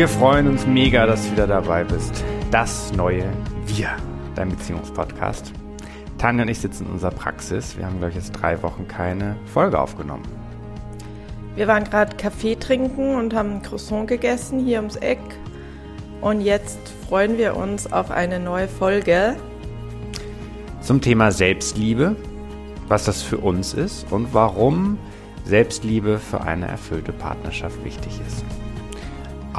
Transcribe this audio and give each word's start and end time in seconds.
Wir 0.00 0.08
freuen 0.08 0.48
uns 0.48 0.66
mega, 0.66 1.04
dass 1.04 1.26
du 1.26 1.32
wieder 1.32 1.46
dabei 1.46 1.84
bist. 1.84 2.24
Das 2.50 2.90
neue 2.94 3.24
Wir, 3.66 3.90
dein 4.34 4.48
Beziehungspodcast. 4.48 5.52
Tanja 6.16 6.44
und 6.44 6.48
ich 6.48 6.58
sitzen 6.58 6.86
in 6.86 6.92
unserer 6.92 7.10
Praxis. 7.10 7.76
Wir 7.76 7.84
haben, 7.84 7.98
glaube 7.98 8.08
ich, 8.08 8.14
jetzt 8.14 8.30
drei 8.30 8.62
Wochen 8.62 8.88
keine 8.88 9.36
Folge 9.52 9.78
aufgenommen. 9.78 10.22
Wir 11.54 11.66
waren 11.66 11.84
gerade 11.84 12.16
Kaffee 12.16 12.56
trinken 12.56 13.14
und 13.14 13.34
haben 13.34 13.56
ein 13.56 13.62
Croissant 13.62 14.08
gegessen 14.08 14.64
hier 14.64 14.78
ums 14.78 14.96
Eck. 14.96 15.20
Und 16.22 16.40
jetzt 16.40 16.78
freuen 17.06 17.36
wir 17.36 17.54
uns 17.54 17.92
auf 17.92 18.10
eine 18.10 18.40
neue 18.40 18.68
Folge. 18.68 19.36
Zum 20.80 21.02
Thema 21.02 21.30
Selbstliebe, 21.30 22.16
was 22.88 23.04
das 23.04 23.20
für 23.20 23.36
uns 23.36 23.74
ist 23.74 24.10
und 24.10 24.32
warum 24.32 24.96
Selbstliebe 25.44 26.18
für 26.18 26.40
eine 26.40 26.68
erfüllte 26.68 27.12
Partnerschaft 27.12 27.84
wichtig 27.84 28.18
ist. 28.26 28.46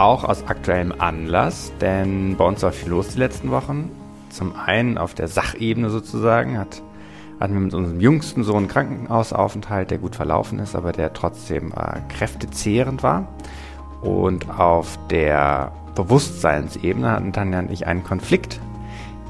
Auch 0.02 0.23
aus 0.23 0.48
aktuellem 0.48 0.96
Anlass, 0.98 1.72
denn 1.80 2.36
bei 2.36 2.44
uns 2.44 2.64
war 2.64 2.72
viel 2.72 2.90
los 2.90 3.10
die 3.10 3.20
letzten 3.20 3.52
Wochen. 3.52 3.91
Zum 4.32 4.55
einen 4.55 4.98
auf 4.98 5.14
der 5.14 5.27
Sachebene 5.27 5.91
sozusagen 5.91 6.58
hat, 6.58 6.82
hatten 7.40 7.54
wir 7.54 7.60
mit 7.60 7.76
unserem 7.76 8.00
jüngsten 8.00 8.44
Sohn 8.44 8.58
einen 8.58 8.68
Krankenhausaufenthalt, 8.68 9.91
der 9.91 10.00
gut 10.00 10.16
verlaufen 10.16 10.58
ist, 10.58 10.76
aber 10.76 10.91
der 10.91 11.14
trotzdem 11.14 11.72
äh, 11.74 12.00
kräftezehrend 12.18 13.04
war. 13.04 13.27
Und 14.02 14.50
auf 14.50 14.98
der 15.12 15.72
Bewusstseinsebene 15.94 17.12
hatten 17.12 17.32
Tanja 17.32 17.60
und 17.60 17.70
ich 17.70 17.86
einen 17.86 18.04
Konflikt, 18.04 18.60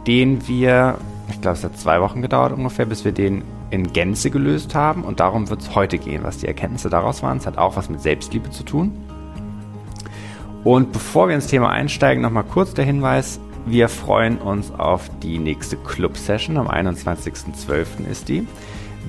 den 0.08 0.48
wir, 0.48 1.00
ich 1.28 1.42
glaube, 1.42 1.58
es 1.58 1.66
hat 1.66 1.78
zwei 1.78 2.00
Wochen 2.00 2.22
gedauert 2.22 2.54
ungefähr, 2.54 2.86
bis 2.86 3.04
wir 3.04 3.12
den 3.12 3.44
in 3.72 3.92
Gänze 3.92 4.32
gelöst 4.32 4.74
haben. 4.74 5.04
Und 5.04 5.20
darum 5.20 5.50
wird 5.50 5.64
es 5.64 5.76
heute 5.76 5.98
gehen, 5.98 6.24
was 6.24 6.38
die 6.38 6.48
Erkenntnisse 6.48 6.90
daraus 6.90 7.22
waren. 7.22 7.40
Es 7.40 7.46
hat 7.46 7.58
auch 7.58 7.76
was 7.76 7.90
mit 7.90 8.02
Selbstliebe 8.02 8.52
zu 8.52 8.64
tun. 8.64 8.94
Und 10.64 10.92
bevor 10.92 11.28
wir 11.28 11.36
ins 11.36 11.48
Thema 11.48 11.70
einsteigen, 11.70 12.22
nochmal 12.22 12.44
kurz 12.44 12.74
der 12.74 12.86
Hinweis. 12.86 13.40
Wir 13.66 13.90
freuen 13.90 14.38
uns 14.38 14.72
auf 14.72 15.10
die 15.22 15.38
nächste 15.40 15.78
Club-Session. 15.78 16.58
Am 16.58 16.68
21.12. 16.68 18.08
ist 18.10 18.30
die. 18.30 18.48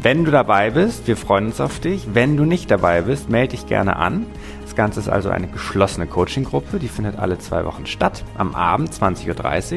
Wenn 0.00 0.24
du 0.24 0.30
dabei 0.30 0.70
bist, 0.70 1.06
wir 1.06 1.16
freuen 1.16 1.46
uns 1.46 1.60
auf 1.60 1.78
dich. 1.80 2.08
Wenn 2.14 2.36
du 2.36 2.44
nicht 2.44 2.70
dabei 2.70 3.02
bist, 3.02 3.28
melde 3.28 3.50
dich 3.50 3.66
gerne 3.66 3.96
an. 3.96 4.27
Das 4.62 4.74
Ganze 4.74 5.00
ist 5.00 5.08
also 5.08 5.28
eine 5.28 5.46
geschlossene 5.46 6.06
Coaching-Gruppe. 6.06 6.78
Die 6.78 6.88
findet 6.88 7.18
alle 7.18 7.38
zwei 7.38 7.64
Wochen 7.66 7.86
statt. 7.86 8.24
Am 8.36 8.55
Abend 8.55 8.90
20.30 8.90 9.77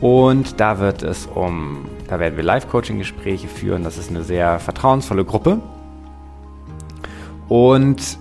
Uhr. 0.00 0.22
Und 0.26 0.58
da 0.58 0.80
wird 0.80 1.04
es 1.04 1.26
um, 1.26 1.84
da 2.08 2.18
werden 2.18 2.36
wir 2.36 2.42
Live-Coaching-Gespräche 2.42 3.46
führen. 3.46 3.84
Das 3.84 3.98
ist 3.98 4.10
eine 4.10 4.24
sehr 4.24 4.58
vertrauensvolle 4.58 5.24
Gruppe. 5.24 5.60
Und 7.48 8.18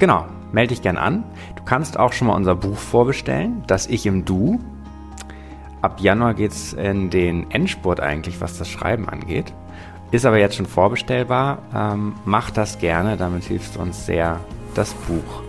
genau, 0.00 0.26
melde 0.52 0.74
dich 0.74 0.82
gern 0.82 0.96
an. 0.96 1.24
Kannst 1.64 1.98
auch 1.98 2.12
schon 2.12 2.28
mal 2.28 2.34
unser 2.34 2.54
Buch 2.54 2.76
vorbestellen, 2.76 3.62
das 3.66 3.86
Ich 3.86 4.04
im 4.06 4.24
Du. 4.24 4.60
Ab 5.80 6.00
Januar 6.00 6.34
geht 6.34 6.52
es 6.52 6.72
in 6.74 7.10
den 7.10 7.50
Endspurt 7.50 8.00
eigentlich, 8.00 8.40
was 8.40 8.58
das 8.58 8.68
Schreiben 8.68 9.08
angeht. 9.08 9.52
Ist 10.10 10.26
aber 10.26 10.38
jetzt 10.38 10.56
schon 10.56 10.66
vorbestellbar. 10.66 11.58
Ähm, 11.74 12.14
mach 12.24 12.50
das 12.50 12.78
gerne, 12.78 13.16
damit 13.16 13.44
hilfst 13.44 13.76
du 13.76 13.80
uns 13.80 14.06
sehr, 14.06 14.40
das 14.74 14.92
Buch 14.92 15.42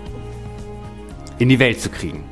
in 1.37 1.49
die 1.49 1.59
Welt 1.59 1.81
zu 1.81 1.89
kriegen. 1.89 2.23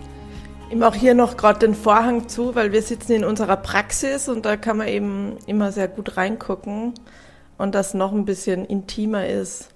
Ich 0.70 0.78
mache 0.78 0.98
hier 0.98 1.14
noch 1.14 1.38
gerade 1.38 1.60
den 1.60 1.76
Vorhang 1.76 2.30
zu, 2.30 2.56
weil 2.56 2.72
wir 2.72 2.82
sitzen 2.82 3.12
in 3.12 3.24
unserer 3.24 3.58
Praxis 3.58 4.30
und 4.30 4.46
da 4.46 4.58
kann 4.58 4.78
man 4.78 4.88
eben 4.88 5.38
immer 5.46 5.72
sehr 5.72 5.88
gut 5.88 6.18
reingucken 6.18 6.94
und 7.58 7.76
das 7.76 7.94
noch 7.94 8.14
ein 8.14 8.26
bisschen 8.26 8.66
intimer 8.66 9.28
ist. 9.28 9.73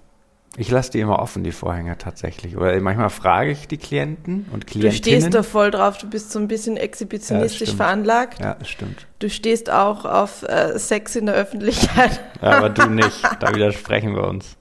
Ich 0.56 0.70
lasse 0.70 0.90
die 0.90 1.00
immer 1.00 1.20
offen, 1.20 1.44
die 1.44 1.52
Vorhänge 1.52 1.96
tatsächlich. 1.98 2.56
Oder 2.56 2.80
manchmal 2.80 3.10
frage 3.10 3.50
ich 3.50 3.68
die 3.68 3.76
Klienten 3.76 4.46
und 4.50 4.66
Klientinnen. 4.66 4.90
Du 4.90 4.96
stehst 4.96 5.34
da 5.34 5.42
voll 5.42 5.70
drauf, 5.70 5.98
du 5.98 6.08
bist 6.08 6.32
so 6.32 6.38
ein 6.38 6.48
bisschen 6.48 6.76
exhibitionistisch 6.76 7.70
ja, 7.70 7.74
veranlagt. 7.76 8.40
Ja, 8.40 8.54
das 8.54 8.68
stimmt. 8.68 9.06
Du 9.20 9.30
stehst 9.30 9.70
auch 9.70 10.04
auf 10.04 10.42
äh, 10.42 10.76
Sex 10.78 11.14
in 11.14 11.26
der 11.26 11.36
Öffentlichkeit. 11.36 12.20
Ja, 12.42 12.58
aber 12.58 12.70
du 12.70 12.86
nicht. 12.90 13.22
Da 13.40 13.54
widersprechen 13.54 14.16
wir 14.16 14.26
uns. 14.26 14.56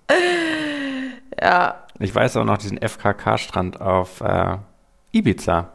Ja. 1.42 1.84
Ich 2.00 2.14
weiß 2.14 2.38
auch 2.38 2.46
noch 2.46 2.58
diesen 2.58 2.78
FKK-Strand 2.78 3.82
auf 3.82 4.22
äh, 4.22 4.58
Ibiza. 5.12 5.72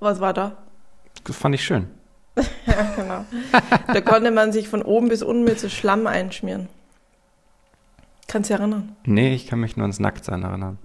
Was 0.00 0.20
war 0.20 0.34
da? 0.34 0.56
Das 1.24 1.36
fand 1.36 1.54
ich 1.54 1.64
schön. 1.64 1.88
ja, 2.66 2.92
genau. 2.96 3.24
Da 3.92 4.00
konnte 4.02 4.30
man 4.30 4.52
sich 4.52 4.68
von 4.68 4.82
oben 4.82 5.08
bis 5.08 5.22
unten 5.22 5.44
mit 5.44 5.58
so 5.58 5.70
Schlamm 5.70 6.06
einschmieren. 6.06 6.68
Kannst 8.28 8.50
du 8.50 8.54
dich 8.54 8.60
erinnern? 8.60 8.96
Nee, 9.04 9.34
ich 9.34 9.46
kann 9.46 9.60
mich 9.60 9.76
nur 9.76 9.84
ans 9.84 10.00
Nacktsein 10.00 10.42
erinnern. 10.42 10.78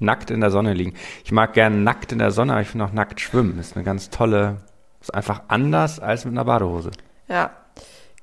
Nackt 0.00 0.30
in 0.30 0.40
der 0.40 0.50
Sonne 0.50 0.74
liegen. 0.74 0.94
Ich 1.24 1.32
mag 1.32 1.54
gerne 1.54 1.76
nackt 1.76 2.12
in 2.12 2.18
der 2.18 2.30
Sonne, 2.30 2.52
aber 2.52 2.62
ich 2.62 2.68
finde 2.68 2.84
auch 2.84 2.92
nackt 2.92 3.20
schwimmen. 3.20 3.58
Ist 3.58 3.76
eine 3.76 3.84
ganz 3.84 4.10
tolle, 4.10 4.58
ist 5.00 5.14
einfach 5.14 5.42
anders 5.48 6.00
als 6.00 6.24
mit 6.24 6.34
einer 6.34 6.44
Badehose. 6.44 6.90
Ja. 7.28 7.50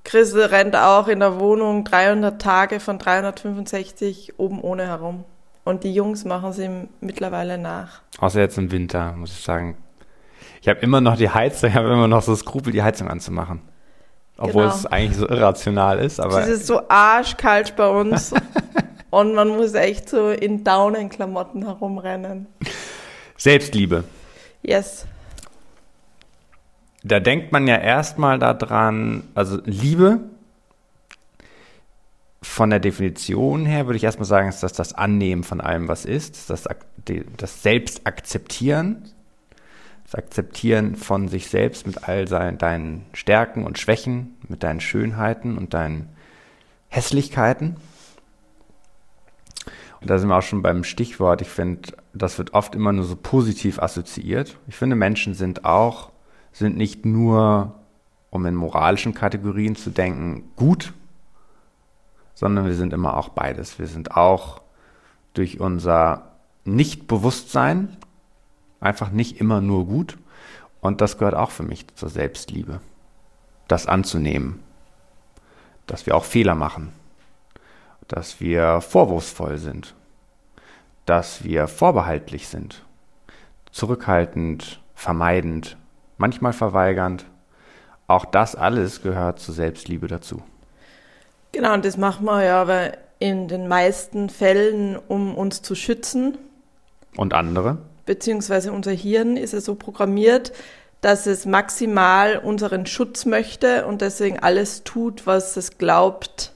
Chris 0.03 0.35
rennt 0.35 0.75
auch 0.75 1.07
in 1.07 1.19
der 1.19 1.39
Wohnung 1.39 1.83
300 1.83 2.39
Tage 2.39 2.79
von 2.79 2.99
365 2.99 4.37
oben 4.37 4.61
ohne 4.61 4.85
herum. 4.87 5.25
Und 5.63 5.83
die 5.83 5.93
Jungs 5.93 6.25
machen 6.25 6.51
es 6.51 6.59
ihm 6.59 6.89
mittlerweile 7.01 7.57
nach. 7.57 8.01
Außer 8.19 8.39
jetzt 8.39 8.57
im 8.57 8.71
Winter, 8.71 9.13
muss 9.13 9.31
ich 9.31 9.43
sagen. 9.43 9.77
Ich 10.61 10.69
habe 10.69 10.79
immer 10.79 11.01
noch 11.01 11.17
die 11.17 11.29
Heizung, 11.29 11.69
ich 11.71 11.75
habe 11.75 11.89
immer 11.89 12.07
noch 12.07 12.21
so 12.21 12.35
Skrupel, 12.35 12.71
die 12.71 12.83
Heizung 12.83 13.09
anzumachen. 13.09 13.61
Obwohl 14.37 14.63
genau. 14.63 14.75
es 14.75 14.85
eigentlich 14.85 15.17
so 15.17 15.29
irrational 15.29 15.99
ist, 15.99 16.19
aber. 16.19 16.41
Es 16.41 16.47
ist 16.49 16.67
so 16.67 16.81
arschkalt 16.89 17.75
bei 17.75 17.87
uns. 17.87 18.33
und 19.09 19.33
man 19.33 19.49
muss 19.49 19.73
echt 19.73 20.09
so 20.09 20.29
in 20.29 20.63
Daunenklamotten 20.63 21.63
herumrennen. 21.63 22.47
Selbstliebe. 23.37 24.03
Yes. 24.61 25.05
Da 27.03 27.19
denkt 27.19 27.51
man 27.51 27.67
ja 27.67 27.77
erstmal 27.77 28.39
daran, 28.39 29.23
also 29.35 29.59
Liebe 29.63 30.21
von 32.41 32.69
der 32.69 32.79
Definition 32.79 33.65
her 33.65 33.85
würde 33.85 33.97
ich 33.97 34.03
erstmal 34.03 34.25
sagen, 34.25 34.49
ist 34.49 34.63
das 34.63 34.73
das 34.73 34.93
Annehmen 34.93 35.43
von 35.43 35.61
allem, 35.61 35.87
was 35.87 36.05
ist, 36.05 36.49
das, 36.49 36.67
das 37.37 37.63
Selbstakzeptieren 37.63 39.14
das 40.05 40.15
Akzeptieren 40.15 40.95
von 40.95 41.27
sich 41.27 41.47
selbst 41.49 41.87
mit 41.87 42.07
all 42.07 42.27
seinen, 42.27 42.57
deinen 42.57 43.05
Stärken 43.13 43.65
und 43.65 43.79
Schwächen, 43.79 44.37
mit 44.47 44.61
deinen 44.63 44.79
Schönheiten 44.79 45.57
und 45.57 45.73
deinen 45.73 46.09
Hässlichkeiten. 46.89 47.77
Und 49.99 50.09
da 50.09 50.19
sind 50.19 50.29
wir 50.29 50.37
auch 50.37 50.43
schon 50.43 50.61
beim 50.61 50.83
Stichwort. 50.83 51.41
Ich 51.41 51.49
finde, 51.49 51.93
das 52.13 52.37
wird 52.37 52.53
oft 52.53 52.75
immer 52.75 52.93
nur 52.93 53.05
so 53.05 53.15
positiv 53.15 53.79
assoziiert. 53.79 54.59
Ich 54.67 54.75
finde, 54.75 54.95
Menschen 54.95 55.33
sind 55.33 55.65
auch, 55.65 56.11
sind 56.51 56.77
nicht 56.77 57.05
nur, 57.05 57.73
um 58.29 58.45
in 58.45 58.53
moralischen 58.53 59.15
Kategorien 59.15 59.75
zu 59.75 59.89
denken, 59.89 60.51
gut, 60.55 60.93
sondern 62.35 62.65
wir 62.65 62.75
sind 62.75 62.93
immer 62.93 63.17
auch 63.17 63.29
beides. 63.29 63.79
Wir 63.79 63.87
sind 63.87 64.15
auch 64.15 64.61
durch 65.33 65.59
unser 65.59 66.33
Nichtbewusstsein 66.65 67.97
einfach 68.79 69.11
nicht 69.11 69.39
immer 69.39 69.61
nur 69.61 69.85
gut. 69.85 70.17
Und 70.81 71.01
das 71.01 71.17
gehört 71.17 71.35
auch 71.35 71.51
für 71.51 71.63
mich 71.63 71.87
zur 71.95 72.09
Selbstliebe. 72.09 72.79
Das 73.67 73.87
anzunehmen. 73.87 74.61
Dass 75.87 76.05
wir 76.05 76.15
auch 76.15 76.25
Fehler 76.25 76.55
machen. 76.55 76.91
Dass 78.07 78.39
wir 78.39 78.81
vorwurfsvoll 78.81 79.57
sind. 79.57 79.95
Dass 81.05 81.43
wir 81.43 81.67
vorbehaltlich 81.67 82.47
sind. 82.47 82.83
Zurückhaltend, 83.71 84.81
vermeidend, 84.93 85.77
manchmal 86.17 86.53
verweigernd. 86.53 87.25
Auch 88.07 88.25
das 88.25 88.55
alles 88.55 89.01
gehört 89.01 89.39
zur 89.39 89.55
Selbstliebe 89.55 90.07
dazu. 90.07 90.43
Genau, 91.51 91.73
und 91.73 91.85
das 91.85 91.97
machen 91.97 92.25
wir 92.25 92.43
ja 92.43 92.61
aber 92.61 92.91
in 93.19 93.47
den 93.47 93.67
meisten 93.67 94.29
Fällen, 94.29 94.97
um 94.97 95.35
uns 95.35 95.61
zu 95.61 95.73
schützen. 95.73 96.37
Und 97.15 97.33
andere? 97.33 97.77
Beziehungsweise 98.05 98.71
unser 98.71 98.91
Hirn 98.91 99.37
ist 99.37 99.53
ja 99.53 99.61
so 99.61 99.75
programmiert, 99.75 100.51
dass 101.01 101.27
es 101.27 101.45
maximal 101.45 102.37
unseren 102.37 102.85
Schutz 102.85 103.25
möchte 103.25 103.85
und 103.85 104.01
deswegen 104.01 104.39
alles 104.39 104.83
tut, 104.83 105.27
was 105.27 105.55
es 105.57 105.77
glaubt, 105.77 106.53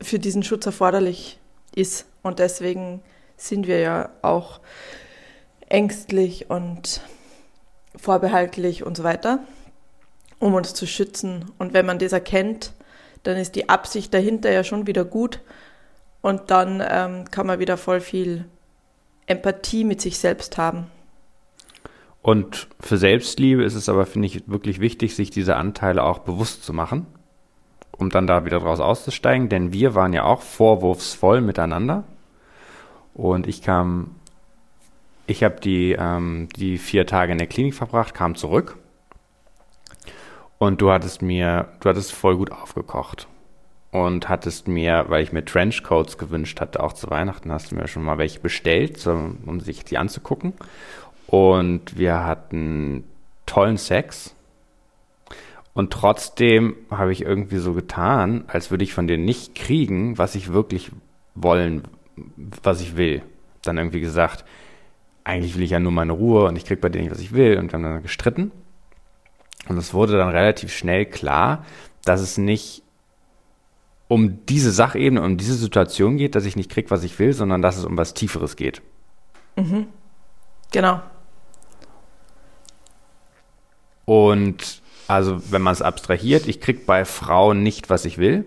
für 0.00 0.18
diesen 0.18 0.42
Schutz 0.42 0.66
erforderlich 0.66 1.38
ist. 1.74 2.06
Und 2.22 2.38
deswegen 2.38 3.02
sind 3.36 3.66
wir 3.66 3.78
ja 3.80 4.10
auch 4.22 4.60
ängstlich 5.68 6.50
und 6.50 7.02
vorbehaltlich 7.96 8.84
und 8.84 8.96
so 8.96 9.04
weiter, 9.04 9.40
um 10.38 10.54
uns 10.54 10.74
zu 10.74 10.86
schützen. 10.86 11.50
Und 11.58 11.74
wenn 11.74 11.86
man 11.86 11.98
das 11.98 12.12
erkennt, 12.12 12.72
dann 13.22 13.36
ist 13.36 13.54
die 13.54 13.68
Absicht 13.68 14.12
dahinter 14.14 14.50
ja 14.50 14.64
schon 14.64 14.86
wieder 14.86 15.04
gut 15.04 15.40
und 16.20 16.50
dann 16.50 16.82
ähm, 16.86 17.30
kann 17.30 17.46
man 17.46 17.58
wieder 17.58 17.76
voll 17.76 18.00
viel 18.00 18.46
Empathie 19.26 19.84
mit 19.84 20.00
sich 20.00 20.18
selbst 20.18 20.58
haben. 20.58 20.86
Und 22.20 22.68
für 22.80 22.98
Selbstliebe 22.98 23.64
ist 23.64 23.74
es 23.74 23.88
aber, 23.88 24.06
finde 24.06 24.26
ich, 24.26 24.48
wirklich 24.48 24.80
wichtig, 24.80 25.16
sich 25.16 25.30
diese 25.30 25.56
Anteile 25.56 26.04
auch 26.04 26.20
bewusst 26.20 26.64
zu 26.64 26.72
machen, 26.72 27.06
um 27.90 28.10
dann 28.10 28.26
da 28.26 28.44
wieder 28.44 28.60
draus 28.60 28.80
auszusteigen. 28.80 29.48
Denn 29.48 29.72
wir 29.72 29.94
waren 29.94 30.12
ja 30.12 30.24
auch 30.24 30.42
vorwurfsvoll 30.42 31.40
miteinander. 31.40 32.04
Und 33.14 33.46
ich 33.46 33.62
kam 33.62 34.16
ich 35.26 35.44
habe 35.44 35.60
die, 35.60 35.96
ähm, 35.98 36.48
die 36.56 36.78
vier 36.78 37.06
Tage 37.06 37.32
in 37.32 37.38
der 37.38 37.46
Klinik 37.46 37.74
verbracht, 37.74 38.14
kam 38.14 38.34
zurück 38.34 38.76
und 40.58 40.80
du 40.80 40.90
hattest 40.90 41.22
mir, 41.22 41.68
du 41.80 41.88
hattest 41.88 42.12
voll 42.12 42.36
gut 42.36 42.52
aufgekocht 42.52 43.28
und 43.92 44.30
hattest 44.30 44.68
mir, 44.68 45.04
weil 45.08 45.22
ich 45.22 45.32
mir 45.32 45.44
Trenchcoats 45.44 46.16
gewünscht 46.16 46.60
hatte, 46.60 46.82
auch 46.82 46.94
zu 46.94 47.10
Weihnachten, 47.10 47.52
hast 47.52 47.70
du 47.70 47.76
mir 47.76 47.86
schon 47.86 48.02
mal 48.02 48.18
welche 48.18 48.40
bestellt, 48.40 48.98
so, 48.98 49.12
um 49.12 49.60
sich 49.60 49.84
die 49.84 49.98
anzugucken. 49.98 50.54
Und 51.26 51.96
wir 51.96 52.24
hatten 52.24 53.04
tollen 53.44 53.76
Sex. 53.76 54.34
Und 55.74 55.92
trotzdem 55.92 56.74
habe 56.90 57.12
ich 57.12 57.22
irgendwie 57.22 57.58
so 57.58 57.74
getan, 57.74 58.44
als 58.48 58.70
würde 58.70 58.82
ich 58.82 58.94
von 58.94 59.06
dir 59.06 59.18
nicht 59.18 59.54
kriegen, 59.54 60.16
was 60.16 60.34
ich 60.34 60.54
wirklich 60.54 60.90
wollen, 61.34 61.82
was 62.62 62.80
ich 62.80 62.96
will. 62.96 63.22
Dann 63.62 63.76
irgendwie 63.76 64.00
gesagt, 64.00 64.46
eigentlich 65.22 65.54
will 65.54 65.64
ich 65.64 65.70
ja 65.70 65.80
nur 65.80 65.92
meine 65.92 66.12
Ruhe 66.12 66.46
und 66.46 66.56
ich 66.56 66.64
krieg 66.64 66.80
bei 66.80 66.88
dir 66.88 67.02
nicht, 67.02 67.10
was 67.10 67.20
ich 67.20 67.34
will. 67.34 67.58
Und 67.58 67.70
wir 67.70 67.74
haben 67.74 67.82
dann 67.82 68.02
gestritten. 68.02 68.52
Und 69.68 69.76
es 69.76 69.92
wurde 69.92 70.16
dann 70.16 70.30
relativ 70.30 70.72
schnell 70.72 71.04
klar, 71.04 71.66
dass 72.04 72.22
es 72.22 72.38
nicht 72.38 72.82
um 74.12 74.44
diese 74.44 74.72
Sachebene, 74.72 75.22
um 75.22 75.38
diese 75.38 75.54
Situation 75.54 76.18
geht, 76.18 76.34
dass 76.34 76.44
ich 76.44 76.54
nicht 76.54 76.70
krieg, 76.70 76.90
was 76.90 77.02
ich 77.02 77.18
will, 77.18 77.32
sondern 77.32 77.62
dass 77.62 77.78
es 77.78 77.86
um 77.86 77.96
was 77.96 78.12
Tieferes 78.12 78.56
geht. 78.56 78.82
Mhm. 79.56 79.86
Genau. 80.70 81.00
Und 84.04 84.82
also, 85.08 85.40
wenn 85.50 85.62
man 85.62 85.72
es 85.72 85.80
abstrahiert, 85.80 86.46
ich 86.46 86.60
krieg 86.60 86.84
bei 86.84 87.06
Frauen 87.06 87.62
nicht, 87.62 87.88
was 87.88 88.04
ich 88.04 88.18
will. 88.18 88.44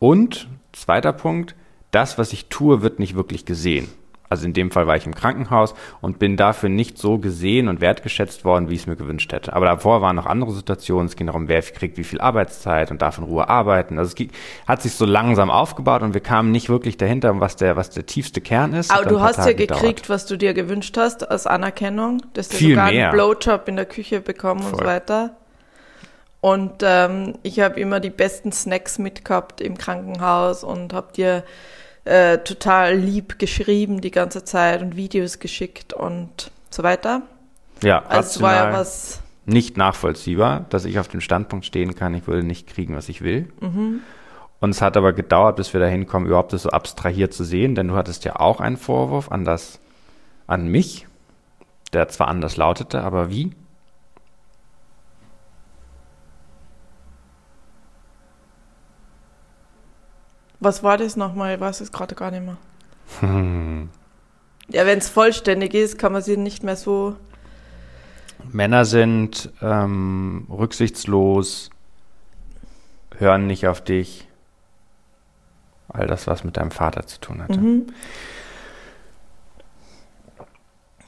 Und 0.00 0.48
zweiter 0.72 1.12
Punkt, 1.12 1.54
das, 1.92 2.18
was 2.18 2.32
ich 2.32 2.46
tue, 2.46 2.82
wird 2.82 2.98
nicht 2.98 3.14
wirklich 3.14 3.44
gesehen. 3.44 3.86
Also 4.30 4.46
in 4.46 4.52
dem 4.52 4.70
Fall 4.70 4.86
war 4.86 4.96
ich 4.96 5.06
im 5.06 5.14
Krankenhaus 5.14 5.74
und 6.00 6.20
bin 6.20 6.36
dafür 6.36 6.68
nicht 6.68 6.98
so 6.98 7.18
gesehen 7.18 7.66
und 7.66 7.80
wertgeschätzt 7.80 8.44
worden, 8.44 8.70
wie 8.70 8.74
ich 8.74 8.82
es 8.82 8.86
mir 8.86 8.94
gewünscht 8.94 9.32
hätte. 9.32 9.52
Aber 9.52 9.66
davor 9.66 10.02
waren 10.02 10.14
noch 10.14 10.26
andere 10.26 10.52
Situationen. 10.52 11.08
Es 11.08 11.16
ging 11.16 11.26
darum, 11.26 11.48
wer 11.48 11.60
kriegt 11.62 11.98
wie 11.98 12.04
viel 12.04 12.20
Arbeitszeit 12.20 12.92
und 12.92 13.02
darf 13.02 13.18
in 13.18 13.24
Ruhe 13.24 13.48
arbeiten. 13.48 13.98
Also 13.98 14.14
es 14.16 14.28
hat 14.68 14.82
sich 14.82 14.94
so 14.94 15.04
langsam 15.04 15.50
aufgebaut 15.50 16.02
und 16.02 16.14
wir 16.14 16.20
kamen 16.20 16.52
nicht 16.52 16.68
wirklich 16.68 16.96
dahinter, 16.96 17.40
was 17.40 17.56
der, 17.56 17.74
was 17.74 17.90
der 17.90 18.06
tiefste 18.06 18.40
Kern 18.40 18.72
ist. 18.72 18.92
Aber 18.92 19.04
du 19.04 19.20
hast 19.20 19.34
Tage 19.34 19.50
ja 19.50 19.56
gekriegt, 19.66 20.02
gedauert. 20.02 20.08
was 20.08 20.26
du 20.26 20.38
dir 20.38 20.54
gewünscht 20.54 20.96
hast 20.96 21.28
als 21.28 21.48
Anerkennung. 21.48 22.22
Dass 22.34 22.50
du 22.50 22.56
viel 22.56 22.70
sogar 22.70 22.92
mehr. 22.92 23.08
einen 23.08 23.16
Blowjob 23.16 23.66
in 23.66 23.74
der 23.74 23.86
Küche 23.86 24.20
bekommen 24.20 24.62
Voll. 24.62 24.74
und 24.74 24.78
so 24.78 24.84
weiter. 24.84 25.36
Und 26.40 26.82
ähm, 26.82 27.34
ich 27.42 27.58
habe 27.58 27.80
immer 27.80 27.98
die 27.98 28.10
besten 28.10 28.52
Snacks 28.52 29.00
mitgehabt 29.00 29.60
im 29.60 29.76
Krankenhaus 29.76 30.62
und 30.62 30.92
habe 30.92 31.12
dir 31.12 31.42
äh, 32.04 32.38
total 32.38 32.96
lieb 32.96 33.38
geschrieben 33.38 34.00
die 34.00 34.10
ganze 34.10 34.44
Zeit 34.44 34.82
und 34.82 34.96
Videos 34.96 35.38
geschickt 35.38 35.92
und 35.92 36.50
so 36.70 36.82
weiter. 36.82 37.22
Ja, 37.82 38.04
also 38.06 38.20
es 38.20 38.42
war 38.42 38.54
ja 38.54 38.72
was 38.72 39.22
nicht 39.46 39.76
nachvollziehbar, 39.76 40.66
dass 40.70 40.84
ich 40.84 40.98
auf 40.98 41.08
dem 41.08 41.20
Standpunkt 41.20 41.64
stehen 41.64 41.94
kann, 41.94 42.14
ich 42.14 42.26
würde 42.26 42.46
nicht 42.46 42.68
kriegen, 42.68 42.96
was 42.96 43.08
ich 43.08 43.22
will. 43.22 43.48
Mhm. 43.60 44.00
Und 44.60 44.70
es 44.70 44.82
hat 44.82 44.96
aber 44.96 45.12
gedauert, 45.12 45.56
bis 45.56 45.72
wir 45.72 45.80
dahin 45.80 46.06
kommen, 46.06 46.26
überhaupt 46.26 46.52
das 46.52 46.62
so 46.62 46.70
abstrahiert 46.70 47.32
zu 47.32 47.44
sehen, 47.44 47.74
denn 47.74 47.88
du 47.88 47.96
hattest 47.96 48.24
ja 48.24 48.36
auch 48.36 48.60
einen 48.60 48.76
Vorwurf 48.76 49.32
an 49.32 49.44
das, 49.44 49.80
an 50.46 50.68
mich, 50.68 51.06
der 51.92 52.08
zwar 52.08 52.28
anders 52.28 52.56
lautete, 52.56 53.02
aber 53.02 53.30
wie? 53.30 53.52
Was 60.60 60.82
war 60.82 60.98
das 60.98 61.16
nochmal? 61.16 61.54
Ich 61.54 61.60
weiß 61.60 61.80
es 61.80 61.90
gerade 61.90 62.14
gar 62.14 62.30
nicht 62.30 62.44
mehr. 62.44 62.58
Hm. 63.20 63.88
Ja, 64.68 64.86
wenn 64.86 64.98
es 64.98 65.08
vollständig 65.08 65.74
ist, 65.74 65.98
kann 65.98 66.12
man 66.12 66.22
sie 66.22 66.36
nicht 66.36 66.62
mehr 66.62 66.76
so. 66.76 67.16
Männer 68.52 68.84
sind 68.84 69.50
ähm, 69.60 70.46
rücksichtslos, 70.50 71.70
hören 73.16 73.46
nicht 73.46 73.66
auf 73.66 73.82
dich. 73.82 74.28
All 75.88 76.06
das, 76.06 76.26
was 76.26 76.44
mit 76.44 76.56
deinem 76.56 76.70
Vater 76.70 77.06
zu 77.06 77.20
tun 77.20 77.42
hatte. 77.42 77.58
Mhm. 77.58 77.86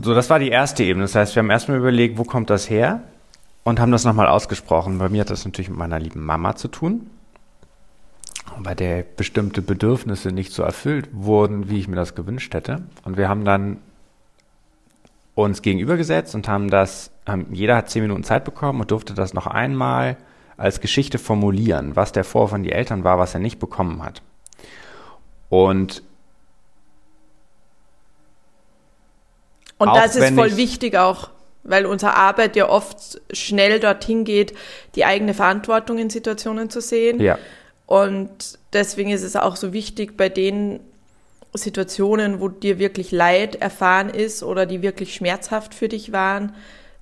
So, 0.01 0.15
das 0.15 0.29
war 0.29 0.41
die 0.41 0.49
erste 0.49 0.83
Ebene. 0.83 1.05
Das 1.05 1.15
heißt, 1.15 1.37
wir 1.37 1.41
haben 1.41 1.51
erstmal 1.51 1.77
überlegt, 1.77 2.19
wo 2.19 2.25
kommt 2.25 2.51
das 2.51 2.69
her? 2.69 3.03
Und 3.63 3.79
haben 3.79 3.93
das 3.93 4.05
nochmal 4.05 4.27
ausgesprochen. 4.27 4.99
Bei 4.99 5.09
mir 5.09 5.21
hat 5.21 5.31
das 5.31 5.45
natürlich 5.45 5.69
mit 5.69 5.79
meiner 5.79 6.01
lieben 6.01 6.25
Mama 6.25 6.57
zu 6.57 6.67
tun 6.67 7.09
bei 8.61 8.75
der 8.75 9.03
bestimmte 9.03 9.63
Bedürfnisse 9.63 10.33
nicht 10.33 10.53
so 10.53 10.63
erfüllt 10.63 11.09
wurden, 11.13 11.69
wie 11.71 11.79
ich 11.79 11.89
mir 11.89 11.97
das 11.97 12.15
gewünscht 12.15 12.55
hätte. 12.55 12.83
Und 13.05 13.17
wir 13.17 13.29
haben 13.29 13.45
dann 13.45 13.79
uns 15.35 15.63
gegenübergesetzt 15.63 16.35
und 16.35 16.49
haben 16.49 16.71
das, 16.71 17.11
haben, 17.27 17.47
jeder 17.53 17.77
hat 17.77 17.91
zehn 17.91 18.03
Minuten 18.03 18.25
Zeit 18.25 18.45
bekommen 18.45 18.81
und 18.81 18.91
durfte 18.91 19.15
das 19.15 19.35
noch 19.35 19.47
einmal 19.47 20.17
als 20.57 20.81
Geschichte 20.81 21.19
formulieren, 21.19 21.97
was 21.97 22.13
der 22.13 22.25
Vorwurf 22.25 22.53
an 22.53 22.63
die 22.63 22.73
Eltern 22.73 23.05
war, 23.05 23.19
was 23.19 23.35
er 23.35 23.41
nicht 23.41 23.59
bekommen 23.59 24.05
hat. 24.05 24.23
Und 25.49 26.03
Und 29.79 29.97
das 29.97 30.15
ist 30.15 30.35
voll 30.35 30.57
wichtig 30.57 30.97
auch, 30.97 31.31
weil 31.65 31.87
unsere 31.87 32.15
Arbeit 32.15 32.55
ja 32.55 32.69
oft 32.69 33.21
schnell 33.33 33.81
dorthin 33.81 34.25
geht, 34.25 34.57
die 34.95 35.05
eigene 35.05 35.35
Verantwortung 35.35 35.99
in 35.99 36.09
Situationen 36.09 36.71
zu 36.71 36.81
sehen. 36.81 37.21
Ja. 37.21 37.37
Und 37.87 38.59
deswegen 38.73 39.11
ist 39.11 39.23
es 39.23 39.37
auch 39.37 39.57
so 39.57 39.73
wichtig, 39.73 40.17
bei 40.17 40.29
den 40.29 40.81
Situationen, 41.55 42.41
wo 42.41 42.49
dir 42.49 42.79
wirklich 42.79 43.13
Leid 43.13 43.57
erfahren 43.57 44.09
ist 44.09 44.43
oder 44.43 44.65
die 44.65 44.83
wirklich 44.83 45.15
schmerzhaft 45.15 45.75
für 45.75 45.89
dich 45.89 46.13
waren, 46.13 46.55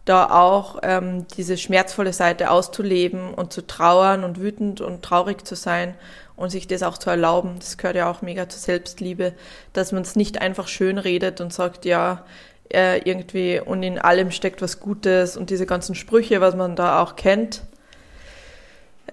da 0.05 0.31
auch 0.31 0.81
ähm, 0.83 1.27
diese 1.37 1.57
schmerzvolle 1.57 2.13
Seite 2.13 2.51
auszuleben 2.51 3.33
und 3.33 3.53
zu 3.53 3.67
trauern 3.67 4.25
und 4.25 4.41
wütend 4.41 4.81
und 4.81 5.03
traurig 5.03 5.47
zu 5.47 5.55
sein 5.55 5.95
und 6.37 6.51
sich 6.51 6.67
das 6.67 6.83
auch 6.83 6.99
zu 6.99 7.11
erlauben. 7.11 7.57
Das 7.59 7.77
gehört 7.77 7.97
ja 7.97 8.11
auch 8.11 8.23
mega 8.23 8.49
zur 8.49 8.61
Selbstliebe, 8.61 9.35
dass 9.73 9.93
man 9.93 10.03
es 10.03 10.17
nicht 10.17 10.41
einfach 10.41 10.67
schön 10.67 10.99
redet 10.99 11.41
und 11.41 11.53
sagt, 11.53 11.85
ja, 11.85 12.25
äh, 12.73 12.99
irgendwie 13.09 13.61
und 13.61 13.83
in 13.83 13.99
allem 13.99 14.31
steckt 14.31 14.63
was 14.63 14.81
Gutes 14.81 15.37
und 15.37 15.51
diese 15.51 15.67
ganzen 15.67 15.95
Sprüche, 15.95 16.41
was 16.41 16.57
man 16.57 16.77
da 16.77 17.03
auch 17.03 17.15
kennt. 17.15 17.63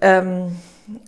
Ähm, 0.00 0.56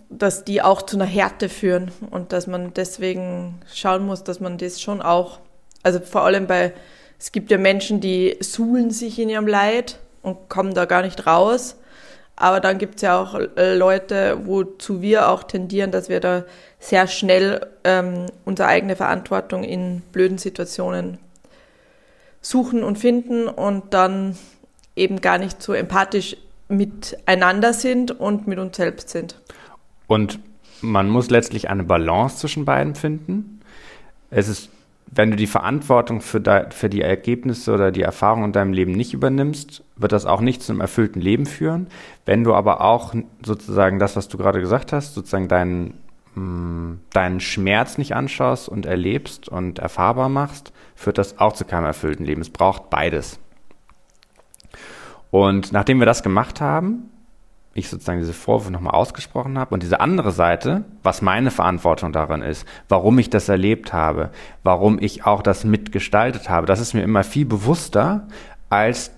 dass 0.09 0.43
die 0.43 0.61
auch 0.61 0.81
zu 0.83 0.97
einer 0.97 1.05
Härte 1.05 1.49
führen 1.49 1.91
und 2.11 2.33
dass 2.33 2.47
man 2.47 2.73
deswegen 2.73 3.61
schauen 3.73 4.05
muss, 4.05 4.23
dass 4.23 4.39
man 4.39 4.57
das 4.57 4.81
schon 4.81 5.01
auch, 5.01 5.39
also 5.83 5.99
vor 5.99 6.23
allem 6.23 6.47
bei, 6.47 6.73
es 7.19 7.31
gibt 7.31 7.51
ja 7.51 7.57
Menschen, 7.57 7.99
die 7.99 8.37
suhlen 8.39 8.91
sich 8.91 9.19
in 9.19 9.29
ihrem 9.29 9.47
Leid 9.47 9.99
und 10.21 10.49
kommen 10.49 10.73
da 10.73 10.85
gar 10.85 11.01
nicht 11.01 11.25
raus. 11.25 11.77
Aber 12.35 12.59
dann 12.59 12.79
gibt 12.79 12.95
es 12.95 13.01
ja 13.03 13.21
auch 13.21 13.35
äh, 13.55 13.75
Leute, 13.75 14.39
wozu 14.45 15.01
wir 15.01 15.29
auch 15.29 15.43
tendieren, 15.43 15.91
dass 15.91 16.09
wir 16.09 16.19
da 16.19 16.43
sehr 16.79 17.05
schnell 17.07 17.67
ähm, 17.83 18.25
unsere 18.45 18.67
eigene 18.67 18.95
Verantwortung 18.95 19.63
in 19.63 20.01
blöden 20.11 20.39
Situationen 20.39 21.19
suchen 22.41 22.83
und 22.83 22.97
finden 22.97 23.47
und 23.47 23.93
dann 23.93 24.37
eben 24.95 25.21
gar 25.21 25.37
nicht 25.37 25.61
so 25.61 25.73
empathisch 25.73 26.35
miteinander 26.67 27.73
sind 27.73 28.19
und 28.19 28.47
mit 28.47 28.57
uns 28.57 28.77
selbst 28.77 29.09
sind. 29.09 29.35
Und 30.11 30.41
man 30.81 31.09
muss 31.09 31.29
letztlich 31.29 31.69
eine 31.69 31.85
Balance 31.85 32.35
zwischen 32.35 32.65
beiden 32.65 32.95
finden. 32.95 33.61
Es 34.29 34.49
ist, 34.49 34.69
wenn 35.07 35.31
du 35.31 35.37
die 35.37 35.47
Verantwortung 35.47 36.19
für, 36.19 36.41
de, 36.41 36.69
für 36.71 36.89
die 36.89 36.99
Ergebnisse 36.99 37.73
oder 37.73 37.93
die 37.93 38.01
Erfahrungen 38.01 38.47
in 38.47 38.51
deinem 38.51 38.73
Leben 38.73 38.91
nicht 38.91 39.13
übernimmst, 39.13 39.85
wird 39.95 40.11
das 40.11 40.25
auch 40.25 40.41
nicht 40.41 40.63
zu 40.63 40.73
einem 40.73 40.81
erfüllten 40.81 41.21
Leben 41.21 41.45
führen. 41.45 41.87
Wenn 42.25 42.43
du 42.43 42.53
aber 42.53 42.81
auch 42.81 43.15
sozusagen 43.41 43.99
das, 43.99 44.17
was 44.17 44.27
du 44.27 44.37
gerade 44.37 44.59
gesagt 44.59 44.91
hast, 44.91 45.13
sozusagen 45.13 45.47
deinen, 45.47 45.93
mm, 46.35 46.99
deinen 47.13 47.39
Schmerz 47.39 47.97
nicht 47.97 48.13
anschaust 48.13 48.67
und 48.67 48.85
erlebst 48.85 49.47
und 49.47 49.79
erfahrbar 49.79 50.27
machst, 50.27 50.73
führt 50.93 51.19
das 51.19 51.39
auch 51.39 51.53
zu 51.53 51.63
keinem 51.63 51.85
erfüllten 51.85 52.25
Leben. 52.25 52.41
Es 52.41 52.49
braucht 52.49 52.89
beides. 52.89 53.39
Und 55.29 55.71
nachdem 55.71 55.99
wir 55.99 56.05
das 56.05 56.21
gemacht 56.21 56.59
haben, 56.59 57.10
ich 57.73 57.89
sozusagen 57.89 58.19
diese 58.19 58.33
Vorwürfe 58.33 58.71
nochmal 58.71 58.93
ausgesprochen 58.93 59.57
habe 59.57 59.73
und 59.73 59.83
diese 59.83 60.01
andere 60.01 60.31
Seite, 60.31 60.83
was 61.03 61.21
meine 61.21 61.51
Verantwortung 61.51 62.11
darin 62.11 62.41
ist, 62.41 62.65
warum 62.89 63.17
ich 63.19 63.29
das 63.29 63.47
erlebt 63.47 63.93
habe, 63.93 64.31
warum 64.63 64.99
ich 64.99 65.25
auch 65.25 65.41
das 65.41 65.63
mitgestaltet 65.63 66.49
habe, 66.49 66.67
das 66.67 66.79
ist 66.79 66.93
mir 66.93 67.03
immer 67.03 67.23
viel 67.23 67.45
bewusster 67.45 68.27
als 68.69 69.11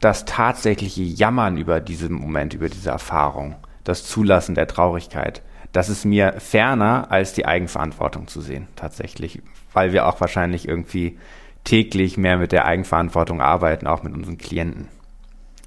das 0.00 0.26
tatsächliche 0.26 1.02
Jammern 1.02 1.56
über 1.56 1.80
diesen 1.80 2.12
Moment, 2.12 2.52
über 2.52 2.68
diese 2.68 2.90
Erfahrung, 2.90 3.56
das 3.84 4.04
Zulassen 4.04 4.54
der 4.54 4.66
Traurigkeit. 4.66 5.42
Das 5.72 5.88
ist 5.88 6.04
mir 6.04 6.34
ferner 6.38 7.10
als 7.10 7.32
die 7.32 7.46
Eigenverantwortung 7.46 8.28
zu 8.28 8.42
sehen, 8.42 8.68
tatsächlich, 8.76 9.40
weil 9.72 9.92
wir 9.92 10.06
auch 10.06 10.20
wahrscheinlich 10.20 10.68
irgendwie 10.68 11.18
täglich 11.64 12.18
mehr 12.18 12.36
mit 12.36 12.52
der 12.52 12.66
Eigenverantwortung 12.66 13.40
arbeiten, 13.40 13.86
auch 13.86 14.02
mit 14.02 14.12
unseren 14.12 14.36
Klienten. 14.36 14.88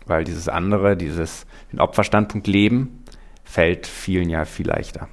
Weil 0.08 0.24
dieses 0.24 0.48
andere, 0.50 0.98
dieses 0.98 1.46
den 1.72 1.80
Opferstandpunkt 1.80 2.48
leben, 2.48 3.04
fällt 3.44 3.88
vielen 3.88 4.30
ja 4.30 4.46
viel 4.46 4.68
leichter. 4.68 5.08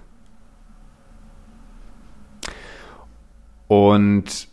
Und 3.68 4.48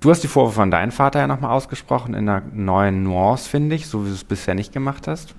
Du 0.00 0.10
hast 0.10 0.22
die 0.22 0.28
Vorwürfe 0.28 0.56
von 0.56 0.70
deinem 0.70 0.92
Vater 0.92 1.20
ja 1.20 1.26
nochmal 1.26 1.52
ausgesprochen, 1.52 2.14
in 2.14 2.28
einer 2.28 2.42
neuen 2.52 3.02
Nuance, 3.02 3.48
finde 3.48 3.74
ich, 3.74 3.88
so 3.88 4.04
wie 4.04 4.08
du 4.08 4.14
es 4.14 4.24
bisher 4.24 4.54
nicht 4.54 4.72
gemacht 4.72 5.08
hast. 5.08 5.34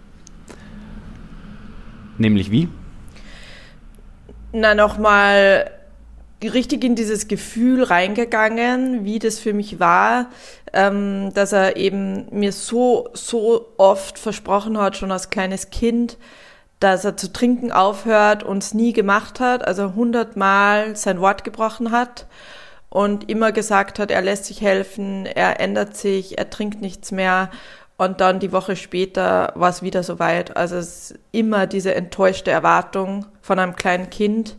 Nämlich 2.18 2.50
wie? 2.52 2.68
Na, 4.52 4.74
nochmal 4.74 5.72
richtig 6.44 6.84
in 6.84 6.96
dieses 6.96 7.28
Gefühl 7.28 7.84
reingegangen, 7.84 9.06
wie 9.06 9.20
das 9.20 9.40
für 9.40 9.54
mich 9.54 9.80
war, 9.80 10.28
ähm, 10.74 11.32
dass 11.34 11.52
er 11.52 11.78
eben 11.78 12.28
mir 12.32 12.52
so, 12.52 13.10
so 13.14 13.74
oft 13.78 14.20
versprochen 14.20 14.78
hat, 14.78 14.98
schon 14.98 15.12
als 15.12 15.30
kleines 15.30 15.70
Kind, 15.70 16.18
dass 16.80 17.06
er 17.06 17.18
zu 17.18 17.34
trinken 17.34 17.72
aufhört 17.72 18.44
und 18.44 18.62
es 18.64 18.74
nie 18.74 18.94
gemacht 18.94 19.40
hat, 19.40 19.66
also 19.68 19.96
hundertmal 19.96 20.96
sein 20.96 21.20
Wort 21.20 21.44
gebrochen 21.44 21.92
hat 21.92 22.28
und 22.90 23.30
immer 23.30 23.52
gesagt 23.52 23.98
hat, 23.98 24.12
er 24.12 24.22
lässt 24.22 24.46
sich 24.46 24.62
helfen, 24.62 25.26
er 25.26 25.60
ändert 25.60 25.98
sich, 25.98 26.38
er 26.38 26.50
trinkt 26.52 26.82
nichts 26.82 27.12
mehr 27.12 27.50
und 27.98 28.22
dann 28.22 28.40
die 28.40 28.52
Woche 28.52 28.76
später 28.76 29.52
war 29.56 29.70
es 29.70 29.82
wieder 29.82 30.04
soweit. 30.04 30.56
Also 30.56 30.76
es 30.76 31.12
ist 31.12 31.20
immer 31.32 31.66
diese 31.66 31.96
enttäuschte 31.96 32.52
Erwartung 32.52 33.26
von 33.42 33.58
einem 33.58 33.76
kleinen 33.76 34.12
Kind 34.12 34.58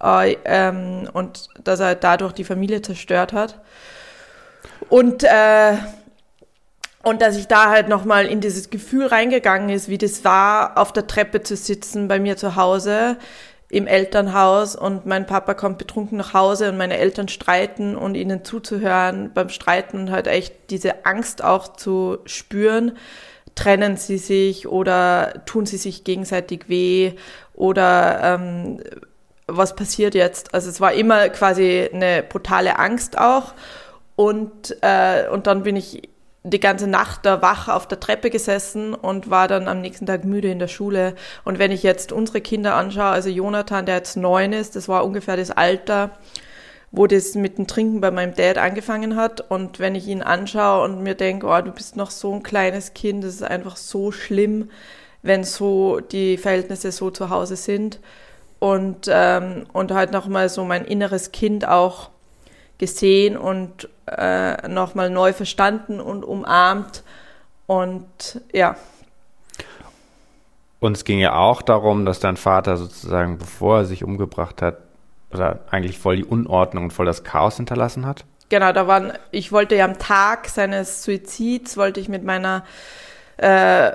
äh, 0.00 0.36
ähm, 0.44 1.08
und 1.12 1.48
dass 1.62 1.80
er 1.80 1.94
dadurch 1.94 2.32
die 2.32 2.44
Familie 2.44 2.82
zerstört 2.82 3.32
hat. 3.32 3.60
Und 4.88 5.24
äh, 5.24 5.76
und 7.02 7.22
dass 7.22 7.36
ich 7.36 7.46
da 7.46 7.70
halt 7.70 7.88
nochmal 7.88 8.26
in 8.26 8.40
dieses 8.40 8.68
Gefühl 8.68 9.06
reingegangen 9.06 9.68
ist, 9.68 9.88
wie 9.88 9.96
das 9.96 10.24
war, 10.24 10.76
auf 10.76 10.92
der 10.92 11.06
Treppe 11.06 11.40
zu 11.40 11.54
sitzen 11.54 12.08
bei 12.08 12.18
mir 12.18 12.36
zu 12.36 12.56
Hause 12.56 13.16
im 13.68 13.86
Elternhaus 13.86 14.74
und 14.74 15.06
mein 15.06 15.24
Papa 15.24 15.54
kommt 15.54 15.78
betrunken 15.78 16.18
nach 16.18 16.34
Hause 16.34 16.68
und 16.68 16.76
meine 16.76 16.98
Eltern 16.98 17.28
streiten 17.28 17.96
und 17.96 18.16
ihnen 18.16 18.44
zuzuhören 18.44 19.30
beim 19.32 19.50
Streiten 19.50 19.98
und 19.98 20.10
halt 20.10 20.26
echt 20.26 20.54
diese 20.70 21.04
Angst 21.04 21.44
auch 21.44 21.76
zu 21.76 22.18
spüren. 22.26 22.96
Trennen 23.54 23.96
sie 23.96 24.18
sich 24.18 24.66
oder 24.66 25.44
tun 25.46 25.64
sie 25.64 25.78
sich 25.78 26.02
gegenseitig 26.02 26.68
weh 26.68 27.12
oder 27.54 28.20
ähm, 28.22 28.80
was 29.46 29.76
passiert 29.76 30.14
jetzt? 30.14 30.54
Also 30.54 30.68
es 30.70 30.80
war 30.80 30.92
immer 30.92 31.28
quasi 31.28 31.88
eine 31.92 32.22
brutale 32.22 32.78
Angst 32.78 33.18
auch. 33.18 33.54
Und, 34.16 34.76
äh, 34.82 35.28
und 35.28 35.46
dann 35.46 35.62
bin 35.62 35.76
ich 35.76 36.08
die 36.42 36.60
ganze 36.60 36.86
Nacht 36.86 37.26
da 37.26 37.42
wach 37.42 37.68
auf 37.68 37.88
der 37.88 37.98
Treppe 37.98 38.30
gesessen 38.30 38.94
und 38.94 39.30
war 39.30 39.48
dann 39.48 39.66
am 39.68 39.80
nächsten 39.80 40.06
Tag 40.06 40.24
müde 40.24 40.48
in 40.48 40.58
der 40.58 40.68
Schule. 40.68 41.14
Und 41.44 41.58
wenn 41.58 41.72
ich 41.72 41.82
jetzt 41.82 42.12
unsere 42.12 42.40
Kinder 42.40 42.74
anschaue, 42.74 43.06
also 43.10 43.28
Jonathan, 43.28 43.84
der 43.84 43.96
jetzt 43.96 44.16
neun 44.16 44.52
ist, 44.52 44.76
das 44.76 44.88
war 44.88 45.04
ungefähr 45.04 45.36
das 45.36 45.50
Alter, 45.50 46.10
wo 46.92 47.06
das 47.08 47.34
mit 47.34 47.58
dem 47.58 47.66
Trinken 47.66 48.00
bei 48.00 48.12
meinem 48.12 48.34
Dad 48.34 48.58
angefangen 48.58 49.16
hat. 49.16 49.50
Und 49.50 49.80
wenn 49.80 49.96
ich 49.96 50.06
ihn 50.06 50.22
anschaue 50.22 50.84
und 50.84 51.02
mir 51.02 51.14
denke, 51.14 51.46
oh, 51.46 51.60
du 51.60 51.72
bist 51.72 51.96
noch 51.96 52.10
so 52.10 52.32
ein 52.32 52.44
kleines 52.44 52.94
Kind, 52.94 53.24
das 53.24 53.34
ist 53.34 53.42
einfach 53.42 53.76
so 53.76 54.12
schlimm, 54.12 54.70
wenn 55.22 55.42
so 55.42 55.98
die 55.98 56.36
Verhältnisse 56.36 56.92
so 56.92 57.10
zu 57.10 57.28
Hause 57.28 57.56
sind. 57.56 57.98
Und, 58.66 59.08
ähm, 59.08 59.64
und 59.72 59.92
halt 59.92 60.10
nochmal 60.10 60.48
so 60.48 60.64
mein 60.64 60.84
inneres 60.84 61.30
Kind 61.30 61.68
auch 61.68 62.10
gesehen 62.78 63.36
und 63.36 63.88
äh, 64.06 64.66
nochmal 64.66 65.08
neu 65.08 65.32
verstanden 65.32 66.00
und 66.00 66.24
umarmt. 66.24 67.04
Und 67.68 68.40
ja. 68.52 68.74
Und 70.80 70.96
es 70.96 71.04
ging 71.04 71.20
ja 71.20 71.36
auch 71.36 71.62
darum, 71.62 72.04
dass 72.04 72.18
dein 72.18 72.36
Vater 72.36 72.76
sozusagen, 72.76 73.38
bevor 73.38 73.78
er 73.78 73.84
sich 73.84 74.02
umgebracht 74.02 74.60
hat, 74.62 74.78
oder 75.32 75.60
eigentlich 75.70 76.00
voll 76.00 76.16
die 76.16 76.24
Unordnung 76.24 76.84
und 76.84 76.92
voll 76.92 77.06
das 77.06 77.22
Chaos 77.22 77.58
hinterlassen 77.58 78.04
hat? 78.04 78.24
Genau, 78.48 78.72
da 78.72 78.88
waren, 78.88 79.12
ich 79.30 79.52
wollte 79.52 79.76
ja 79.76 79.84
am 79.84 79.96
Tag 79.98 80.48
seines 80.48 81.04
Suizids, 81.04 81.76
wollte 81.76 82.00
ich 82.00 82.08
mit 82.08 82.24
meiner 82.24 82.64
äh, 83.36 83.92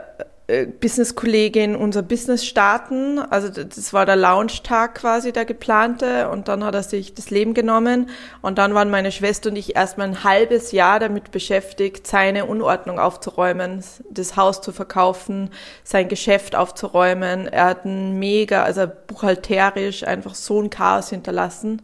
Business-Kollegin 0.47 1.75
unser 1.77 2.01
Business 2.01 2.45
starten. 2.45 3.19
Also 3.19 3.47
das 3.49 3.93
war 3.93 4.05
der 4.05 4.17
Launch-Tag 4.17 4.95
quasi, 4.95 5.31
der 5.31 5.45
geplante. 5.45 6.29
Und 6.29 6.47
dann 6.47 6.65
hat 6.65 6.75
er 6.75 6.83
sich 6.83 7.13
das 7.13 7.29
Leben 7.29 7.53
genommen. 7.53 8.09
Und 8.41 8.57
dann 8.57 8.73
waren 8.73 8.89
meine 8.89 9.11
Schwester 9.11 9.49
und 9.49 9.55
ich 9.55 9.75
erstmal 9.75 10.07
ein 10.07 10.23
halbes 10.23 10.73
Jahr 10.73 10.99
damit 10.99 11.31
beschäftigt, 11.31 12.05
seine 12.05 12.45
Unordnung 12.45 12.99
aufzuräumen, 12.99 13.83
das 14.09 14.35
Haus 14.35 14.61
zu 14.61 14.71
verkaufen, 14.73 15.51
sein 15.83 16.09
Geschäft 16.09 16.55
aufzuräumen. 16.55 17.47
Er 17.47 17.65
hat 17.65 17.85
ein 17.85 18.19
mega, 18.19 18.63
also 18.63 18.87
buchhalterisch 19.07 20.03
einfach 20.03 20.35
so 20.35 20.61
ein 20.61 20.69
Chaos 20.69 21.09
hinterlassen. 21.09 21.81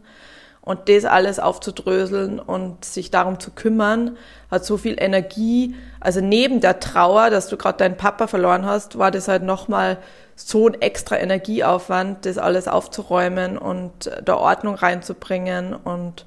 Und 0.60 0.90
das 0.90 1.06
alles 1.06 1.38
aufzudröseln 1.38 2.38
und 2.38 2.84
sich 2.84 3.10
darum 3.10 3.40
zu 3.40 3.52
kümmern, 3.52 4.18
hat 4.50 4.66
so 4.66 4.76
viel 4.76 4.96
Energie. 4.98 5.74
Also 6.00 6.20
neben 6.20 6.60
der 6.60 6.80
Trauer, 6.80 7.30
dass 7.30 7.48
du 7.48 7.56
gerade 7.56 7.78
deinen 7.78 7.96
Papa 7.96 8.26
verloren 8.26 8.64
hast, 8.64 8.98
war 8.98 9.10
das 9.10 9.28
halt 9.28 9.42
nochmal 9.42 9.98
so 10.36 10.68
ein 10.68 10.80
extra 10.80 11.16
Energieaufwand, 11.16 12.24
das 12.24 12.38
alles 12.38 12.68
aufzuräumen 12.68 13.58
und 13.58 14.10
da 14.24 14.36
Ordnung 14.36 14.76
reinzubringen 14.76 15.74
und 15.74 16.24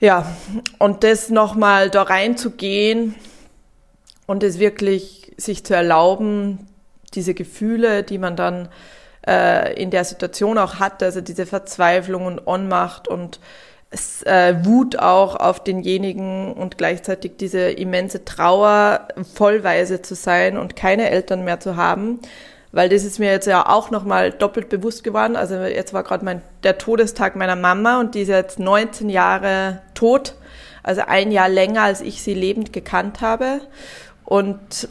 ja, 0.00 0.24
und 0.78 1.04
das 1.04 1.28
nochmal 1.28 1.90
da 1.90 2.02
reinzugehen 2.02 3.14
und 4.26 4.42
es 4.42 4.58
wirklich 4.58 5.32
sich 5.36 5.64
zu 5.64 5.74
erlauben, 5.74 6.68
diese 7.14 7.34
Gefühle, 7.34 8.04
die 8.04 8.18
man 8.18 8.36
dann 8.36 8.68
äh, 9.26 9.74
in 9.80 9.90
der 9.90 10.04
Situation 10.04 10.56
auch 10.56 10.76
hatte, 10.76 11.06
also 11.06 11.20
diese 11.20 11.46
Verzweiflung 11.46 12.26
und 12.26 12.46
Ohnmacht 12.46 13.08
und 13.08 13.40
Wut 13.90 14.98
auch 14.98 15.36
auf 15.36 15.64
denjenigen 15.64 16.52
und 16.52 16.76
gleichzeitig 16.76 17.32
diese 17.38 17.70
immense 17.70 18.24
Trauer, 18.24 19.08
vollweise 19.34 20.02
zu 20.02 20.14
sein 20.14 20.58
und 20.58 20.76
keine 20.76 21.08
Eltern 21.10 21.44
mehr 21.44 21.58
zu 21.58 21.76
haben. 21.76 22.20
Weil 22.70 22.90
das 22.90 23.04
ist 23.04 23.18
mir 23.18 23.30
jetzt 23.30 23.46
ja 23.46 23.66
auch 23.66 23.90
nochmal 23.90 24.30
doppelt 24.30 24.68
bewusst 24.68 25.04
geworden. 25.04 25.36
Also 25.36 25.54
jetzt 25.54 25.94
war 25.94 26.02
gerade 26.02 26.22
mein, 26.22 26.42
der 26.64 26.76
Todestag 26.76 27.34
meiner 27.34 27.56
Mama 27.56 27.98
und 27.98 28.14
die 28.14 28.22
ist 28.22 28.28
jetzt 28.28 28.58
19 28.58 29.08
Jahre 29.08 29.80
tot. 29.94 30.34
Also 30.82 31.02
ein 31.06 31.32
Jahr 31.32 31.48
länger, 31.48 31.82
als 31.82 32.02
ich 32.02 32.22
sie 32.22 32.34
lebend 32.34 32.74
gekannt 32.74 33.22
habe. 33.22 33.62
Und 34.26 34.88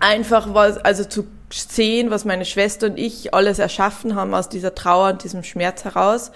einfach 0.00 0.52
was, 0.52 0.76
also 0.76 1.04
zu 1.04 1.26
sehen, 1.50 2.10
was 2.10 2.26
meine 2.26 2.44
Schwester 2.44 2.86
und 2.86 2.98
ich 2.98 3.32
alles 3.32 3.58
erschaffen 3.58 4.14
haben 4.14 4.34
aus 4.34 4.50
dieser 4.50 4.74
Trauer 4.74 5.08
und 5.08 5.24
diesem 5.24 5.42
Schmerz 5.42 5.84
heraus. 5.84 6.30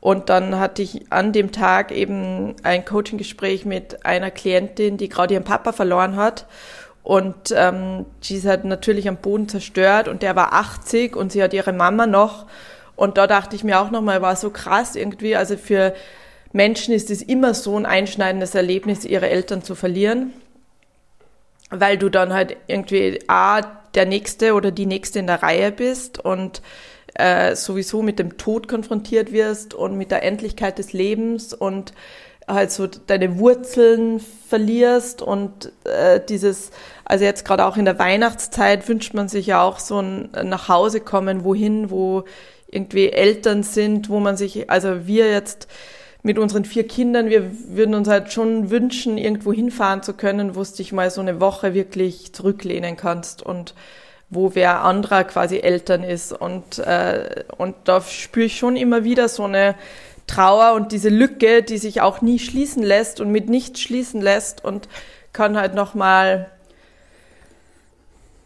Und 0.00 0.28
dann 0.28 0.58
hatte 0.58 0.82
ich 0.82 1.10
an 1.10 1.32
dem 1.32 1.50
Tag 1.50 1.90
eben 1.90 2.54
ein 2.62 2.84
Coaching-Gespräch 2.84 3.64
mit 3.64 4.06
einer 4.06 4.30
Klientin, 4.30 4.96
die 4.96 5.08
gerade 5.08 5.34
ihren 5.34 5.44
Papa 5.44 5.72
verloren 5.72 6.16
hat. 6.16 6.46
Und 7.02 7.52
ähm, 7.56 8.06
sie 8.20 8.36
ist 8.36 8.46
halt 8.46 8.64
natürlich 8.64 9.08
am 9.08 9.16
Boden 9.16 9.48
zerstört 9.48 10.08
und 10.08 10.22
der 10.22 10.36
war 10.36 10.52
80 10.52 11.16
und 11.16 11.32
sie 11.32 11.42
hat 11.42 11.54
ihre 11.54 11.72
Mama 11.72 12.06
noch. 12.06 12.46
Und 12.96 13.16
da 13.16 13.26
dachte 13.26 13.56
ich 13.56 13.64
mir 13.64 13.80
auch 13.80 13.90
nochmal, 13.90 14.22
war 14.22 14.36
so 14.36 14.50
krass 14.50 14.94
irgendwie. 14.94 15.34
Also 15.34 15.56
für 15.56 15.94
Menschen 16.52 16.94
ist 16.94 17.10
es 17.10 17.22
immer 17.22 17.54
so 17.54 17.76
ein 17.76 17.86
einschneidendes 17.86 18.54
Erlebnis, 18.54 19.04
ihre 19.04 19.30
Eltern 19.30 19.62
zu 19.62 19.74
verlieren. 19.74 20.32
Weil 21.70 21.98
du 21.98 22.08
dann 22.08 22.32
halt 22.32 22.56
irgendwie 22.66 23.20
A, 23.26 23.62
der 23.94 24.06
Nächste 24.06 24.54
oder 24.54 24.70
die 24.70 24.86
Nächste 24.86 25.18
in 25.18 25.26
der 25.26 25.42
Reihe 25.42 25.72
bist 25.72 26.18
und 26.18 26.62
äh, 27.18 27.54
sowieso 27.56 28.02
mit 28.02 28.18
dem 28.18 28.38
Tod 28.38 28.68
konfrontiert 28.68 29.32
wirst 29.32 29.74
und 29.74 29.98
mit 29.98 30.10
der 30.10 30.22
Endlichkeit 30.22 30.78
des 30.78 30.92
Lebens 30.92 31.52
und 31.52 31.92
halt 32.46 32.70
so 32.70 32.86
deine 32.86 33.38
Wurzeln 33.38 34.20
verlierst 34.48 35.20
und 35.20 35.72
äh, 35.84 36.20
dieses, 36.26 36.70
also 37.04 37.24
jetzt 37.24 37.44
gerade 37.44 37.66
auch 37.66 37.76
in 37.76 37.84
der 37.84 37.98
Weihnachtszeit 37.98 38.88
wünscht 38.88 39.12
man 39.14 39.28
sich 39.28 39.48
ja 39.48 39.62
auch 39.62 39.78
so 39.78 40.00
ein 40.00 40.30
nach 40.44 40.68
Hause 40.68 41.00
kommen, 41.00 41.44
wohin, 41.44 41.90
wo 41.90 42.24
irgendwie 42.70 43.10
Eltern 43.10 43.62
sind, 43.62 44.08
wo 44.08 44.20
man 44.20 44.36
sich, 44.36 44.70
also 44.70 45.06
wir 45.06 45.30
jetzt 45.30 45.68
mit 46.22 46.38
unseren 46.38 46.64
vier 46.64 46.86
Kindern, 46.86 47.30
wir 47.30 47.50
würden 47.68 47.94
uns 47.94 48.08
halt 48.08 48.32
schon 48.32 48.70
wünschen, 48.70 49.18
irgendwo 49.18 49.52
hinfahren 49.52 50.02
zu 50.02 50.14
können, 50.14 50.56
wo 50.56 50.62
du 50.62 50.70
dich 50.70 50.92
mal 50.92 51.10
so 51.10 51.20
eine 51.20 51.40
Woche 51.40 51.74
wirklich 51.74 52.32
zurücklehnen 52.32 52.96
kannst 52.96 53.42
und 53.42 53.74
wo 54.30 54.54
wer 54.54 54.82
anderer 54.82 55.24
quasi 55.24 55.58
Eltern 55.58 56.04
ist. 56.04 56.32
Und, 56.32 56.78
äh, 56.78 57.44
und 57.56 57.76
da 57.84 58.00
spüre 58.00 58.46
ich 58.46 58.58
schon 58.58 58.76
immer 58.76 59.04
wieder 59.04 59.28
so 59.28 59.44
eine 59.44 59.74
Trauer 60.26 60.74
und 60.74 60.92
diese 60.92 61.08
Lücke, 61.08 61.62
die 61.62 61.78
sich 61.78 62.00
auch 62.00 62.20
nie 62.20 62.38
schließen 62.38 62.82
lässt 62.82 63.20
und 63.20 63.30
mit 63.30 63.48
nichts 63.48 63.80
schließen 63.80 64.20
lässt 64.20 64.64
und 64.64 64.88
kann 65.32 65.56
halt 65.56 65.74
nochmal 65.74 66.50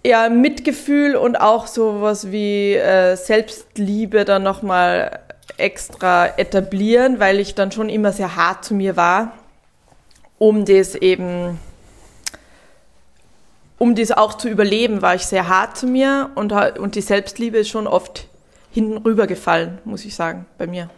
ja, 0.04 0.28
Mitgefühl 0.28 1.16
und 1.16 1.36
auch 1.36 1.66
sowas 1.66 2.30
wie 2.30 2.74
äh, 2.74 3.16
Selbstliebe 3.16 4.24
dann 4.24 4.42
nochmal 4.42 5.20
extra 5.58 6.26
etablieren, 6.38 7.20
weil 7.20 7.38
ich 7.38 7.54
dann 7.54 7.72
schon 7.72 7.88
immer 7.88 8.12
sehr 8.12 8.36
hart 8.36 8.64
zu 8.64 8.74
mir 8.74 8.96
war, 8.96 9.32
um 10.38 10.64
das 10.64 10.94
eben, 10.94 11.58
um 13.82 13.96
das 13.96 14.12
auch 14.12 14.34
zu 14.34 14.48
überleben, 14.48 15.02
war 15.02 15.16
ich 15.16 15.26
sehr 15.26 15.48
hart 15.48 15.76
zu 15.76 15.88
mir 15.88 16.30
und, 16.36 16.52
und 16.52 16.94
die 16.94 17.00
Selbstliebe 17.00 17.58
ist 17.58 17.68
schon 17.68 17.88
oft 17.88 18.28
hinten 18.70 18.96
rübergefallen, 18.98 19.78
muss 19.84 20.04
ich 20.04 20.14
sagen, 20.14 20.46
bei 20.56 20.68
mir. 20.68 20.88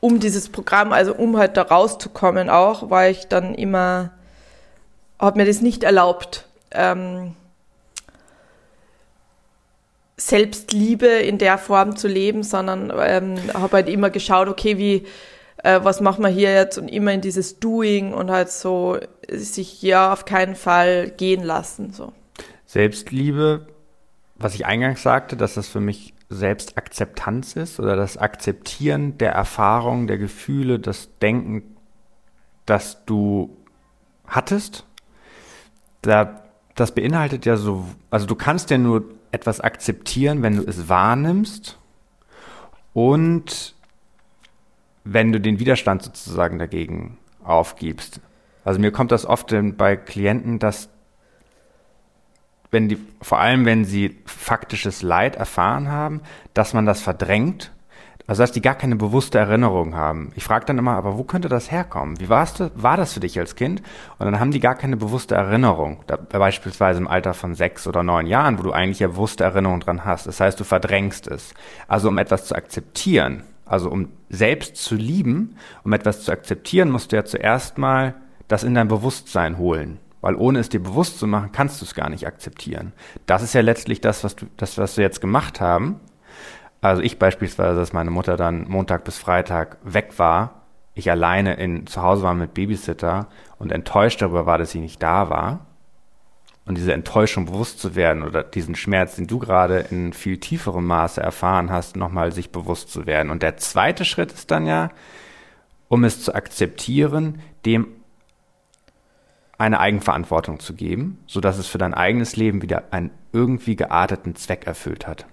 um 0.00 0.20
dieses 0.20 0.50
Programm, 0.50 0.92
also 0.92 1.14
um 1.14 1.38
halt 1.38 1.56
da 1.56 1.62
rauszukommen 1.62 2.50
auch, 2.50 2.90
war 2.90 3.08
ich 3.08 3.28
dann 3.28 3.54
immer, 3.54 4.10
habe 5.18 5.38
mir 5.38 5.46
das 5.46 5.62
nicht 5.62 5.82
erlaubt, 5.82 6.44
ähm, 6.72 7.34
Selbstliebe 10.18 11.06
in 11.06 11.38
der 11.38 11.56
Form 11.56 11.96
zu 11.96 12.06
leben, 12.06 12.42
sondern 12.42 12.92
ähm, 13.02 13.36
habe 13.54 13.76
halt 13.76 13.88
immer 13.88 14.10
geschaut, 14.10 14.48
okay, 14.48 14.76
wie, 14.76 15.06
äh, 15.64 15.82
was 15.82 16.00
machen 16.00 16.22
wir 16.22 16.28
hier 16.28 16.54
jetzt 16.54 16.78
und 16.78 16.88
immer 16.88 17.12
in 17.12 17.22
dieses 17.22 17.58
Doing 17.58 18.12
und 18.12 18.30
halt 18.30 18.50
so 18.50 18.98
sich 19.28 19.82
ja 19.82 20.12
auf 20.12 20.26
keinen 20.26 20.54
Fall 20.54 21.10
gehen 21.10 21.42
lassen. 21.42 21.92
So. 21.92 22.12
Selbstliebe, 22.66 23.66
was 24.36 24.54
ich 24.54 24.66
eingangs 24.66 25.02
sagte, 25.02 25.36
dass 25.36 25.54
das 25.54 25.66
für 25.66 25.80
mich 25.80 26.14
Selbstakzeptanz 26.28 27.56
ist 27.56 27.80
oder 27.80 27.96
das 27.96 28.18
Akzeptieren 28.18 29.16
der 29.18 29.32
Erfahrungen, 29.32 30.06
der 30.06 30.18
Gefühle, 30.18 30.78
das 30.78 31.08
Denken, 31.20 31.62
das 32.66 33.04
du 33.06 33.56
hattest. 34.26 34.84
Da, 36.02 36.42
das 36.74 36.92
beinhaltet 36.92 37.46
ja 37.46 37.56
so, 37.56 37.86
also 38.10 38.26
du 38.26 38.34
kannst 38.34 38.70
ja 38.70 38.76
nur 38.76 39.04
etwas 39.32 39.60
akzeptieren, 39.60 40.42
wenn 40.42 40.56
du 40.56 40.64
es 40.64 40.88
wahrnimmst 40.90 41.78
und 42.92 43.73
wenn 45.04 45.32
du 45.32 45.40
den 45.40 45.58
Widerstand 45.58 46.02
sozusagen 46.02 46.58
dagegen 46.58 47.18
aufgibst. 47.42 48.20
Also 48.64 48.80
mir 48.80 48.90
kommt 48.90 49.12
das 49.12 49.26
oft 49.26 49.54
bei 49.76 49.96
Klienten, 49.96 50.58
dass 50.58 50.88
wenn 52.70 52.88
die, 52.88 52.98
vor 53.22 53.38
allem 53.38 53.66
wenn 53.66 53.84
sie 53.84 54.18
faktisches 54.24 55.02
Leid 55.02 55.36
erfahren 55.36 55.90
haben, 55.90 56.22
dass 56.54 56.74
man 56.74 56.86
das 56.86 57.02
verdrängt. 57.02 57.70
Also 58.26 58.42
dass 58.42 58.52
die 58.52 58.62
gar 58.62 58.74
keine 58.74 58.96
bewusste 58.96 59.38
Erinnerung 59.38 59.94
haben. 59.94 60.32
Ich 60.34 60.44
frage 60.44 60.64
dann 60.64 60.78
immer, 60.78 60.94
aber 60.94 61.18
wo 61.18 61.24
könnte 61.24 61.50
das 61.50 61.70
herkommen? 61.70 62.18
Wie 62.20 62.30
warst 62.30 62.58
du, 62.58 62.70
war 62.74 62.96
das 62.96 63.12
für 63.12 63.20
dich 63.20 63.38
als 63.38 63.54
Kind? 63.54 63.82
Und 64.18 64.24
dann 64.24 64.40
haben 64.40 64.50
die 64.50 64.60
gar 64.60 64.76
keine 64.76 64.96
bewusste 64.96 65.34
Erinnerung. 65.34 66.02
Da, 66.06 66.16
beispielsweise 66.16 67.00
im 67.00 67.06
Alter 67.06 67.34
von 67.34 67.54
sechs 67.54 67.86
oder 67.86 68.02
neun 68.02 68.26
Jahren, 68.26 68.58
wo 68.58 68.62
du 68.62 68.72
eigentlich 68.72 69.00
ja 69.00 69.08
bewusste 69.08 69.44
Erinnerung 69.44 69.80
dran 69.80 70.06
hast. 70.06 70.26
Das 70.26 70.40
heißt, 70.40 70.58
du 70.58 70.64
verdrängst 70.64 71.26
es. 71.26 71.52
Also 71.86 72.08
um 72.08 72.16
etwas 72.16 72.46
zu 72.46 72.56
akzeptieren, 72.56 73.42
also 73.64 73.90
um 73.90 74.08
selbst 74.28 74.76
zu 74.76 74.94
lieben, 74.94 75.56
um 75.84 75.92
etwas 75.92 76.22
zu 76.22 76.32
akzeptieren, 76.32 76.90
musst 76.90 77.12
du 77.12 77.16
ja 77.16 77.24
zuerst 77.24 77.78
mal 77.78 78.14
das 78.48 78.64
in 78.64 78.74
dein 78.74 78.88
Bewusstsein 78.88 79.58
holen. 79.58 79.98
Weil 80.20 80.36
ohne 80.36 80.58
es 80.58 80.68
dir 80.68 80.82
bewusst 80.82 81.18
zu 81.18 81.26
machen, 81.26 81.52
kannst 81.52 81.80
du 81.80 81.84
es 81.84 81.94
gar 81.94 82.08
nicht 82.08 82.26
akzeptieren. 82.26 82.92
Das 83.26 83.42
ist 83.42 83.54
ja 83.54 83.60
letztlich 83.60 84.00
das, 84.00 84.24
was 84.24 84.36
du, 84.36 84.46
das, 84.56 84.78
was 84.78 84.96
wir 84.96 85.04
jetzt 85.04 85.20
gemacht 85.20 85.60
haben. 85.60 86.00
Also 86.80 87.02
ich 87.02 87.18
beispielsweise, 87.18 87.76
dass 87.76 87.92
meine 87.92 88.10
Mutter 88.10 88.36
dann 88.36 88.68
Montag 88.68 89.04
bis 89.04 89.18
Freitag 89.18 89.78
weg 89.84 90.18
war, 90.18 90.62
ich 90.94 91.10
alleine 91.10 91.54
in, 91.54 91.86
zu 91.86 92.02
Hause 92.02 92.22
war 92.22 92.34
mit 92.34 92.54
Babysitter 92.54 93.26
und 93.58 93.72
enttäuscht 93.72 94.22
darüber 94.22 94.46
war, 94.46 94.58
dass 94.58 94.70
sie 94.70 94.80
nicht 94.80 95.02
da 95.02 95.28
war. 95.28 95.66
Und 96.66 96.78
diese 96.78 96.94
Enttäuschung 96.94 97.44
bewusst 97.46 97.78
zu 97.78 97.94
werden 97.94 98.22
oder 98.22 98.42
diesen 98.42 98.74
Schmerz, 98.74 99.16
den 99.16 99.26
du 99.26 99.38
gerade 99.38 99.80
in 99.90 100.14
viel 100.14 100.38
tieferem 100.38 100.86
Maße 100.86 101.20
erfahren 101.20 101.70
hast, 101.70 101.96
nochmal 101.96 102.32
sich 102.32 102.50
bewusst 102.50 102.90
zu 102.90 103.04
werden. 103.04 103.30
Und 103.30 103.42
der 103.42 103.58
zweite 103.58 104.06
Schritt 104.06 104.32
ist 104.32 104.50
dann 104.50 104.66
ja, 104.66 104.90
um 105.88 106.04
es 106.04 106.22
zu 106.22 106.34
akzeptieren, 106.34 107.40
dem 107.66 107.88
eine 109.58 109.78
Eigenverantwortung 109.78 110.58
zu 110.58 110.74
geben, 110.74 111.22
sodass 111.26 111.58
es 111.58 111.66
für 111.66 111.78
dein 111.78 111.94
eigenes 111.94 112.36
Leben 112.36 112.62
wieder 112.62 112.84
einen 112.90 113.10
irgendwie 113.32 113.76
gearteten 113.76 114.34
Zweck 114.34 114.66
erfüllt 114.66 115.06
hat. 115.06 115.26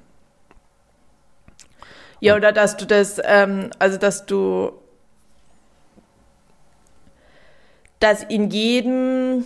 Ja, 2.20 2.36
oder 2.36 2.52
dass 2.52 2.78
du 2.78 2.86
das, 2.86 3.20
ähm, 3.24 3.72
also 3.80 3.98
dass 3.98 4.28
du, 4.28 4.74
dass 8.00 8.24
in 8.24 8.52
jedem, 8.52 9.44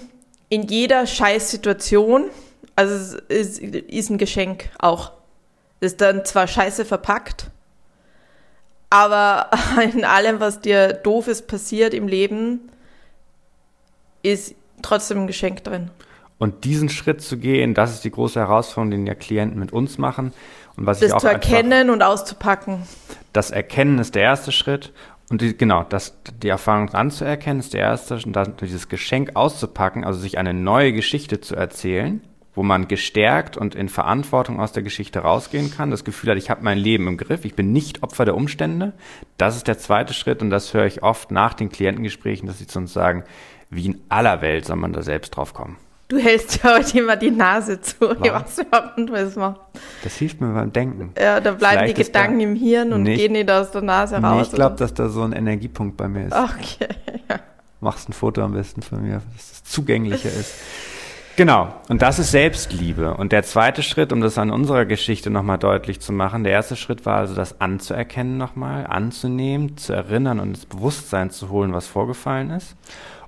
in 0.55 0.63
jeder 0.63 1.05
Scheißsituation, 1.05 2.29
also 2.77 3.17
es 3.27 3.59
ist, 3.59 3.59
ist 3.59 4.09
ein 4.09 4.17
Geschenk 4.17 4.69
auch. 4.79 5.11
Ist 5.81 5.99
dann 5.99 6.23
zwar 6.23 6.47
scheiße 6.47 6.85
verpackt, 6.85 7.51
aber 8.89 9.49
in 9.93 10.05
allem, 10.05 10.39
was 10.39 10.61
dir 10.61 10.93
doofes 10.93 11.41
passiert 11.41 11.93
im 11.93 12.07
Leben, 12.07 12.71
ist 14.23 14.55
trotzdem 14.81 15.23
ein 15.23 15.27
Geschenk 15.27 15.65
drin. 15.65 15.91
Und 16.37 16.63
diesen 16.63 16.87
Schritt 16.87 17.21
zu 17.21 17.37
gehen, 17.37 17.73
das 17.73 17.93
ist 17.93 18.05
die 18.05 18.11
große 18.11 18.39
Herausforderung, 18.39 18.91
den 18.91 19.07
ja 19.07 19.15
Klienten 19.15 19.59
mit 19.59 19.73
uns 19.73 19.97
machen. 19.97 20.33
Und 20.77 20.85
was 20.85 20.99
das 20.99 21.09
ich 21.09 21.13
auch 21.13 21.19
zu 21.19 21.27
erkennen 21.27 21.89
und 21.89 22.01
auszupacken. 22.01 22.83
Das 23.33 23.51
Erkennen 23.51 23.99
ist 23.99 24.15
der 24.15 24.23
erste 24.23 24.53
Schritt. 24.53 24.93
Und 25.29 25.41
die, 25.41 25.57
genau, 25.57 25.83
das, 25.83 26.17
die 26.43 26.49
Erfahrung 26.49 26.89
anzuerkennen 26.89 27.59
ist 27.59 27.73
der 27.73 27.81
erste. 27.81 28.15
Und 28.25 28.33
dann 28.33 28.55
dieses 28.61 28.89
Geschenk 28.89 29.35
auszupacken, 29.35 30.03
also 30.03 30.19
sich 30.19 30.37
eine 30.37 30.53
neue 30.53 30.93
Geschichte 30.93 31.41
zu 31.41 31.55
erzählen, 31.55 32.21
wo 32.53 32.63
man 32.63 32.87
gestärkt 32.87 33.57
und 33.57 33.75
in 33.75 33.89
Verantwortung 33.89 34.59
aus 34.59 34.71
der 34.71 34.83
Geschichte 34.83 35.19
rausgehen 35.19 35.71
kann. 35.71 35.91
Das 35.91 36.03
Gefühl 36.03 36.31
hat, 36.31 36.37
ich 36.37 36.49
habe 36.49 36.63
mein 36.63 36.77
Leben 36.77 37.07
im 37.07 37.17
Griff, 37.17 37.43
ich 37.43 37.55
bin 37.55 37.71
nicht 37.71 38.03
Opfer 38.03 38.25
der 38.25 38.35
Umstände. 38.35 38.93
Das 39.37 39.57
ist 39.57 39.67
der 39.67 39.77
zweite 39.77 40.13
Schritt 40.13 40.41
und 40.41 40.51
das 40.51 40.73
höre 40.73 40.85
ich 40.85 41.03
oft 41.03 41.31
nach 41.31 41.53
den 41.53 41.69
Klientengesprächen, 41.69 42.47
dass 42.47 42.59
sie 42.59 42.67
zu 42.67 42.79
uns 42.79 42.93
sagen, 42.93 43.23
wie 43.69 43.87
in 43.87 44.01
aller 44.09 44.41
Welt 44.41 44.65
soll 44.65 44.77
man 44.77 44.93
da 44.93 45.01
selbst 45.01 45.31
drauf 45.31 45.53
kommen. 45.53 45.77
Du 46.07 46.19
hältst 46.19 46.63
ja 46.63 46.77
heute 46.77 46.99
immer 46.99 47.15
die 47.15 47.31
Nase 47.31 47.81
zu. 47.81 47.95
Was? 48.01 48.59
Überhaupt 48.59 48.97
nicht, 48.97 49.35
macht. 49.37 49.59
Das 50.03 50.15
hilft 50.15 50.39
mir 50.39 50.53
beim 50.53 50.71
Denken. 50.71 51.11
Ja, 51.19 51.39
da 51.39 51.51
bleiben 51.51 51.79
Vielleicht 51.79 51.97
die 51.97 52.03
Gedanken 52.03 52.39
im 52.41 52.55
Hirn 52.55 52.93
und 52.93 53.03
nicht, 53.03 53.17
gehen 53.17 53.31
nicht 53.31 53.49
aus 53.49 53.71
der 53.71 53.81
Nase 53.81 54.17
raus. 54.17 54.35
Nee, 54.35 54.41
ich 54.43 54.51
glaube, 54.51 54.75
dass 54.75 54.93
da 54.93 55.09
so 55.09 55.23
ein 55.23 55.33
Energiepunkt 55.33 55.97
bei 55.97 56.07
mir 56.07 56.27
ist. 56.27 56.33
Okay, 56.33 56.89
ja. 57.29 57.39
Machst 57.81 58.07
ein 58.07 58.13
Foto 58.13 58.41
am 58.43 58.53
besten 58.53 58.83
von 58.83 59.01
mir, 59.01 59.21
dass 59.33 59.51
es 59.51 59.63
zugänglicher 59.63 60.29
ist. 60.29 60.53
Genau, 61.37 61.73
und 61.89 62.01
das 62.01 62.19
ist 62.19 62.31
Selbstliebe. 62.31 63.15
Und 63.15 63.33
der 63.33 63.43
zweite 63.43 63.83
Schritt, 63.83 64.13
um 64.13 64.21
das 64.21 64.37
an 64.37 64.51
unserer 64.51 64.85
Geschichte 64.85 65.29
nochmal 65.29 65.57
deutlich 65.57 65.99
zu 65.99 66.13
machen, 66.13 66.43
der 66.43 66.53
erste 66.53 66.77
Schritt 66.77 67.05
war 67.05 67.17
also 67.17 67.35
das 67.35 67.59
anzuerkennen 67.59 68.37
nochmal, 68.37 68.87
anzunehmen, 68.87 69.75
zu 69.75 69.91
erinnern 69.91 70.39
und 70.39 70.49
ins 70.49 70.65
Bewusstsein 70.65 71.31
zu 71.31 71.49
holen, 71.49 71.73
was 71.73 71.87
vorgefallen 71.87 72.51
ist. 72.51 72.75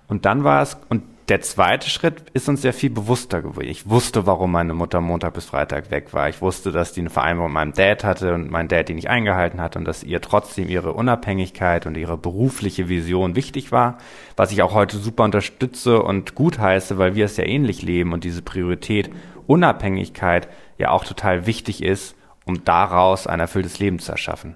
Und 0.07 0.25
dann 0.25 0.45
war 0.45 0.61
es, 0.61 0.77
und 0.87 1.03
der 1.29 1.41
zweite 1.41 1.89
Schritt 1.89 2.29
ist 2.33 2.47
uns 2.47 2.61
sehr 2.61 2.73
viel 2.73 2.89
bewusster 2.89 3.41
geworden. 3.41 3.67
Ich 3.67 3.89
wusste, 3.89 4.25
warum 4.25 4.51
meine 4.51 4.73
Mutter 4.73 5.01
Montag 5.01 5.33
bis 5.33 5.45
Freitag 5.45 5.91
weg 5.91 6.13
war. 6.13 6.29
Ich 6.29 6.41
wusste, 6.41 6.71
dass 6.71 6.93
die 6.93 7.01
eine 7.01 7.09
Vereinbarung 7.09 7.51
mit 7.51 7.55
meinem 7.55 7.73
Dad 7.73 8.05
hatte 8.05 8.33
und 8.33 8.49
mein 8.49 8.69
Dad 8.69 8.87
die 8.87 8.93
nicht 8.93 9.09
eingehalten 9.09 9.59
hat 9.59 9.75
und 9.75 9.83
dass 9.83 10.03
ihr 10.03 10.21
trotzdem 10.21 10.69
ihre 10.69 10.93
Unabhängigkeit 10.93 11.85
und 11.85 11.97
ihre 11.97 12.17
berufliche 12.17 12.87
Vision 12.87 13.35
wichtig 13.35 13.73
war, 13.73 13.97
was 14.37 14.53
ich 14.53 14.61
auch 14.61 14.73
heute 14.73 14.97
super 14.97 15.25
unterstütze 15.25 16.01
und 16.01 16.33
gut 16.33 16.59
heiße, 16.59 16.97
weil 16.97 17.15
wir 17.15 17.25
es 17.25 17.35
ja 17.35 17.43
ähnlich 17.43 17.81
leben 17.81 18.13
und 18.13 18.23
diese 18.23 18.41
Priorität 18.41 19.09
Unabhängigkeit 19.47 20.47
ja 20.77 20.91
auch 20.91 21.03
total 21.03 21.45
wichtig 21.45 21.83
ist, 21.83 22.15
um 22.45 22.63
daraus 22.63 23.27
ein 23.27 23.41
erfülltes 23.41 23.79
Leben 23.79 23.99
zu 23.99 24.13
erschaffen. 24.13 24.55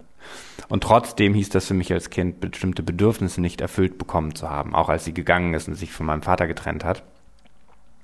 Und 0.72 0.84
trotzdem 0.84 1.34
hieß 1.34 1.50
das 1.50 1.65
für 1.65 1.74
mich 1.74 1.91
als 1.91 2.10
Kind, 2.10 2.39
bestimmte 2.39 2.82
Bedürfnisse 2.82 3.41
nicht 3.41 3.60
erfüllt 3.60 3.98
bekommen 3.98 4.36
zu 4.36 4.50
haben, 4.50 4.74
auch 4.74 4.88
als 4.88 5.04
sie 5.04 5.13
gegangen 5.13 5.54
ist 5.54 5.67
und 5.67 5.76
sich 5.76 5.91
von 5.91 6.06
meinem 6.06 6.22
Vater 6.22 6.48
getrennt 6.48 6.86
hat. 6.86 7.04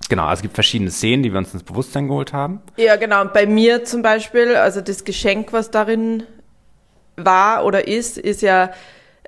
Genau, 0.09 0.23
also 0.23 0.39
es 0.39 0.41
gibt 0.41 0.55
verschiedene 0.55 0.91
Szenen, 0.91 1.23
die 1.23 1.31
wir 1.31 1.37
uns 1.37 1.53
ins 1.53 1.63
Bewusstsein 1.63 2.07
geholt 2.07 2.33
haben. 2.33 2.61
Ja, 2.75 2.97
genau. 2.97 3.21
Und 3.21 3.31
bei 3.31 3.45
mir 3.45 3.85
zum 3.85 4.01
Beispiel, 4.01 4.55
also 4.55 4.81
das 4.81 5.05
Geschenk, 5.05 5.53
was 5.53 5.71
darin 5.71 6.23
war 7.15 7.65
oder 7.65 7.87
ist, 7.87 8.17
ist 8.17 8.41
ja 8.41 8.71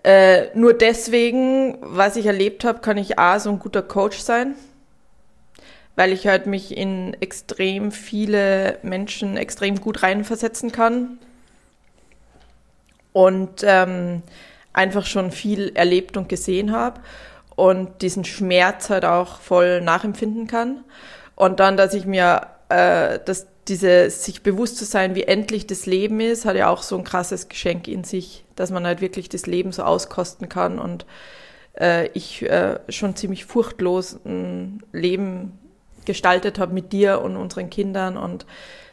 äh, 0.04 0.48
nur 0.54 0.74
deswegen, 0.74 1.78
was 1.82 2.18
ich 2.18 2.26
erlebt 2.26 2.64
habe, 2.64 2.80
kann 2.80 2.98
ich 2.98 3.20
A, 3.20 3.40
so 3.40 3.50
ein 3.50 3.60
guter 3.60 3.82
Coach 3.82 4.20
sein, 4.20 4.56
weil 5.96 6.12
ich 6.12 6.28
halt 6.28 6.46
mich 6.46 6.76
in 6.76 7.16
extrem 7.22 7.92
viele 7.92 8.80
Menschen 8.84 9.38
extrem 9.38 9.80
gut 9.80 10.04
reinversetzen 10.04 10.74
kann 10.74 11.20
und 13.14 13.64
ähm, 13.64 14.22
einfach 14.74 15.06
schon 15.06 15.32
viel 15.32 15.72
erlebt 15.76 16.18
und 16.18 16.30
gesehen 16.30 16.72
habe 16.72 17.02
und 17.56 18.02
diesen 18.02 18.24
Schmerz 18.24 18.90
halt 18.90 19.06
auch 19.06 19.40
voll 19.40 19.82
nachempfinden 19.82 20.48
kann. 20.48 20.84
Und 21.36 21.60
dann, 21.60 21.78
dass 21.78 21.94
ich 21.94 22.06
mir, 22.06 22.48
äh, 22.70 23.20
dass 23.26 23.48
diese 23.68 24.10
sich 24.10 24.44
bewusst 24.44 24.78
zu 24.78 24.86
sein, 24.86 25.16
wie 25.16 25.24
endlich 25.24 25.68
das 25.68 25.86
Leben 25.86 26.20
ist, 26.20 26.46
hat 26.46 26.56
ja 26.56 26.70
auch 26.70 26.82
so 26.82 26.98
ein 26.98 27.04
krasses 27.04 27.50
Geschenk 27.50 27.88
in 27.88 28.04
sich, 28.04 28.44
dass 28.56 28.72
man 28.72 28.86
halt 28.86 29.02
wirklich 29.02 29.30
das 29.30 29.46
Leben 29.46 29.72
so 29.72 29.84
auskosten 29.84 30.50
kann 30.50 30.80
und 30.80 31.06
äh, 31.80 32.08
ich 32.14 32.42
äh, 32.44 32.80
schon 32.90 33.16
ziemlich 33.16 33.46
furchtlos 33.46 34.20
ein 34.26 34.82
Leben 34.92 35.60
gestaltet 36.06 36.60
habe 36.60 36.74
mit 36.74 36.92
dir 36.92 37.22
und 37.22 37.38
unseren 37.38 37.70
Kindern 37.70 38.18
und 38.18 38.46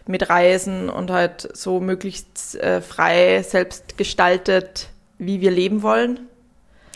mit 0.09 0.29
Reisen 0.29 0.89
und 0.89 1.11
halt 1.11 1.49
so 1.57 1.81
möglichst 1.81 2.55
äh, 2.57 2.81
frei, 2.81 3.43
selbst 3.43 3.99
gestaltet, 3.99 4.89
wie 5.19 5.41
wir 5.41 5.51
leben 5.51 5.83
wollen. 5.83 6.21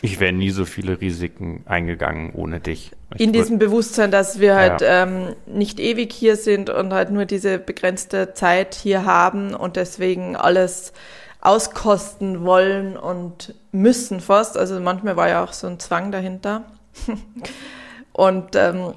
Ich 0.03 0.19
wäre 0.19 0.33
nie 0.33 0.49
so 0.49 0.65
viele 0.65 0.99
Risiken 0.99 1.63
eingegangen 1.65 2.33
ohne 2.33 2.59
dich. 2.59 2.91
Ich 3.13 3.21
In 3.21 3.33
diesem 3.33 3.59
Bewusstsein, 3.59 4.09
dass 4.09 4.39
wir 4.39 4.55
halt 4.55 4.81
ja. 4.81 5.03
ähm, 5.03 5.35
nicht 5.45 5.79
ewig 5.79 6.11
hier 6.11 6.37
sind 6.37 6.71
und 6.71 6.91
halt 6.91 7.11
nur 7.11 7.25
diese 7.25 7.59
begrenzte 7.59 8.33
Zeit 8.33 8.73
hier 8.73 9.05
haben 9.05 9.53
und 9.53 9.75
deswegen 9.75 10.35
alles 10.35 10.93
auskosten 11.41 12.43
wollen 12.43 12.97
und 12.97 13.53
müssen 13.71 14.21
fast. 14.21 14.57
Also 14.57 14.79
manchmal 14.79 15.17
war 15.17 15.29
ja 15.29 15.43
auch 15.43 15.53
so 15.53 15.67
ein 15.67 15.79
Zwang 15.79 16.11
dahinter. 16.11 16.63
und, 18.11 18.55
ähm, 18.55 18.93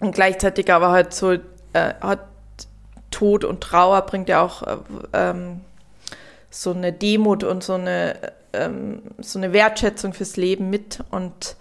und 0.00 0.14
gleichzeitig 0.14 0.72
aber 0.72 0.90
halt 0.90 1.14
so, 1.14 1.32
äh, 1.32 1.38
hat 2.00 2.31
Tod 3.12 3.44
und 3.44 3.60
Trauer 3.60 4.02
bringt 4.02 4.28
ja 4.28 4.42
auch 4.42 4.62
äh, 4.64 4.76
ähm, 5.12 5.60
so 6.50 6.72
eine 6.72 6.92
Demut 6.92 7.44
und 7.44 7.62
so 7.62 7.74
eine, 7.74 8.16
ähm, 8.52 9.02
so 9.18 9.38
eine 9.38 9.52
Wertschätzung 9.52 10.12
fürs 10.12 10.36
Leben 10.36 10.68
mit. 10.70 10.98
Und 11.10 11.56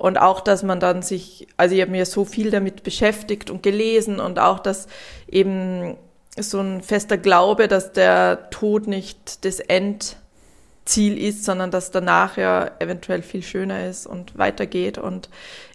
und 0.00 0.16
auch, 0.16 0.40
dass 0.40 0.62
man 0.62 0.80
dann 0.80 1.02
sich, 1.02 1.46
also 1.58 1.74
ich 1.74 1.82
habe 1.82 1.90
mir 1.90 2.06
so 2.06 2.24
viel 2.24 2.50
damit 2.50 2.84
beschäftigt 2.84 3.50
und 3.50 3.62
gelesen 3.62 4.18
und 4.18 4.38
auch, 4.38 4.58
dass 4.58 4.88
eben 5.28 5.98
so 6.38 6.58
ein 6.58 6.80
fester 6.80 7.18
Glaube, 7.18 7.68
dass 7.68 7.92
der 7.92 8.48
Tod 8.48 8.86
nicht 8.86 9.44
das 9.44 9.60
Endziel 9.60 11.18
ist, 11.18 11.44
sondern 11.44 11.70
dass 11.70 11.90
danach 11.90 12.38
ja 12.38 12.70
eventuell 12.78 13.20
viel 13.20 13.42
schöner 13.42 13.86
ist 13.86 14.06
und 14.06 14.38
weitergeht 14.38 14.96
und 14.96 15.28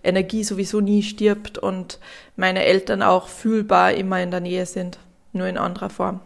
Energie 0.03 0.43
sowieso 0.43 0.81
nie 0.81 1.03
stirbt 1.03 1.59
und 1.59 1.99
meine 2.35 2.65
Eltern 2.65 3.03
auch 3.03 3.27
fühlbar 3.27 3.93
immer 3.93 4.23
in 4.23 4.31
der 4.31 4.39
Nähe 4.39 4.65
sind, 4.65 4.97
nur 5.35 5.47
in 5.47 5.57
anderer 5.57 5.89
Form. 5.89 6.21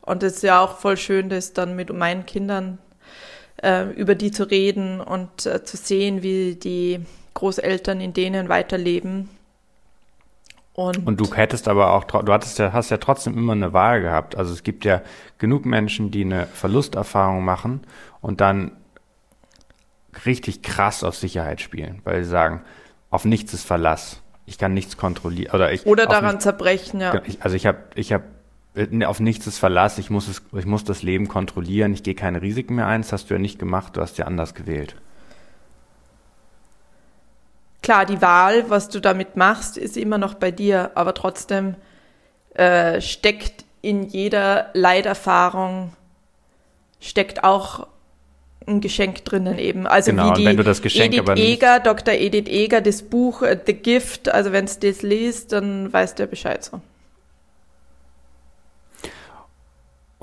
Und 0.00 0.22
es 0.22 0.36
ist 0.36 0.42
ja 0.42 0.60
auch 0.60 0.78
voll 0.78 0.96
schön, 0.96 1.28
das 1.28 1.52
dann 1.52 1.76
mit 1.76 1.92
meinen 1.92 2.26
Kindern 2.26 2.78
äh, 3.62 3.90
über 3.92 4.14
die 4.14 4.30
zu 4.30 4.44
reden 4.44 5.00
und 5.00 5.46
äh, 5.46 5.64
zu 5.64 5.76
sehen, 5.76 6.22
wie 6.22 6.56
die 6.56 7.00
Großeltern 7.34 8.00
in 8.00 8.12
denen 8.12 8.48
weiterleben. 8.48 9.30
Und, 10.74 11.06
und, 11.06 11.20
du 11.20 11.32
hättest 11.34 11.68
aber 11.68 11.92
auch, 11.92 12.04
du 12.04 12.32
hattest 12.32 12.58
ja, 12.58 12.72
hast 12.72 12.90
ja 12.90 12.96
trotzdem 12.96 13.38
immer 13.38 13.52
eine 13.52 13.72
Wahl 13.72 14.00
gehabt. 14.00 14.36
Also 14.36 14.52
es 14.52 14.64
gibt 14.64 14.84
ja 14.84 15.02
genug 15.38 15.64
Menschen, 15.66 16.10
die 16.10 16.22
eine 16.22 16.46
Verlusterfahrung 16.46 17.44
machen 17.44 17.82
und 18.20 18.40
dann 18.40 18.72
richtig 20.26 20.62
krass 20.62 21.04
auf 21.04 21.16
Sicherheit 21.16 21.60
spielen, 21.60 22.00
weil 22.02 22.24
sie 22.24 22.30
sagen, 22.30 22.64
auf 23.10 23.24
nichts 23.24 23.54
ist 23.54 23.64
Verlass. 23.64 24.20
Ich 24.46 24.58
kann 24.58 24.74
nichts 24.74 24.96
kontrollieren 24.96 25.54
oder 25.54 25.72
ich 25.72 25.86
oder 25.86 26.06
daran 26.06 26.40
zerbrechen, 26.40 27.00
ja. 27.00 27.20
Also 27.40 27.56
ich 27.56 27.66
habe 27.66 27.78
ich 27.94 28.12
habe 28.12 28.24
äh, 28.74 29.04
auf 29.04 29.20
nichts 29.20 29.46
ist 29.46 29.58
Verlass, 29.58 29.98
ich 29.98 30.10
muss, 30.10 30.28
es, 30.28 30.42
ich 30.52 30.66
muss 30.66 30.84
das 30.84 31.02
Leben 31.02 31.28
kontrollieren, 31.28 31.94
ich 31.94 32.02
gehe 32.02 32.14
keine 32.14 32.42
Risiken 32.42 32.74
mehr 32.74 32.86
ein, 32.86 33.02
das 33.02 33.12
hast 33.12 33.30
du 33.30 33.34
ja 33.34 33.40
nicht 33.40 33.58
gemacht, 33.58 33.96
du 33.96 34.00
hast 34.00 34.18
ja 34.18 34.26
anders 34.26 34.54
gewählt. 34.54 34.96
Klar, 37.82 38.06
die 38.06 38.22
Wahl, 38.22 38.70
was 38.70 38.88
du 38.88 39.00
damit 39.00 39.36
machst, 39.36 39.76
ist 39.76 39.96
immer 39.96 40.18
noch 40.18 40.34
bei 40.34 40.50
dir, 40.50 40.92
aber 40.94 41.14
trotzdem 41.14 41.76
äh, 42.54 43.00
steckt 43.00 43.64
in 43.82 44.04
jeder 44.04 44.70
Leiderfahrung 44.72 45.92
steckt 47.00 47.44
auch 47.44 47.86
ein 48.66 48.80
Geschenk 48.80 49.24
drinnen 49.24 49.58
eben. 49.58 49.86
Also 49.86 50.10
genau, 50.10 50.30
wie 50.30 50.40
die 50.40 50.44
wenn 50.46 50.56
du 50.56 50.64
das 50.64 50.82
Geschenk 50.82 51.14
Edith 51.14 51.20
aber 51.20 51.36
Eger, 51.36 51.80
Dr. 51.80 52.14
Edith 52.14 52.48
Eger, 52.48 52.80
das 52.80 53.02
Buch 53.02 53.42
uh, 53.42 53.56
The 53.66 53.74
Gift, 53.74 54.32
also 54.32 54.52
wenn 54.52 54.64
es 54.64 54.78
das 54.78 55.02
liest, 55.02 55.52
dann 55.52 55.92
weißt 55.92 56.18
du 56.18 56.26
Bescheid 56.26 56.64
so. 56.64 56.80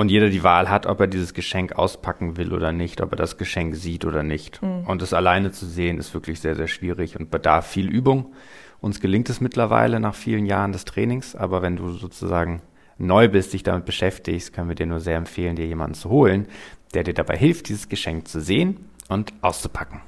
und 0.02 0.10
jeder 0.10 0.30
die 0.30 0.44
Wahl 0.44 0.70
hat, 0.70 0.88
ob 0.88 1.00
er 1.00 1.08
dieses 1.08 1.34
Geschenk 1.34 1.74
auspacken 1.74 2.36
will 2.36 2.54
oder 2.54 2.72
nicht, 2.72 3.02
ob 3.02 3.14
er 3.14 3.18
das 3.18 3.38
Geschenk 3.38 3.76
sieht 3.76 4.04
oder 4.04 4.24
nicht. 4.24 4.62
Mhm. 4.62 4.88
Und 4.88 5.02
es 5.02 5.14
alleine 5.14 5.52
zu 5.52 5.66
sehen, 5.66 6.00
ist 6.00 6.14
wirklich 6.14 6.40
sehr, 6.40 6.56
sehr 6.56 6.68
schwierig 6.68 7.20
und 7.20 7.30
bedarf 7.30 7.68
viel 7.68 7.88
Übung. 7.88 8.34
Uns 8.80 9.00
gelingt 9.00 9.30
es 9.30 9.42
mittlerweile 9.42 10.00
nach 10.00 10.16
vielen 10.16 10.48
Jahren 10.48 10.72
des 10.72 10.86
Trainings, 10.86 11.36
aber 11.36 11.62
wenn 11.62 11.76
du 11.76 11.92
sozusagen 11.92 12.64
neu 12.98 13.30
bist, 13.30 13.54
dich 13.54 13.62
damit 13.62 13.86
beschäftigst, 13.86 14.54
können 14.54 14.70
wir 14.70 14.76
dir 14.76 14.88
nur 14.88 15.00
sehr 15.00 15.18
empfehlen, 15.18 15.56
dir 15.56 15.68
jemanden 15.68 15.94
zu 15.94 16.10
holen, 16.10 16.48
der 16.92 17.04
dir 17.04 17.14
dabei 17.14 17.38
hilft, 17.38 17.70
dieses 17.70 17.90
Geschenk 17.90 18.28
zu 18.28 18.42
sehen 18.42 18.90
und 19.08 19.34
auszupacken. 19.42 20.02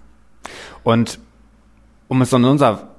Und 0.84 1.20
um 2.08 2.22
es 2.22 2.34
in 2.34 2.44
unser 2.46 2.94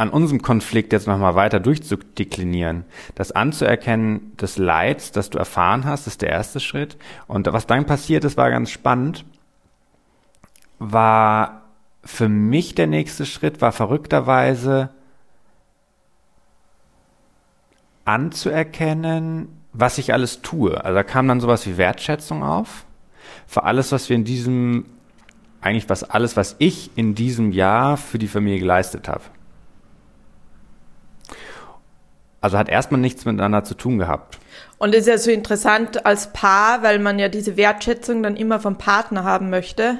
an 0.00 0.08
unserem 0.08 0.40
Konflikt 0.40 0.94
jetzt 0.94 1.06
nochmal 1.06 1.34
weiter 1.34 1.60
durchzudeklinieren. 1.60 2.86
Das 3.16 3.32
anzuerkennen 3.32 4.34
des 4.38 4.56
Leids, 4.56 5.12
das 5.12 5.28
du 5.28 5.36
erfahren 5.36 5.84
hast, 5.84 6.06
ist 6.06 6.22
der 6.22 6.30
erste 6.30 6.58
Schritt. 6.58 6.96
Und 7.26 7.52
was 7.52 7.66
dann 7.66 7.84
passiert 7.84 8.24
ist, 8.24 8.38
war 8.38 8.50
ganz 8.50 8.70
spannend, 8.70 9.26
war 10.78 11.64
für 12.02 12.30
mich 12.30 12.74
der 12.74 12.86
nächste 12.86 13.26
Schritt, 13.26 13.60
war 13.60 13.72
verrückterweise 13.72 14.88
anzuerkennen, 18.06 19.48
was 19.74 19.98
ich 19.98 20.14
alles 20.14 20.40
tue. 20.40 20.82
Also 20.82 20.94
da 20.94 21.02
kam 21.02 21.28
dann 21.28 21.40
sowas 21.40 21.66
wie 21.66 21.76
Wertschätzung 21.76 22.42
auf 22.42 22.86
für 23.46 23.64
alles, 23.64 23.92
was 23.92 24.08
wir 24.08 24.16
in 24.16 24.24
diesem, 24.24 24.86
eigentlich 25.60 25.88
was 25.88 26.04
alles, 26.04 26.36
was 26.36 26.56
ich 26.58 26.90
in 26.96 27.14
diesem 27.14 27.52
Jahr 27.52 27.96
für 27.96 28.18
die 28.18 28.28
Familie 28.28 28.60
geleistet 28.60 29.08
habe. 29.08 29.22
Also 32.40 32.56
hat 32.56 32.68
erstmal 32.68 33.00
nichts 33.00 33.24
miteinander 33.24 33.64
zu 33.64 33.74
tun 33.74 33.98
gehabt. 33.98 34.38
Und 34.78 34.94
ist 34.94 35.06
ja 35.06 35.18
so 35.18 35.30
interessant 35.30 36.06
als 36.06 36.32
Paar, 36.32 36.82
weil 36.82 36.98
man 36.98 37.18
ja 37.18 37.28
diese 37.28 37.56
Wertschätzung 37.56 38.22
dann 38.22 38.36
immer 38.36 38.60
vom 38.60 38.78
Partner 38.78 39.24
haben 39.24 39.50
möchte. 39.50 39.98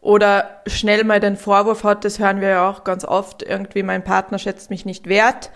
Oder 0.00 0.62
schnell 0.66 1.04
mal 1.04 1.20
den 1.20 1.36
Vorwurf 1.36 1.84
hat, 1.84 2.04
das 2.04 2.18
hören 2.18 2.40
wir 2.40 2.48
ja 2.48 2.68
auch 2.68 2.84
ganz 2.84 3.04
oft, 3.04 3.42
irgendwie 3.42 3.82
mein 3.82 4.04
Partner 4.04 4.38
schätzt 4.38 4.70
mich 4.70 4.84
nicht 4.84 5.08
wert. 5.08 5.50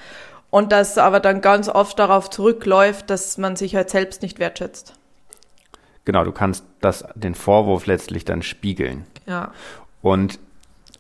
Und 0.50 0.70
das 0.70 0.98
aber 0.98 1.18
dann 1.18 1.40
ganz 1.40 1.68
oft 1.68 1.98
darauf 1.98 2.28
zurückläuft, 2.28 3.08
dass 3.10 3.38
man 3.38 3.56
sich 3.56 3.74
halt 3.74 3.90
selbst 3.90 4.22
nicht 4.22 4.38
wertschätzt. 4.38 4.94
Genau, 6.04 6.24
du 6.24 6.32
kannst 6.32 6.64
das, 6.80 7.04
den 7.14 7.34
Vorwurf 7.34 7.86
letztlich 7.86 8.24
dann 8.24 8.42
spiegeln. 8.42 9.06
Ja. 9.26 9.52
Und 10.00 10.38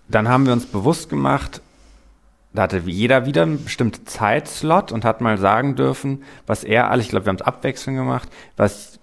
dann 0.08 0.28
haben 0.28 0.46
wir 0.46 0.52
uns 0.52 0.66
bewusst 0.66 1.08
gemacht, 1.08 1.60
da 2.52 2.62
hatte 2.62 2.82
jeder 2.84 3.24
wieder 3.24 3.42
einen 3.42 3.64
bestimmten 3.64 4.06
Zeitslot 4.06 4.92
und 4.92 5.04
hat 5.04 5.20
mal 5.20 5.38
sagen 5.38 5.74
dürfen, 5.74 6.22
was 6.46 6.64
er 6.64 6.90
alles, 6.90 7.06
ich 7.06 7.10
glaube, 7.10 7.26
wir 7.26 7.30
haben 7.30 7.36
es 7.36 7.42
abwechselnd 7.42 7.98
gemacht, 7.98 8.28
was, 8.56 8.98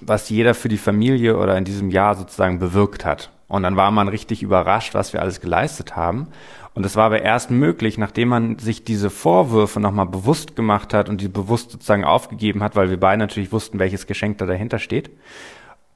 was 0.00 0.30
jeder 0.30 0.54
für 0.54 0.68
die 0.68 0.78
Familie 0.78 1.36
oder 1.36 1.56
in 1.58 1.64
diesem 1.64 1.90
Jahr 1.90 2.14
sozusagen 2.14 2.58
bewirkt 2.58 3.04
hat. 3.04 3.30
Und 3.46 3.62
dann 3.62 3.76
war 3.76 3.90
man 3.90 4.08
richtig 4.08 4.42
überrascht, 4.42 4.94
was 4.94 5.12
wir 5.12 5.20
alles 5.20 5.40
geleistet 5.40 5.96
haben. 5.96 6.28
Und 6.74 6.84
es 6.84 6.96
war 6.96 7.04
aber 7.04 7.22
erst 7.22 7.52
möglich, 7.52 7.98
nachdem 7.98 8.28
man 8.28 8.58
sich 8.58 8.82
diese 8.82 9.08
Vorwürfe 9.08 9.78
nochmal 9.78 10.06
bewusst 10.06 10.56
gemacht 10.56 10.92
hat 10.92 11.08
und 11.08 11.20
die 11.20 11.28
bewusst 11.28 11.70
sozusagen 11.70 12.04
aufgegeben 12.04 12.62
hat, 12.64 12.74
weil 12.74 12.90
wir 12.90 12.98
beide 12.98 13.18
natürlich 13.18 13.52
wussten, 13.52 13.78
welches 13.78 14.08
Geschenk 14.08 14.38
da 14.38 14.46
dahinter 14.46 14.80
steht. 14.80 15.10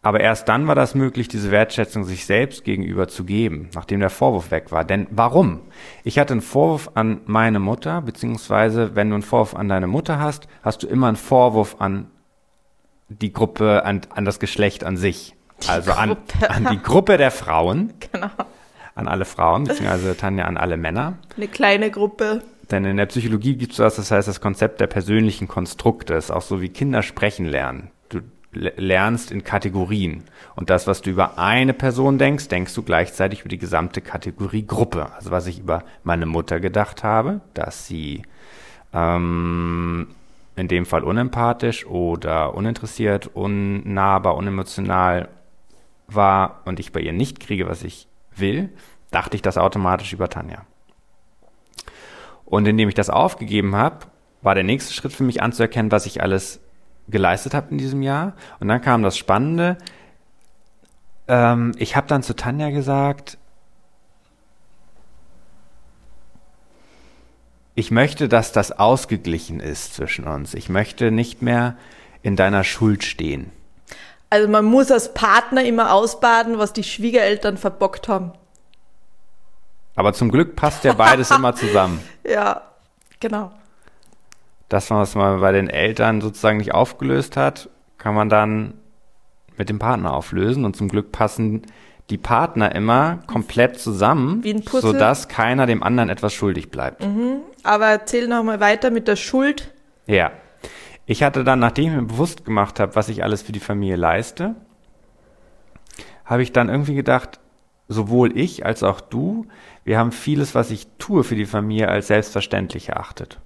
Aber 0.00 0.20
erst 0.20 0.48
dann 0.48 0.68
war 0.68 0.76
das 0.76 0.94
möglich, 0.94 1.26
diese 1.26 1.50
Wertschätzung 1.50 2.04
sich 2.04 2.24
selbst 2.24 2.62
gegenüber 2.62 3.08
zu 3.08 3.24
geben, 3.24 3.68
nachdem 3.74 3.98
der 3.98 4.10
Vorwurf 4.10 4.52
weg 4.52 4.70
war. 4.70 4.84
Denn 4.84 5.08
warum? 5.10 5.60
Ich 6.04 6.20
hatte 6.20 6.34
einen 6.34 6.40
Vorwurf 6.40 6.92
an 6.94 7.20
meine 7.26 7.58
Mutter, 7.58 8.00
beziehungsweise 8.00 8.94
wenn 8.94 9.08
du 9.08 9.16
einen 9.16 9.24
Vorwurf 9.24 9.56
an 9.56 9.68
deine 9.68 9.88
Mutter 9.88 10.20
hast, 10.20 10.46
hast 10.62 10.84
du 10.84 10.86
immer 10.86 11.08
einen 11.08 11.16
Vorwurf 11.16 11.76
an 11.80 12.06
die 13.08 13.32
Gruppe, 13.32 13.84
an, 13.84 14.02
an 14.14 14.24
das 14.24 14.38
Geschlecht 14.38 14.84
an 14.84 14.96
sich. 14.96 15.34
Die 15.64 15.68
also 15.68 15.90
an, 15.92 16.16
an 16.48 16.68
die 16.70 16.80
Gruppe 16.80 17.16
der 17.16 17.32
Frauen. 17.32 17.94
Genau. 18.12 18.30
An 18.98 19.06
alle 19.06 19.24
Frauen, 19.24 19.64
beziehungsweise 19.64 20.16
Tanja 20.16 20.46
an 20.46 20.56
alle 20.56 20.76
Männer. 20.76 21.18
Eine 21.36 21.46
kleine 21.46 21.90
Gruppe. 21.90 22.42
Denn 22.68 22.84
in 22.84 22.96
der 22.96 23.06
Psychologie 23.06 23.54
gibt 23.54 23.72
es 23.72 23.78
das, 23.78 23.94
das 23.94 24.10
heißt 24.10 24.26
das 24.26 24.40
Konzept 24.40 24.80
der 24.80 24.88
persönlichen 24.88 25.46
Konstrukte, 25.46 26.14
ist 26.14 26.32
auch 26.32 26.42
so 26.42 26.60
wie 26.60 26.68
Kinder 26.68 27.02
sprechen 27.02 27.46
lernen 27.46 27.90
lernst 28.52 29.30
in 29.30 29.44
Kategorien. 29.44 30.24
Und 30.56 30.70
das, 30.70 30.86
was 30.86 31.02
du 31.02 31.10
über 31.10 31.38
eine 31.38 31.74
Person 31.74 32.18
denkst, 32.18 32.48
denkst 32.48 32.74
du 32.74 32.82
gleichzeitig 32.82 33.40
über 33.40 33.48
die 33.48 33.58
gesamte 33.58 34.00
Kategorie 34.00 34.66
Gruppe. 34.66 35.12
Also 35.14 35.30
was 35.30 35.46
ich 35.46 35.60
über 35.60 35.84
meine 36.02 36.26
Mutter 36.26 36.60
gedacht 36.60 37.04
habe, 37.04 37.40
dass 37.54 37.86
sie 37.86 38.22
ähm, 38.92 40.08
in 40.56 40.68
dem 40.68 40.86
Fall 40.86 41.04
unempathisch 41.04 41.86
oder 41.86 42.54
uninteressiert, 42.54 43.30
unnahbar, 43.34 44.36
unemotional 44.36 45.28
war 46.06 46.62
und 46.64 46.80
ich 46.80 46.90
bei 46.90 47.00
ihr 47.00 47.12
nicht 47.12 47.40
kriege, 47.40 47.68
was 47.68 47.84
ich 47.84 48.08
will, 48.40 48.70
dachte 49.10 49.36
ich 49.36 49.42
das 49.42 49.58
automatisch 49.58 50.12
über 50.12 50.28
Tanja. 50.28 50.64
Und 52.44 52.66
indem 52.66 52.88
ich 52.88 52.94
das 52.94 53.10
aufgegeben 53.10 53.76
habe, 53.76 54.06
war 54.42 54.54
der 54.54 54.64
nächste 54.64 54.94
Schritt 54.94 55.12
für 55.12 55.24
mich 55.24 55.42
anzuerkennen, 55.42 55.92
was 55.92 56.06
ich 56.06 56.22
alles 56.22 56.60
geleistet 57.08 57.54
habe 57.54 57.70
in 57.70 57.78
diesem 57.78 58.02
Jahr. 58.02 58.34
Und 58.60 58.68
dann 58.68 58.80
kam 58.80 59.02
das 59.02 59.16
Spannende. 59.16 59.78
Ähm, 61.26 61.72
ich 61.76 61.96
habe 61.96 62.06
dann 62.06 62.22
zu 62.22 62.34
Tanja 62.34 62.70
gesagt, 62.70 63.38
ich 67.74 67.90
möchte, 67.90 68.28
dass 68.28 68.52
das 68.52 68.72
ausgeglichen 68.72 69.60
ist 69.60 69.94
zwischen 69.94 70.26
uns. 70.26 70.54
Ich 70.54 70.68
möchte 70.68 71.10
nicht 71.10 71.42
mehr 71.42 71.76
in 72.22 72.34
deiner 72.34 72.64
Schuld 72.64 73.04
stehen. 73.04 73.52
Also 74.30 74.48
man 74.48 74.64
muss 74.64 74.90
als 74.90 75.14
Partner 75.14 75.64
immer 75.64 75.92
ausbaden, 75.92 76.58
was 76.58 76.72
die 76.72 76.84
Schwiegereltern 76.84 77.56
verbockt 77.56 78.08
haben. 78.08 78.32
Aber 79.96 80.12
zum 80.12 80.30
Glück 80.30 80.54
passt 80.54 80.84
ja 80.84 80.92
beides 80.92 81.30
immer 81.30 81.54
zusammen. 81.54 82.00
Ja, 82.28 82.60
genau 83.20 83.50
das, 84.68 84.90
was 84.90 85.14
man 85.14 85.40
bei 85.40 85.52
den 85.52 85.68
Eltern 85.68 86.20
sozusagen 86.20 86.58
nicht 86.58 86.74
aufgelöst 86.74 87.36
hat, 87.36 87.68
kann 87.96 88.14
man 88.14 88.28
dann 88.28 88.74
mit 89.56 89.68
dem 89.68 89.78
Partner 89.78 90.12
auflösen. 90.14 90.64
Und 90.64 90.76
zum 90.76 90.88
Glück 90.88 91.10
passen 91.10 91.62
die 92.10 92.18
Partner 92.18 92.74
immer 92.74 93.18
komplett 93.26 93.78
zusammen, 93.78 94.42
Wie 94.44 94.54
ein 94.54 94.64
Puzzle. 94.64 94.92
sodass 94.92 95.28
keiner 95.28 95.66
dem 95.66 95.82
anderen 95.82 96.08
etwas 96.10 96.32
schuldig 96.32 96.70
bleibt. 96.70 97.04
Aber 97.64 97.86
erzähl 97.86 98.28
nochmal 98.28 98.60
weiter 98.60 98.90
mit 98.90 99.08
der 99.08 99.16
Schuld. 99.16 99.72
Ja. 100.06 100.30
Ich 101.10 101.22
hatte 101.22 101.42
dann, 101.42 101.58
nachdem 101.58 101.86
ich 101.86 101.96
mir 101.96 102.06
bewusst 102.06 102.44
gemacht 102.44 102.78
habe, 102.78 102.94
was 102.94 103.08
ich 103.08 103.24
alles 103.24 103.40
für 103.40 103.52
die 103.52 103.60
Familie 103.60 103.96
leiste, 103.96 104.54
habe 106.26 106.42
ich 106.42 106.52
dann 106.52 106.68
irgendwie 106.68 106.94
gedacht, 106.94 107.40
sowohl 107.88 108.36
ich 108.36 108.66
als 108.66 108.82
auch 108.82 109.00
du, 109.00 109.46
wir 109.84 109.98
haben 109.98 110.12
vieles, 110.12 110.54
was 110.54 110.70
ich 110.70 110.86
tue 110.98 111.24
für 111.24 111.34
die 111.34 111.46
Familie, 111.46 111.88
als 111.88 112.08
selbstverständlich 112.08 112.90
erachtet. 112.90 113.40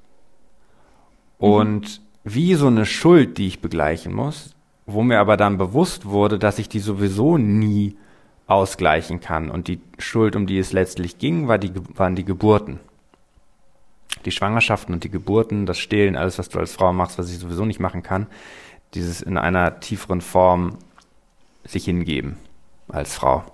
Und 1.39 2.03
wie 2.25 2.57
so 2.57 2.67
eine 2.67 2.85
Schuld, 2.85 3.39
die 3.39 3.47
ich 3.47 3.61
begleichen 3.61 4.13
muss, 4.13 4.57
wo 4.85 5.05
mir 5.05 5.21
aber 5.21 5.37
dann 5.37 5.57
bewusst 5.57 6.05
wurde, 6.07 6.41
dass 6.41 6.59
ich 6.59 6.69
die 6.69 6.81
sowieso 6.81 7.39
nie 7.39 7.97
ausgleichen 8.49 9.21
kann. 9.21 9.53
Und 9.53 9.69
die 9.69 9.81
Schuld, 9.99 10.35
um 10.35 10.49
die 10.49 10.59
es 10.59 10.73
letztlich 10.73 11.19
ging, 11.19 11.47
war 11.47 11.59
die, 11.59 11.71
waren 11.97 12.17
die 12.17 12.25
Geburten. 12.25 12.81
Die 14.25 14.31
Schwangerschaften 14.31 14.95
und 14.95 15.05
die 15.05 15.11
Geburten, 15.11 15.67
das 15.67 15.79
Stillen, 15.79 16.17
alles, 16.17 16.39
was 16.39 16.49
du 16.49 16.59
als 16.59 16.73
Frau 16.73 16.93
machst, 16.93 17.19
was 17.19 17.31
ich 17.31 17.39
sowieso 17.39 17.65
nicht 17.65 17.81
machen 17.81 18.03
kann, 18.03 18.27
dieses 18.95 19.23
in 19.23 19.37
einer 19.37 19.81
tieferen 19.81 20.21
Form 20.21 20.79
sich 21.65 21.85
hingeben 21.85 22.37
als 22.89 23.15
Frau. 23.15 23.45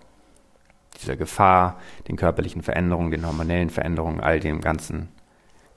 Dieser 1.01 1.17
Gefahr, 1.17 1.79
den 2.09 2.17
körperlichen 2.17 2.63
Veränderungen, 2.63 3.11
den 3.11 3.27
hormonellen 3.27 3.71
Veränderungen, 3.71 4.21
all 4.21 4.41
dem 4.41 4.61
ganzen 4.61 5.09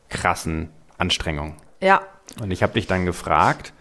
krassen 0.10 0.70
Anstrengungen. 0.98 1.56
Ja, 1.80 2.02
Und 2.42 2.52
ich 2.52 2.64
habe 2.64 2.74
dich 2.74 2.88
dann 2.88 3.06
gefragt, 3.06 3.74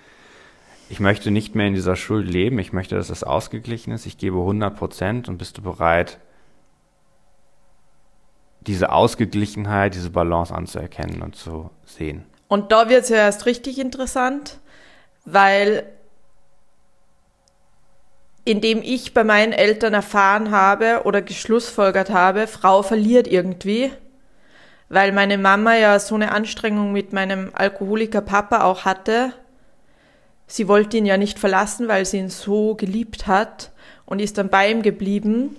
ich 0.88 1.00
möchte 1.00 1.30
nicht 1.30 1.54
mehr 1.54 1.66
in 1.66 1.74
dieser 1.74 1.96
Schuld 1.96 2.28
leben, 2.28 2.58
ich 2.58 2.72
möchte, 2.72 2.96
dass 2.96 3.10
es 3.10 3.22
ausgeglichen 3.22 3.92
ist, 3.92 4.06
ich 4.06 4.18
gebe 4.18 4.38
100 4.38 4.76
Prozent 4.76 5.28
und 5.28 5.38
bist 5.38 5.56
du 5.56 5.62
bereit, 5.62 6.18
diese 8.60 8.92
Ausgeglichenheit, 8.92 9.94
diese 9.94 10.10
Balance 10.10 10.54
anzuerkennen 10.54 11.22
und 11.22 11.36
zu 11.36 11.70
sehen? 11.84 12.24
Und 12.48 12.72
da 12.72 12.88
wird 12.88 13.04
es 13.04 13.08
ja 13.08 13.16
erst 13.16 13.46
richtig 13.46 13.78
interessant, 13.78 14.58
weil 15.24 15.84
indem 18.44 18.82
ich 18.82 19.14
bei 19.14 19.22
meinen 19.22 19.52
Eltern 19.52 19.94
erfahren 19.94 20.50
habe 20.50 21.02
oder 21.04 21.22
geschlussfolgert 21.22 22.10
habe, 22.10 22.46
Frau 22.46 22.82
verliert 22.82 23.28
irgendwie, 23.28 23.92
weil 24.88 25.12
meine 25.12 25.38
Mama 25.38 25.76
ja 25.76 25.98
so 25.98 26.14
eine 26.14 26.32
Anstrengung 26.32 26.92
mit 26.92 27.12
meinem 27.12 27.50
Alkoholiker 27.54 28.22
Papa 28.22 28.64
auch 28.64 28.84
hatte. 28.84 29.32
Sie 30.46 30.66
wollte 30.66 30.96
ihn 30.96 31.06
ja 31.06 31.16
nicht 31.16 31.38
verlassen, 31.38 31.86
weil 31.86 32.04
sie 32.06 32.18
ihn 32.18 32.30
so 32.30 32.74
geliebt 32.74 33.28
hat 33.28 33.70
und 34.04 34.20
ist 34.20 34.38
dann 34.38 34.48
bei 34.48 34.70
ihm 34.70 34.82
geblieben. 34.82 35.54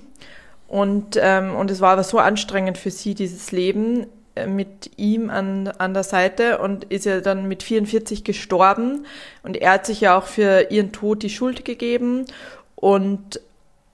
Und, 0.72 1.20
ähm, 1.22 1.54
und 1.54 1.70
es 1.70 1.82
war 1.82 1.92
aber 1.92 2.04
so 2.04 2.18
anstrengend 2.18 2.78
für 2.78 2.92
sie, 2.92 3.14
dieses 3.14 3.52
Leben 3.52 4.08
äh, 4.36 4.48
mit 4.48 4.92
ihm 4.96 5.30
an, 5.30 5.68
an 5.68 5.94
der 5.94 6.04
Seite 6.04 6.60
und 6.60 6.86
ist 6.86 7.04
ja 7.04 7.20
dann 7.20 7.50
mit 7.50 7.62
44 7.62 8.24
gestorben. 8.24 9.06
Und 9.44 9.58
er 9.58 9.74
hat 9.74 9.86
sich 9.86 10.00
ja 10.00 10.18
auch 10.18 10.28
für 10.28 10.72
ihren 10.72 10.94
Tod 10.94 11.24
die 11.24 11.30
Schuld 11.30 11.66
gegeben. 11.66 12.26
Und 12.76 13.42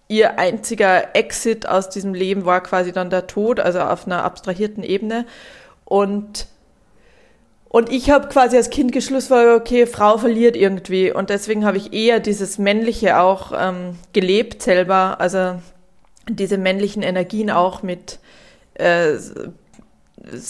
ihr 0.07 0.37
einziger 0.37 1.15
Exit 1.15 1.67
aus 1.67 1.89
diesem 1.89 2.13
Leben 2.13 2.45
war 2.45 2.61
quasi 2.61 2.91
dann 2.91 3.09
der 3.09 3.25
Tod, 3.25 3.59
also 3.59 3.79
auf 3.79 4.05
einer 4.05 4.23
abstrahierten 4.23 4.83
Ebene. 4.83 5.25
Und, 5.83 6.45
und 7.69 7.91
ich 7.91 8.11
habe 8.11 8.27
quasi 8.27 8.55
als 8.55 8.69
Kind 8.69 8.91
geschlussfolgert, 8.91 9.61
okay, 9.61 9.87
Frau 9.87 10.19
verliert 10.19 10.55
irgendwie. 10.55 11.11
Und 11.11 11.31
deswegen 11.31 11.65
habe 11.65 11.77
ich 11.77 11.91
eher 11.91 12.19
dieses 12.19 12.59
Männliche 12.59 13.19
auch 13.19 13.51
ähm, 13.57 13.95
gelebt 14.13 14.61
selber, 14.61 15.19
also 15.19 15.55
diese 16.29 16.57
männlichen 16.57 17.03
Energien 17.03 17.49
auch 17.49 17.83
mit 17.83 18.19
äh, 18.75 19.13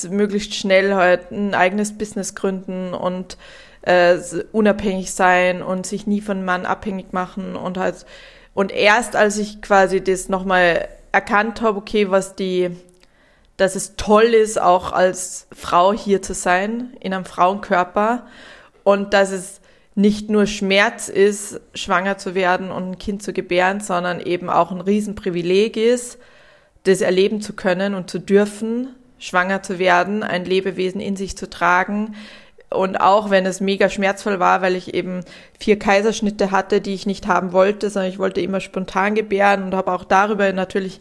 möglichst 0.09 0.55
schnell 0.55 0.95
halt 0.95 1.31
ein 1.31 1.53
eigenes 1.53 1.97
Business 1.97 2.35
gründen 2.35 2.93
und 2.93 3.37
äh, 3.83 4.17
unabhängig 4.51 5.13
sein 5.13 5.61
und 5.61 5.85
sich 5.85 6.07
nie 6.07 6.21
von 6.21 6.43
Mann 6.43 6.65
abhängig 6.65 7.13
machen 7.13 7.55
und 7.55 7.77
halt 7.77 8.05
und 8.53 8.71
erst 8.71 9.15
als 9.15 9.37
ich 9.37 9.61
quasi 9.61 10.03
das 10.03 10.29
nochmal 10.29 10.87
erkannt 11.11 11.61
habe, 11.61 11.77
okay, 11.77 12.09
was 12.09 12.35
die, 12.35 12.71
dass 13.55 13.75
es 13.75 13.95
toll 13.97 14.33
ist, 14.33 14.59
auch 14.59 14.93
als 14.93 15.47
Frau 15.55 15.93
hier 15.93 16.21
zu 16.23 16.33
sein, 16.33 16.93
in 16.99 17.13
einem 17.13 17.25
Frauenkörper 17.25 18.25
und 18.83 19.13
dass 19.13 19.31
es 19.31 19.61
nicht 19.97 20.29
nur 20.29 20.45
Schmerz 20.45 21.09
ist, 21.09 21.59
schwanger 21.73 22.19
zu 22.19 22.35
werden 22.35 22.69
und 22.69 22.91
ein 22.91 22.97
Kind 22.99 23.23
zu 23.23 23.33
gebären, 23.33 23.79
sondern 23.79 24.19
eben 24.19 24.47
auch 24.47 24.71
ein 24.71 24.79
Riesenprivileg 24.79 25.75
ist, 25.75 26.19
das 26.83 27.01
erleben 27.01 27.41
zu 27.41 27.53
können 27.53 27.95
und 27.95 28.07
zu 28.07 28.19
dürfen, 28.19 28.89
schwanger 29.17 29.63
zu 29.63 29.79
werden, 29.79 30.21
ein 30.21 30.45
Lebewesen 30.45 31.01
in 31.01 31.15
sich 31.15 31.35
zu 31.35 31.49
tragen. 31.49 32.13
Und 32.69 32.97
auch 32.97 33.31
wenn 33.31 33.47
es 33.47 33.59
mega 33.59 33.89
schmerzvoll 33.89 34.39
war, 34.39 34.61
weil 34.61 34.75
ich 34.75 34.93
eben 34.93 35.21
vier 35.59 35.79
Kaiserschnitte 35.79 36.51
hatte, 36.51 36.79
die 36.79 36.93
ich 36.93 37.07
nicht 37.07 37.25
haben 37.25 37.51
wollte, 37.51 37.89
sondern 37.89 38.11
ich 38.11 38.19
wollte 38.19 38.39
immer 38.41 38.59
spontan 38.59 39.15
gebären 39.15 39.63
und 39.63 39.73
habe 39.73 39.91
auch 39.91 40.03
darüber 40.03 40.53
natürlich 40.53 40.99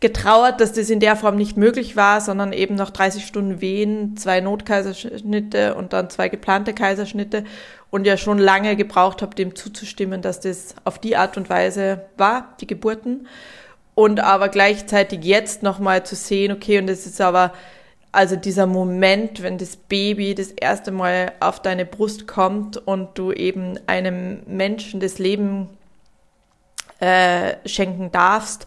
getrauert, 0.00 0.60
dass 0.60 0.72
das 0.72 0.90
in 0.90 1.00
der 1.00 1.16
Form 1.16 1.36
nicht 1.36 1.56
möglich 1.56 1.96
war, 1.96 2.20
sondern 2.20 2.52
eben 2.52 2.74
noch 2.74 2.90
30 2.90 3.26
Stunden 3.26 3.60
Wehen, 3.60 4.16
zwei 4.16 4.40
Notkaiserschnitte 4.40 5.74
und 5.74 5.92
dann 5.94 6.10
zwei 6.10 6.28
geplante 6.28 6.74
Kaiserschnitte 6.74 7.44
und 7.90 8.06
ja 8.06 8.16
schon 8.16 8.38
lange 8.38 8.76
gebraucht 8.76 9.22
habe, 9.22 9.34
dem 9.34 9.54
zuzustimmen, 9.54 10.22
dass 10.22 10.40
das 10.40 10.74
auf 10.84 10.98
die 10.98 11.16
Art 11.16 11.36
und 11.36 11.48
Weise 11.48 12.02
war, 12.16 12.56
die 12.60 12.66
Geburten. 12.66 13.28
Und 13.94 14.20
aber 14.20 14.48
gleichzeitig 14.48 15.24
jetzt 15.24 15.62
nochmal 15.62 16.04
zu 16.04 16.14
sehen, 16.14 16.52
okay, 16.52 16.78
und 16.78 16.88
es 16.88 17.06
ist 17.06 17.20
aber, 17.20 17.52
also 18.12 18.36
dieser 18.36 18.66
Moment, 18.66 19.42
wenn 19.42 19.56
das 19.58 19.76
Baby 19.76 20.34
das 20.34 20.50
erste 20.50 20.90
Mal 20.90 21.32
auf 21.40 21.60
deine 21.60 21.86
Brust 21.86 22.26
kommt 22.26 22.76
und 22.76 23.16
du 23.16 23.32
eben 23.32 23.78
einem 23.86 24.42
Menschen 24.46 25.00
das 25.00 25.18
Leben 25.18 25.68
äh, 27.00 27.54
schenken 27.66 28.10
darfst, 28.12 28.66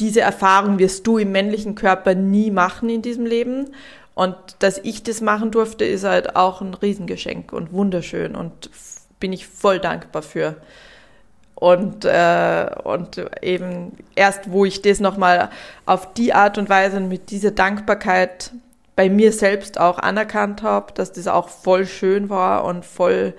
diese 0.00 0.20
Erfahrung 0.20 0.78
wirst 0.78 1.06
du 1.06 1.18
im 1.18 1.32
männlichen 1.32 1.74
Körper 1.74 2.14
nie 2.14 2.50
machen 2.50 2.88
in 2.88 3.02
diesem 3.02 3.24
Leben. 3.24 3.68
Und 4.16 4.34
dass 4.60 4.78
ich 4.78 5.02
das 5.02 5.20
machen 5.20 5.50
durfte, 5.50 5.84
ist 5.84 6.04
halt 6.04 6.36
auch 6.36 6.62
ein 6.62 6.72
Riesengeschenk 6.72 7.52
und 7.52 7.74
wunderschön 7.74 8.34
und 8.34 8.70
bin 9.20 9.30
ich 9.34 9.46
voll 9.46 9.78
dankbar 9.78 10.22
für. 10.22 10.56
Und, 11.54 12.06
äh, 12.06 12.66
und 12.82 13.20
eben 13.42 13.94
erst, 14.14 14.50
wo 14.50 14.64
ich 14.64 14.80
das 14.80 15.00
nochmal 15.00 15.50
auf 15.84 16.14
die 16.14 16.32
Art 16.32 16.56
und 16.56 16.70
Weise 16.70 16.96
und 16.96 17.08
mit 17.08 17.30
dieser 17.30 17.50
Dankbarkeit 17.50 18.52
bei 18.94 19.10
mir 19.10 19.32
selbst 19.32 19.78
auch 19.78 19.98
anerkannt 19.98 20.62
habe, 20.62 20.94
dass 20.94 21.12
das 21.12 21.28
auch 21.28 21.50
voll 21.50 21.86
schön 21.86 22.30
war 22.30 22.64
und 22.64 22.86
voll 22.86 23.34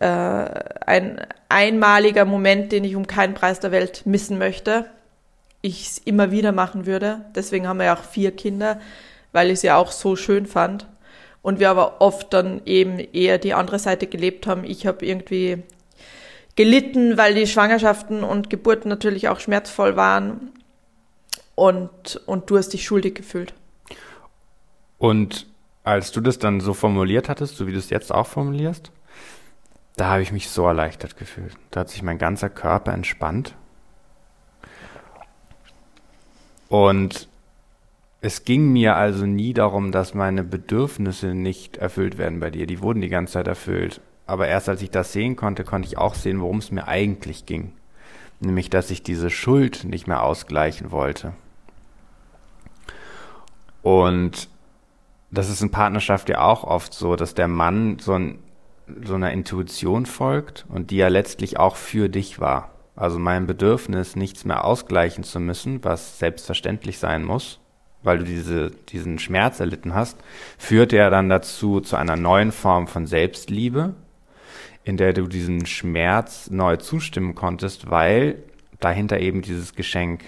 äh, 0.00 0.06
ein 0.06 1.26
einmaliger 1.48 2.26
Moment, 2.26 2.72
den 2.72 2.84
ich 2.84 2.94
um 2.94 3.06
keinen 3.06 3.32
Preis 3.32 3.58
der 3.58 3.72
Welt 3.72 4.02
missen 4.04 4.36
möchte. 4.36 4.84
Ich 5.62 5.86
es 5.86 5.98
immer 5.98 6.30
wieder 6.30 6.52
machen 6.52 6.84
würde. 6.84 7.24
Deswegen 7.34 7.66
haben 7.66 7.78
wir 7.78 7.86
ja 7.86 7.96
auch 7.96 8.04
vier 8.04 8.36
Kinder, 8.36 8.78
weil 9.34 9.50
ich 9.50 9.62
ja 9.62 9.76
auch 9.76 9.90
so 9.90 10.16
schön 10.16 10.46
fand. 10.46 10.86
Und 11.42 11.60
wir 11.60 11.68
aber 11.68 12.00
oft 12.00 12.32
dann 12.32 12.62
eben 12.64 12.98
eher 12.98 13.36
die 13.36 13.52
andere 13.52 13.78
Seite 13.78 14.06
gelebt 14.06 14.46
haben. 14.46 14.64
Ich 14.64 14.86
habe 14.86 15.04
irgendwie 15.04 15.62
gelitten, 16.56 17.18
weil 17.18 17.34
die 17.34 17.46
Schwangerschaften 17.46 18.24
und 18.24 18.48
Geburten 18.48 18.88
natürlich 18.88 19.28
auch 19.28 19.40
schmerzvoll 19.40 19.96
waren. 19.96 20.52
Und, 21.54 22.22
und 22.24 22.48
du 22.48 22.56
hast 22.56 22.70
dich 22.70 22.84
schuldig 22.84 23.14
gefühlt. 23.14 23.52
Und 24.96 25.46
als 25.82 26.12
du 26.12 26.22
das 26.22 26.38
dann 26.38 26.60
so 26.60 26.72
formuliert 26.72 27.28
hattest, 27.28 27.56
so 27.56 27.66
wie 27.66 27.72
du 27.72 27.78
es 27.78 27.90
jetzt 27.90 28.12
auch 28.12 28.26
formulierst, 28.26 28.90
da 29.96 30.06
habe 30.06 30.22
ich 30.22 30.32
mich 30.32 30.48
so 30.48 30.66
erleichtert 30.66 31.18
gefühlt. 31.18 31.54
Da 31.70 31.80
hat 31.80 31.90
sich 31.90 32.02
mein 32.02 32.18
ganzer 32.18 32.48
Körper 32.48 32.92
entspannt. 32.92 33.54
Und 36.68 37.28
es 38.24 38.46
ging 38.46 38.72
mir 38.72 38.96
also 38.96 39.26
nie 39.26 39.52
darum, 39.52 39.92
dass 39.92 40.14
meine 40.14 40.44
Bedürfnisse 40.44 41.34
nicht 41.34 41.76
erfüllt 41.76 42.16
werden 42.16 42.40
bei 42.40 42.48
dir. 42.48 42.66
Die 42.66 42.80
wurden 42.80 43.02
die 43.02 43.10
ganze 43.10 43.34
Zeit 43.34 43.46
erfüllt. 43.46 44.00
Aber 44.24 44.48
erst 44.48 44.70
als 44.70 44.80
ich 44.80 44.90
das 44.90 45.12
sehen 45.12 45.36
konnte, 45.36 45.62
konnte 45.62 45.88
ich 45.88 45.98
auch 45.98 46.14
sehen, 46.14 46.40
worum 46.40 46.56
es 46.56 46.70
mir 46.70 46.88
eigentlich 46.88 47.44
ging. 47.44 47.72
Nämlich, 48.40 48.70
dass 48.70 48.90
ich 48.90 49.02
diese 49.02 49.28
Schuld 49.28 49.84
nicht 49.84 50.06
mehr 50.06 50.22
ausgleichen 50.22 50.90
wollte. 50.90 51.34
Und 53.82 54.48
das 55.30 55.50
ist 55.50 55.60
in 55.60 55.70
Partnerschaft 55.70 56.30
ja 56.30 56.40
auch 56.40 56.64
oft 56.64 56.94
so, 56.94 57.16
dass 57.16 57.34
der 57.34 57.48
Mann 57.48 57.98
so, 57.98 58.14
ein, 58.14 58.38
so 59.04 59.16
einer 59.16 59.32
Intuition 59.32 60.06
folgt 60.06 60.64
und 60.70 60.90
die 60.90 60.96
ja 60.96 61.08
letztlich 61.08 61.58
auch 61.58 61.76
für 61.76 62.08
dich 62.08 62.40
war. 62.40 62.70
Also 62.96 63.18
mein 63.18 63.46
Bedürfnis, 63.46 64.16
nichts 64.16 64.46
mehr 64.46 64.64
ausgleichen 64.64 65.24
zu 65.24 65.40
müssen, 65.40 65.84
was 65.84 66.18
selbstverständlich 66.18 66.98
sein 66.98 67.22
muss, 67.22 67.60
weil 68.04 68.18
du 68.18 68.24
diese, 68.24 68.70
diesen 68.70 69.18
Schmerz 69.18 69.60
erlitten 69.60 69.94
hast, 69.94 70.18
führt 70.58 70.92
ja 70.92 71.10
dann 71.10 71.28
dazu 71.28 71.80
zu 71.80 71.96
einer 71.96 72.16
neuen 72.16 72.52
Form 72.52 72.86
von 72.86 73.06
Selbstliebe, 73.06 73.94
in 74.84 74.96
der 74.96 75.12
du 75.12 75.26
diesen 75.26 75.66
Schmerz 75.66 76.50
neu 76.50 76.76
zustimmen 76.76 77.34
konntest, 77.34 77.90
weil 77.90 78.36
dahinter 78.80 79.18
eben 79.18 79.42
dieses 79.42 79.74
Geschenk 79.74 80.22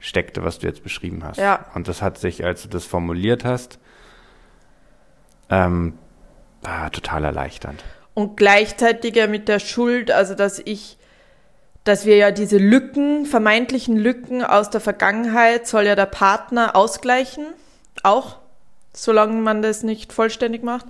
steckte, 0.00 0.42
was 0.42 0.58
du 0.58 0.66
jetzt 0.66 0.82
beschrieben 0.82 1.22
hast. 1.22 1.38
Ja. 1.38 1.66
Und 1.74 1.86
das 1.86 2.02
hat 2.02 2.18
sich, 2.18 2.44
als 2.44 2.62
du 2.62 2.68
das 2.68 2.84
formuliert 2.84 3.44
hast, 3.44 3.78
ähm, 5.48 5.94
ah, 6.64 6.90
total 6.90 7.24
erleichternd. 7.24 7.84
Und 8.14 8.36
gleichzeitig 8.36 9.14
ja 9.14 9.26
mit 9.26 9.48
der 9.48 9.60
Schuld, 9.60 10.10
also 10.10 10.34
dass 10.34 10.58
ich, 10.58 10.98
dass 11.90 12.06
wir 12.06 12.16
ja 12.16 12.30
diese 12.30 12.56
Lücken, 12.56 13.26
vermeintlichen 13.26 13.96
Lücken 13.96 14.44
aus 14.44 14.70
der 14.70 14.80
Vergangenheit, 14.80 15.66
soll 15.66 15.86
ja 15.86 15.96
der 15.96 16.06
Partner 16.06 16.76
ausgleichen, 16.76 17.46
auch, 18.04 18.36
solange 18.92 19.34
man 19.40 19.60
das 19.60 19.82
nicht 19.82 20.12
vollständig 20.12 20.62
macht. 20.62 20.86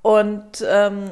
Und, 0.00 0.64
ähm, 0.66 1.10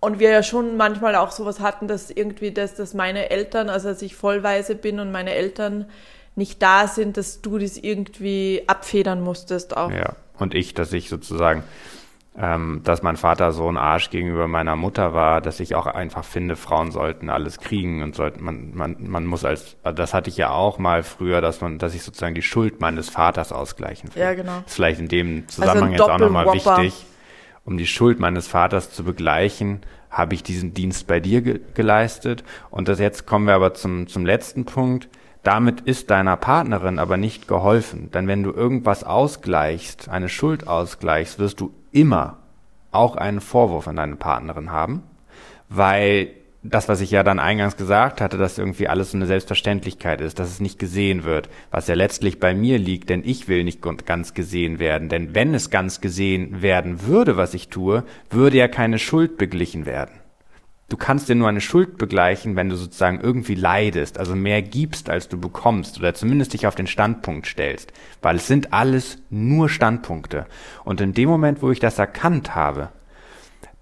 und 0.00 0.18
wir 0.18 0.30
ja 0.30 0.42
schon 0.42 0.76
manchmal 0.76 1.14
auch 1.14 1.30
sowas 1.30 1.60
hatten, 1.60 1.86
dass 1.86 2.10
irgendwie 2.10 2.50
das, 2.50 2.74
dass 2.74 2.94
meine 2.94 3.30
Eltern, 3.30 3.70
also 3.70 3.90
dass 3.90 4.02
ich 4.02 4.16
vollweise 4.16 4.74
bin 4.74 4.98
und 4.98 5.12
meine 5.12 5.34
Eltern 5.34 5.86
nicht 6.34 6.60
da 6.60 6.88
sind, 6.88 7.16
dass 7.16 7.40
du 7.40 7.58
das 7.58 7.76
irgendwie 7.76 8.64
abfedern 8.66 9.20
musstest 9.20 9.76
auch. 9.76 9.92
Ja. 9.92 10.16
Und 10.36 10.56
ich, 10.56 10.74
dass 10.74 10.92
ich 10.92 11.08
sozusagen, 11.08 11.62
ähm, 12.40 12.82
dass 12.84 13.02
mein 13.02 13.16
Vater 13.16 13.50
so 13.50 13.68
ein 13.68 13.76
Arsch 13.76 14.10
gegenüber 14.10 14.46
meiner 14.46 14.76
Mutter 14.76 15.12
war, 15.12 15.40
dass 15.40 15.58
ich 15.58 15.74
auch 15.74 15.86
einfach 15.86 16.24
finde, 16.24 16.54
Frauen 16.54 16.92
sollten 16.92 17.30
alles 17.30 17.58
kriegen 17.58 18.02
und 18.02 18.14
sollten, 18.14 18.44
man, 18.44 18.74
man, 18.74 18.96
man 19.08 19.26
muss 19.26 19.44
als, 19.44 19.76
das 19.82 20.14
hatte 20.14 20.30
ich 20.30 20.36
ja 20.36 20.50
auch 20.50 20.78
mal 20.78 21.02
früher, 21.02 21.40
dass 21.40 21.60
man, 21.60 21.78
dass 21.78 21.94
ich 21.94 22.02
sozusagen 22.04 22.36
die 22.36 22.42
Schuld 22.42 22.80
meines 22.80 23.10
Vaters 23.10 23.50
ausgleichen 23.50 24.14
will. 24.14 24.22
Ja, 24.22 24.34
genau. 24.34 24.62
Ist 24.64 24.76
vielleicht 24.76 25.00
in 25.00 25.08
dem 25.08 25.48
Zusammenhang 25.48 25.92
Also 25.94 26.04
jetzt 26.04 26.10
auch 26.12 26.18
nochmal 26.18 26.52
wichtig, 26.52 27.06
um 27.64 27.76
die 27.76 27.86
Schuld 27.88 28.20
meines 28.20 28.46
Vaters 28.46 28.92
zu 28.92 29.02
begleichen, 29.02 29.80
habe 30.08 30.34
ich 30.34 30.42
diesen 30.44 30.74
Dienst 30.74 31.08
bei 31.08 31.18
dir 31.20 31.42
ge 31.42 31.60
geleistet. 31.74 32.44
Und 32.70 32.88
das 32.88 33.00
jetzt 33.00 33.26
kommen 33.26 33.46
wir 33.46 33.54
aber 33.54 33.74
zum, 33.74 34.06
zum 34.06 34.24
letzten 34.24 34.64
Punkt. 34.64 35.08
Damit 35.42 35.80
ist 35.82 36.10
deiner 36.10 36.36
Partnerin 36.36 36.98
aber 36.98 37.16
nicht 37.16 37.48
geholfen. 37.48 38.10
Denn 38.10 38.26
wenn 38.26 38.42
du 38.42 38.52
irgendwas 38.52 39.04
ausgleichst, 39.04 40.08
eine 40.08 40.28
Schuld 40.28 40.66
ausgleichst, 40.66 41.38
wirst 41.38 41.60
du 41.60 41.72
immer 41.92 42.38
auch 42.90 43.16
einen 43.16 43.40
Vorwurf 43.40 43.88
an 43.88 43.96
deine 43.96 44.16
Partnerin 44.16 44.70
haben, 44.70 45.02
weil 45.68 46.30
das, 46.62 46.88
was 46.88 47.00
ich 47.00 47.10
ja 47.10 47.22
dann 47.22 47.38
eingangs 47.38 47.76
gesagt 47.76 48.20
hatte, 48.20 48.36
dass 48.36 48.58
irgendwie 48.58 48.88
alles 48.88 49.12
so 49.12 49.16
eine 49.16 49.26
Selbstverständlichkeit 49.26 50.20
ist, 50.20 50.38
dass 50.38 50.48
es 50.48 50.60
nicht 50.60 50.78
gesehen 50.78 51.24
wird, 51.24 51.48
was 51.70 51.86
ja 51.86 51.94
letztlich 51.94 52.40
bei 52.40 52.52
mir 52.52 52.78
liegt, 52.78 53.10
denn 53.10 53.22
ich 53.24 53.48
will 53.48 53.64
nicht 53.64 53.80
ganz 54.06 54.34
gesehen 54.34 54.78
werden, 54.78 55.08
denn 55.08 55.34
wenn 55.34 55.54
es 55.54 55.70
ganz 55.70 56.00
gesehen 56.00 56.60
werden 56.60 57.06
würde, 57.06 57.36
was 57.36 57.54
ich 57.54 57.68
tue, 57.68 58.04
würde 58.30 58.56
ja 58.56 58.68
keine 58.68 58.98
Schuld 58.98 59.38
beglichen 59.38 59.86
werden. 59.86 60.14
Du 60.90 60.96
kannst 60.96 61.28
dir 61.28 61.34
nur 61.34 61.48
eine 61.48 61.60
Schuld 61.60 61.98
begleichen, 61.98 62.56
wenn 62.56 62.70
du 62.70 62.76
sozusagen 62.76 63.20
irgendwie 63.20 63.54
leidest, 63.54 64.18
also 64.18 64.34
mehr 64.34 64.62
gibst, 64.62 65.10
als 65.10 65.28
du 65.28 65.38
bekommst, 65.38 65.98
oder 65.98 66.14
zumindest 66.14 66.54
dich 66.54 66.66
auf 66.66 66.74
den 66.74 66.86
Standpunkt 66.86 67.46
stellst, 67.46 67.92
weil 68.22 68.36
es 68.36 68.46
sind 68.46 68.72
alles 68.72 69.18
nur 69.28 69.68
Standpunkte. 69.68 70.46
Und 70.84 71.02
in 71.02 71.12
dem 71.12 71.28
Moment, 71.28 71.60
wo 71.60 71.70
ich 71.70 71.80
das 71.80 71.98
erkannt 71.98 72.54
habe, 72.54 72.88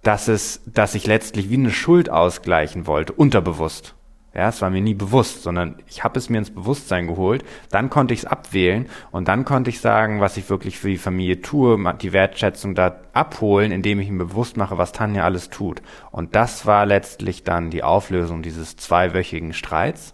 dass 0.02 0.28
es, 0.28 0.62
dass 0.66 0.94
ich 0.94 1.06
letztlich 1.06 1.50
wie 1.50 1.54
eine 1.54 1.72
Schuld 1.72 2.10
ausgleichen 2.10 2.86
wollte, 2.86 3.12
unterbewusst. 3.12 3.95
Ja, 4.36 4.50
es 4.50 4.60
war 4.60 4.68
mir 4.68 4.82
nie 4.82 4.92
bewusst, 4.92 5.42
sondern 5.42 5.76
ich 5.86 6.04
habe 6.04 6.18
es 6.18 6.28
mir 6.28 6.36
ins 6.36 6.50
Bewusstsein 6.50 7.06
geholt. 7.06 7.42
Dann 7.70 7.88
konnte 7.88 8.12
ich 8.12 8.20
es 8.20 8.26
abwählen 8.26 8.86
und 9.10 9.28
dann 9.28 9.46
konnte 9.46 9.70
ich 9.70 9.80
sagen, 9.80 10.20
was 10.20 10.36
ich 10.36 10.50
wirklich 10.50 10.78
für 10.78 10.90
die 10.90 10.98
Familie 10.98 11.40
tue, 11.40 11.78
die 12.02 12.12
Wertschätzung 12.12 12.74
da 12.74 13.00
abholen, 13.14 13.72
indem 13.72 13.98
ich 13.98 14.10
mir 14.10 14.26
bewusst 14.26 14.58
mache, 14.58 14.76
was 14.76 14.92
Tanja 14.92 15.24
alles 15.24 15.48
tut. 15.48 15.80
Und 16.10 16.34
das 16.34 16.66
war 16.66 16.84
letztlich 16.84 17.44
dann 17.44 17.70
die 17.70 17.82
Auflösung 17.82 18.42
dieses 18.42 18.76
zweiwöchigen 18.76 19.54
Streits, 19.54 20.12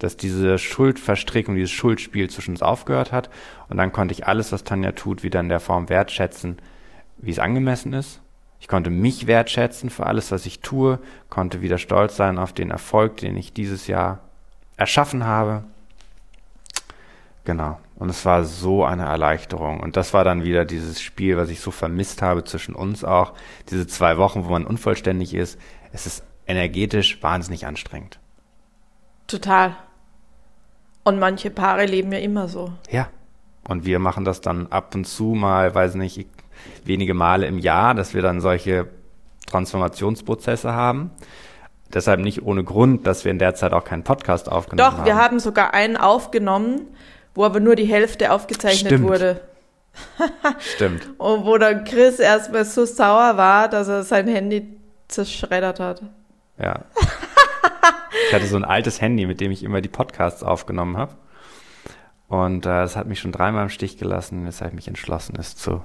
dass 0.00 0.16
diese 0.16 0.58
Schuldverstrickung, 0.58 1.54
dieses 1.54 1.70
Schuldspiel 1.70 2.28
zwischen 2.30 2.54
uns 2.54 2.62
aufgehört 2.62 3.12
hat. 3.12 3.30
Und 3.68 3.76
dann 3.76 3.92
konnte 3.92 4.10
ich 4.10 4.26
alles, 4.26 4.50
was 4.50 4.64
Tanja 4.64 4.90
tut, 4.90 5.22
wieder 5.22 5.38
in 5.38 5.48
der 5.48 5.60
Form 5.60 5.88
wertschätzen, 5.88 6.56
wie 7.18 7.30
es 7.30 7.38
angemessen 7.38 7.92
ist. 7.92 8.22
Ich 8.60 8.68
konnte 8.68 8.90
mich 8.90 9.26
wertschätzen 9.26 9.90
für 9.90 10.06
alles, 10.06 10.30
was 10.30 10.46
ich 10.46 10.60
tue, 10.60 10.98
konnte 11.28 11.62
wieder 11.62 11.78
stolz 11.78 12.16
sein 12.16 12.38
auf 12.38 12.52
den 12.52 12.70
Erfolg, 12.70 13.16
den 13.16 13.36
ich 13.36 13.52
dieses 13.52 13.86
Jahr 13.86 14.20
erschaffen 14.76 15.24
habe. 15.24 15.64
Genau. 17.44 17.80
Und 17.96 18.10
es 18.10 18.24
war 18.24 18.44
so 18.44 18.84
eine 18.84 19.04
Erleichterung. 19.06 19.80
Und 19.80 19.96
das 19.96 20.14
war 20.14 20.24
dann 20.24 20.44
wieder 20.44 20.64
dieses 20.64 21.00
Spiel, 21.00 21.36
was 21.36 21.48
ich 21.48 21.60
so 21.60 21.70
vermisst 21.70 22.22
habe 22.22 22.44
zwischen 22.44 22.74
uns 22.74 23.02
auch. 23.02 23.32
Diese 23.70 23.86
zwei 23.86 24.18
Wochen, 24.18 24.44
wo 24.44 24.50
man 24.50 24.66
unvollständig 24.66 25.34
ist. 25.34 25.58
Es 25.92 26.06
ist 26.06 26.22
energetisch 26.46 27.22
wahnsinnig 27.22 27.66
anstrengend. 27.66 28.18
Total. 29.26 29.76
Und 31.02 31.18
manche 31.18 31.50
Paare 31.50 31.86
leben 31.86 32.12
ja 32.12 32.18
immer 32.18 32.48
so. 32.48 32.72
Ja. 32.90 33.08
Und 33.68 33.84
wir 33.84 33.98
machen 33.98 34.24
das 34.24 34.40
dann 34.40 34.66
ab 34.68 34.94
und 34.94 35.06
zu 35.06 35.34
mal, 35.34 35.74
weiß 35.74 35.94
nicht, 35.94 36.26
wenige 36.84 37.14
Male 37.14 37.46
im 37.46 37.58
Jahr, 37.58 37.94
dass 37.94 38.14
wir 38.14 38.22
dann 38.22 38.40
solche 38.40 38.88
Transformationsprozesse 39.46 40.72
haben. 40.72 41.10
Deshalb 41.92 42.20
nicht 42.20 42.42
ohne 42.42 42.62
Grund, 42.62 43.06
dass 43.06 43.24
wir 43.24 43.32
in 43.32 43.38
der 43.38 43.54
Zeit 43.54 43.72
auch 43.72 43.84
keinen 43.84 44.04
Podcast 44.04 44.50
aufgenommen 44.50 44.90
Doch, 44.90 44.98
haben. 44.98 45.06
wir 45.06 45.16
haben 45.16 45.40
sogar 45.40 45.74
einen 45.74 45.96
aufgenommen, 45.96 46.82
wo 47.34 47.44
aber 47.44 47.58
nur 47.58 47.74
die 47.74 47.84
Hälfte 47.84 48.32
aufgezeichnet 48.32 48.92
Stimmt. 48.92 49.08
wurde. 49.08 49.40
Stimmt. 50.58 51.08
Und 51.18 51.44
wo 51.44 51.58
dann 51.58 51.84
Chris 51.84 52.20
erstmal 52.20 52.64
so 52.64 52.84
sauer 52.84 53.36
war, 53.36 53.68
dass 53.68 53.88
er 53.88 54.04
sein 54.04 54.28
Handy 54.28 54.78
zerschreddert 55.08 55.80
hat. 55.80 56.02
Ja. 56.58 56.84
Ich 58.28 58.34
hatte 58.34 58.46
so 58.46 58.56
ein 58.56 58.64
altes 58.64 59.00
Handy, 59.00 59.26
mit 59.26 59.40
dem 59.40 59.50
ich 59.50 59.64
immer 59.64 59.80
die 59.80 59.88
Podcasts 59.88 60.42
aufgenommen 60.42 60.96
habe. 60.96 61.14
Und 62.28 62.66
äh, 62.66 62.82
es 62.82 62.96
hat 62.96 63.08
mich 63.08 63.18
schon 63.18 63.32
dreimal 63.32 63.64
im 63.64 63.70
Stich 63.70 63.98
gelassen, 63.98 64.46
weshalb 64.46 64.70
ich 64.70 64.76
mich 64.76 64.88
entschlossen 64.88 65.34
ist 65.36 65.58
zu, 65.58 65.82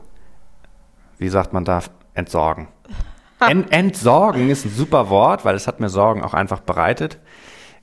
wie 1.18 1.30
sagt 1.30 1.54
man 1.54 1.66
da, 1.66 1.82
entsorgen. 2.14 2.68
Ent, 3.40 3.72
entsorgen 3.72 4.50
ist 4.50 4.66
ein 4.66 4.72
super 4.72 5.10
Wort, 5.10 5.46
weil 5.46 5.56
es 5.56 5.68
hat 5.68 5.80
mir 5.80 5.90
Sorgen 5.90 6.24
auch 6.24 6.34
einfach 6.34 6.62
bereitet. 6.62 7.20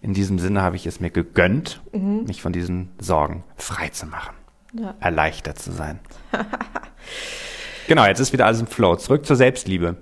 In 0.00 0.14
diesem 0.14 0.38
Sinne 0.38 0.62
habe 0.62 0.76
ich 0.76 0.86
es 0.86 0.98
mir 0.98 1.10
gegönnt, 1.10 1.80
mich 1.92 2.42
von 2.42 2.52
diesen 2.52 2.90
Sorgen 2.98 3.44
frei 3.56 3.88
zu 3.88 4.06
machen. 4.06 4.34
Ja. 4.72 4.94
Erleichtert 5.00 5.58
zu 5.58 5.70
sein. 5.70 6.00
genau, 7.88 8.06
jetzt 8.06 8.18
ist 8.18 8.32
wieder 8.32 8.46
alles 8.46 8.60
im 8.60 8.66
Flow. 8.66 8.96
Zurück 8.96 9.26
zur 9.26 9.36
Selbstliebe. 9.36 9.96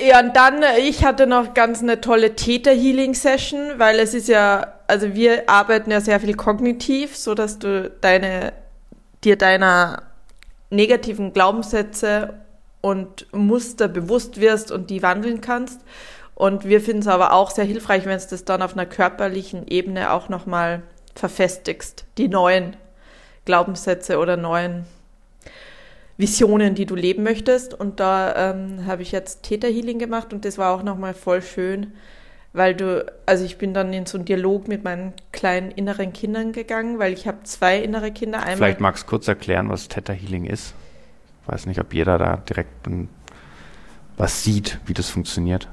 Ja, 0.00 0.20
und 0.20 0.34
dann, 0.34 0.62
äh, 0.62 0.78
ich 0.78 1.04
hatte 1.04 1.26
noch 1.26 1.54
ganz 1.54 1.82
eine 1.82 2.00
tolle 2.00 2.34
Theta-Healing-Session, 2.34 3.78
weil 3.78 3.98
es 3.98 4.14
ist 4.14 4.28
ja, 4.28 4.74
also 4.86 5.14
wir 5.14 5.48
arbeiten 5.48 5.90
ja 5.90 6.00
sehr 6.00 6.18
viel 6.20 6.34
kognitiv, 6.34 7.16
so 7.16 7.34
dass 7.34 7.58
du 7.58 7.90
deine, 8.00 8.52
dir 9.22 9.36
deiner 9.36 10.02
negativen 10.70 11.32
Glaubenssätze 11.32 12.41
und 12.82 13.26
Muster 13.32 13.88
bewusst 13.88 14.38
wirst 14.38 14.70
und 14.70 14.90
die 14.90 15.02
wandeln 15.02 15.40
kannst. 15.40 15.80
Und 16.34 16.64
wir 16.66 16.80
finden 16.80 17.00
es 17.00 17.08
aber 17.08 17.32
auch 17.32 17.50
sehr 17.50 17.64
hilfreich, 17.64 18.04
wenn 18.04 18.16
es 18.16 18.26
das 18.26 18.44
dann 18.44 18.60
auf 18.60 18.74
einer 18.74 18.84
körperlichen 18.84 19.66
Ebene 19.68 20.12
auch 20.12 20.28
nochmal 20.28 20.82
verfestigst, 21.14 22.04
die 22.18 22.28
neuen 22.28 22.76
Glaubenssätze 23.44 24.18
oder 24.18 24.36
neuen 24.36 24.84
Visionen, 26.16 26.74
die 26.74 26.86
du 26.86 26.94
leben 26.94 27.22
möchtest. 27.22 27.74
Und 27.74 28.00
da 28.00 28.50
ähm, 28.50 28.86
habe 28.86 29.02
ich 29.02 29.12
jetzt 29.12 29.44
Theta 29.44 29.68
Healing 29.68 29.98
gemacht 29.98 30.32
und 30.32 30.44
das 30.44 30.58
war 30.58 30.74
auch 30.74 30.82
nochmal 30.82 31.14
voll 31.14 31.42
schön, 31.42 31.92
weil 32.52 32.74
du, 32.74 33.06
also 33.26 33.44
ich 33.44 33.58
bin 33.58 33.72
dann 33.72 33.92
in 33.92 34.06
so 34.06 34.18
einen 34.18 34.24
Dialog 34.24 34.68
mit 34.68 34.84
meinen 34.84 35.12
kleinen 35.32 35.70
inneren 35.70 36.12
Kindern 36.12 36.52
gegangen, 36.52 36.98
weil 36.98 37.12
ich 37.12 37.26
habe 37.26 37.42
zwei 37.44 37.78
innere 37.78 38.10
Kinder. 38.10 38.40
Einmal 38.40 38.56
Vielleicht 38.56 38.80
magst 38.80 39.04
du 39.04 39.08
kurz 39.08 39.28
erklären, 39.28 39.68
was 39.68 39.88
Theta 39.88 40.12
Healing 40.12 40.44
ist. 40.46 40.74
Weiß 41.46 41.66
nicht, 41.66 41.80
ob 41.80 41.92
jeder 41.92 42.18
da 42.18 42.36
direkt 42.36 42.86
ein, 42.86 43.08
was 44.16 44.44
sieht, 44.44 44.78
wie 44.86 44.94
das 44.94 45.10
funktioniert. 45.10 45.68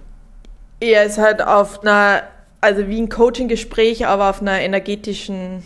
Er 0.79 1.03
ist 1.03 1.17
halt 1.17 1.41
auf 1.41 1.81
einer, 1.81 2.23
also 2.61 2.87
wie 2.87 2.99
ein 2.99 3.09
Coaching-Gespräch, 3.09 4.07
aber 4.07 4.29
auf 4.29 4.41
einer 4.41 4.59
energetischen 4.59 5.63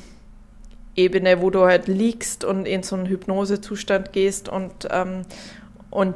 Ebene, 0.95 1.41
wo 1.41 1.49
du 1.49 1.61
halt 1.65 1.87
liegst 1.87 2.43
und 2.43 2.67
in 2.67 2.83
so 2.83 2.95
einen 2.95 3.07
Hypnosezustand 3.07 4.13
gehst 4.13 4.49
und, 4.49 4.87
ähm, 4.91 5.23
und 5.89 6.15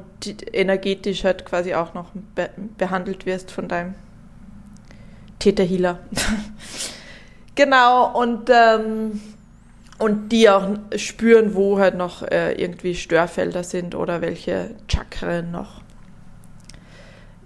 energetisch 0.53 1.24
halt 1.24 1.45
quasi 1.45 1.74
auch 1.74 1.93
noch 1.93 2.11
be 2.36 2.49
behandelt 2.78 3.26
wirst 3.26 3.51
von 3.51 3.68
deinem 3.68 3.95
Täterhealer. 5.39 5.99
genau, 7.55 8.20
und, 8.20 8.49
ähm, 8.51 9.22
und 9.98 10.30
die 10.30 10.50
auch 10.50 10.70
spüren, 10.95 11.56
wo 11.56 11.80
halt 11.80 11.95
noch 11.95 12.24
äh, 12.24 12.54
irgendwie 12.54 12.95
Störfelder 12.95 13.64
sind 13.64 13.95
oder 13.95 14.22
welche 14.22 14.72
Chakren 14.88 15.52
noch 15.52 15.82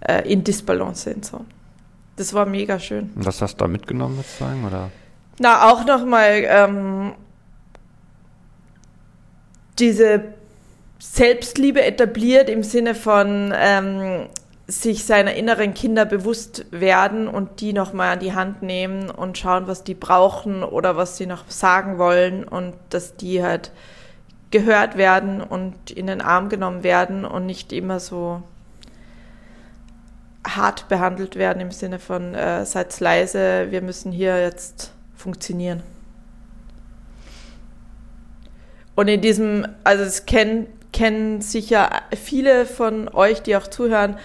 äh, 0.02 0.30
in 0.32 0.44
Disbalance 0.44 1.04
sind. 1.04 1.26
So. 1.26 1.46
Das 2.18 2.34
war 2.34 2.46
mega 2.46 2.80
schön. 2.80 3.12
Und 3.16 3.26
was 3.26 3.42
hast 3.42 3.56
du 3.56 3.66
da 3.66 3.68
mitgenommen 3.68 4.18
sozusagen? 4.18 4.66
Oder? 4.66 4.92
Na, 5.40 5.72
auch 5.72 5.86
nochmal 5.86 6.44
ähm, 6.46 7.14
diese 9.80 10.34
Selbstliebe 11.00 11.82
etabliert 11.82 12.50
im 12.50 12.64
Sinne 12.64 12.94
von, 12.94 13.54
ähm, 13.56 14.28
sich 14.68 15.06
seiner 15.06 15.34
inneren 15.34 15.74
Kinder 15.74 16.06
bewusst 16.06 16.66
werden 16.72 17.28
und 17.28 17.62
die 17.62 17.74
nochmal 17.74 18.14
an 18.14 18.20
die 18.20 18.34
Hand 18.34 18.62
nehmen 18.62 19.10
und 19.10 19.38
schauen, 19.38 19.68
was 19.68 19.84
die 19.84 19.96
brauchen 19.96 20.64
oder 20.64 20.96
was 20.96 21.18
sie 21.18 21.26
noch 21.26 21.50
sagen 21.50 21.98
wollen 21.98 22.44
und 22.44 22.76
dass 22.90 23.16
die 23.16 23.44
halt 23.44 23.72
gehört 24.52 24.98
werden 24.98 25.42
und 25.42 25.92
in 25.92 26.08
den 26.08 26.22
Arm 26.22 26.50
genommen 26.50 26.84
werden 26.84 27.26
und 27.26 27.46
nicht 27.46 27.74
immer 27.74 28.00
so 28.00 28.44
hart 30.46 30.88
behandelt 30.90 31.36
werden 31.36 31.62
im 31.62 31.72
Sinne 31.72 32.00
von 32.00 32.34
äh, 32.34 32.66
seid 32.66 33.00
leise, 33.00 33.68
wir 33.70 33.82
müssen 33.82 34.12
hier 34.12 34.42
jetzt 34.42 34.94
funktionieren. 35.16 35.84
Und 38.96 39.08
in 39.08 39.22
diesem, 39.22 39.68
also 39.84 40.04
es 40.04 40.26
kennen, 40.26 40.68
kennen 40.92 41.42
sicher 41.42 41.90
viele 42.16 42.66
von 42.66 43.08
euch, 43.08 43.42
die 43.42 43.56
auch 43.56 43.68
zuhören, 43.68 44.18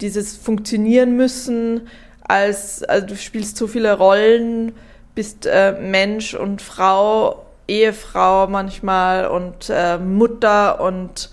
dieses 0.00 0.36
Funktionieren 0.36 1.16
müssen, 1.16 1.88
als 2.26 2.82
also 2.82 3.06
du 3.06 3.16
spielst 3.16 3.56
so 3.56 3.66
viele 3.66 3.96
Rollen, 3.96 4.72
bist 5.14 5.46
äh, 5.46 5.72
Mensch 5.72 6.34
und 6.34 6.62
Frau, 6.62 7.46
Ehefrau 7.68 8.46
manchmal 8.46 9.26
und 9.26 9.70
äh, 9.70 9.98
Mutter 9.98 10.80
und 10.80 11.30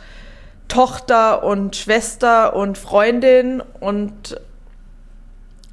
Tochter 0.67 1.43
und 1.43 1.75
Schwester 1.75 2.55
und 2.55 2.77
Freundin 2.77 3.61
und 3.79 4.39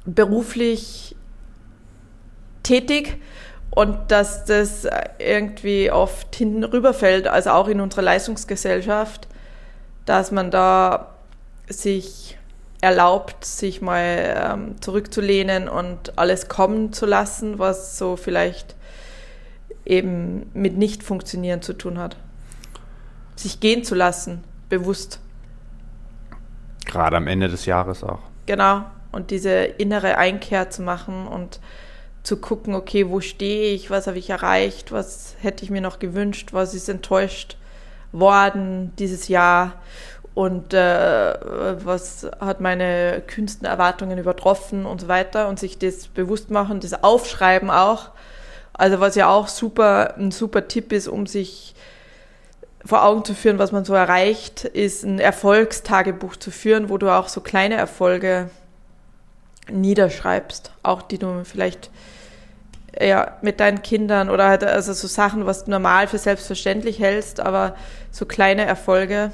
beruflich 0.05 1.15
tätig 2.63 3.21
und 3.69 4.11
dass 4.11 4.45
das 4.45 4.87
irgendwie 5.19 5.91
oft 5.91 6.35
hinten 6.35 6.63
rüberfällt, 6.63 7.27
also 7.27 7.51
auch 7.51 7.67
in 7.67 7.79
unserer 7.79 8.01
Leistungsgesellschaft, 8.01 9.27
dass 10.05 10.31
man 10.31 10.51
da 10.51 11.15
sich 11.67 12.38
erlaubt, 12.81 13.43
sich 13.43 13.81
mal 13.81 14.51
ähm, 14.53 14.81
zurückzulehnen 14.81 15.67
und 15.67 16.17
alles 16.17 16.47
kommen 16.47 16.93
zu 16.93 17.05
lassen, 17.05 17.59
was 17.59 17.97
so 17.97 18.15
vielleicht 18.15 18.75
eben 19.85 20.49
mit 20.53 20.77
Nicht-Funktionieren 20.77 21.61
zu 21.61 21.73
tun 21.73 21.97
hat. 21.97 22.15
Sich 23.35 23.59
gehen 23.59 23.83
zu 23.83 23.95
lassen, 23.95 24.43
bewusst. 24.69 25.19
Gerade 26.85 27.17
am 27.17 27.27
Ende 27.27 27.49
des 27.49 27.65
Jahres 27.65 28.03
auch. 28.03 28.19
Genau. 28.45 28.85
Und 29.11 29.31
diese 29.31 29.51
innere 29.51 30.17
Einkehr 30.17 30.69
zu 30.69 30.81
machen 30.81 31.27
und 31.27 31.59
zu 32.23 32.37
gucken, 32.37 32.75
okay, 32.75 33.09
wo 33.09 33.21
stehe 33.21 33.73
ich, 33.73 33.89
was 33.89 34.07
habe 34.07 34.19
ich 34.19 34.29
erreicht, 34.29 34.91
was 34.91 35.35
hätte 35.41 35.63
ich 35.63 35.71
mir 35.71 35.81
noch 35.81 35.99
gewünscht, 35.99 36.49
was 36.51 36.73
ist 36.73 36.89
enttäuscht 36.89 37.57
worden 38.11 38.93
dieses 38.97 39.27
Jahr 39.27 39.73
und 40.39 40.73
äh, 40.73 41.33
was 41.83 42.25
hat 42.39 42.61
meine 42.61 43.21
kühnsten 43.27 43.67
Erwartungen 43.67 44.17
übertroffen 44.17 44.85
und 44.85 45.01
so 45.01 45.09
weiter 45.09 45.49
und 45.49 45.59
sich 45.59 45.77
das 45.79 46.07
bewusst 46.07 46.49
machen, 46.49 46.79
das 46.79 47.03
Aufschreiben 47.03 47.69
auch. 47.69 48.11
Also 48.71 49.01
was 49.01 49.15
ja 49.15 49.27
auch 49.27 49.49
super, 49.49 50.15
ein 50.17 50.31
super 50.31 50.69
Tipp 50.69 50.93
ist, 50.93 51.09
um 51.09 51.27
sich 51.27 51.75
vor 52.85 53.03
Augen 53.03 53.25
zu 53.25 53.33
führen, 53.33 53.59
was 53.59 53.73
man 53.73 53.83
so 53.83 53.93
erreicht, 53.93 54.63
ist 54.63 55.03
ein 55.03 55.19
Erfolgstagebuch 55.19 56.37
zu 56.37 56.51
führen, 56.51 56.87
wo 56.87 56.97
du 56.97 57.09
auch 57.09 57.27
so 57.27 57.41
kleine 57.41 57.75
Erfolge 57.75 58.49
niederschreibst, 59.69 60.71
auch 60.83 61.01
die 61.01 61.17
du 61.17 61.43
vielleicht 61.43 61.91
ja, 62.97 63.37
mit 63.41 63.59
deinen 63.59 63.81
Kindern 63.81 64.29
oder 64.29 64.47
halt 64.47 64.63
also 64.63 64.93
so 64.93 65.09
Sachen, 65.09 65.45
was 65.45 65.65
du 65.65 65.71
normal 65.71 66.07
für 66.07 66.17
selbstverständlich 66.17 66.99
hältst, 66.99 67.41
aber 67.41 67.75
so 68.09 68.25
kleine 68.25 68.63
Erfolge 68.63 69.33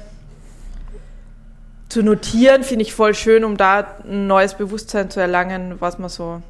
zu 1.88 2.02
notieren, 2.02 2.62
finde 2.62 2.82
ich 2.82 2.94
voll 2.94 3.14
schön, 3.14 3.44
um 3.44 3.56
da 3.56 3.86
ein 4.04 4.26
neues 4.26 4.54
Bewusstsein 4.54 5.10
zu 5.10 5.20
erlangen, 5.20 5.76
was 5.80 5.98
man 5.98 6.08
so 6.08 6.42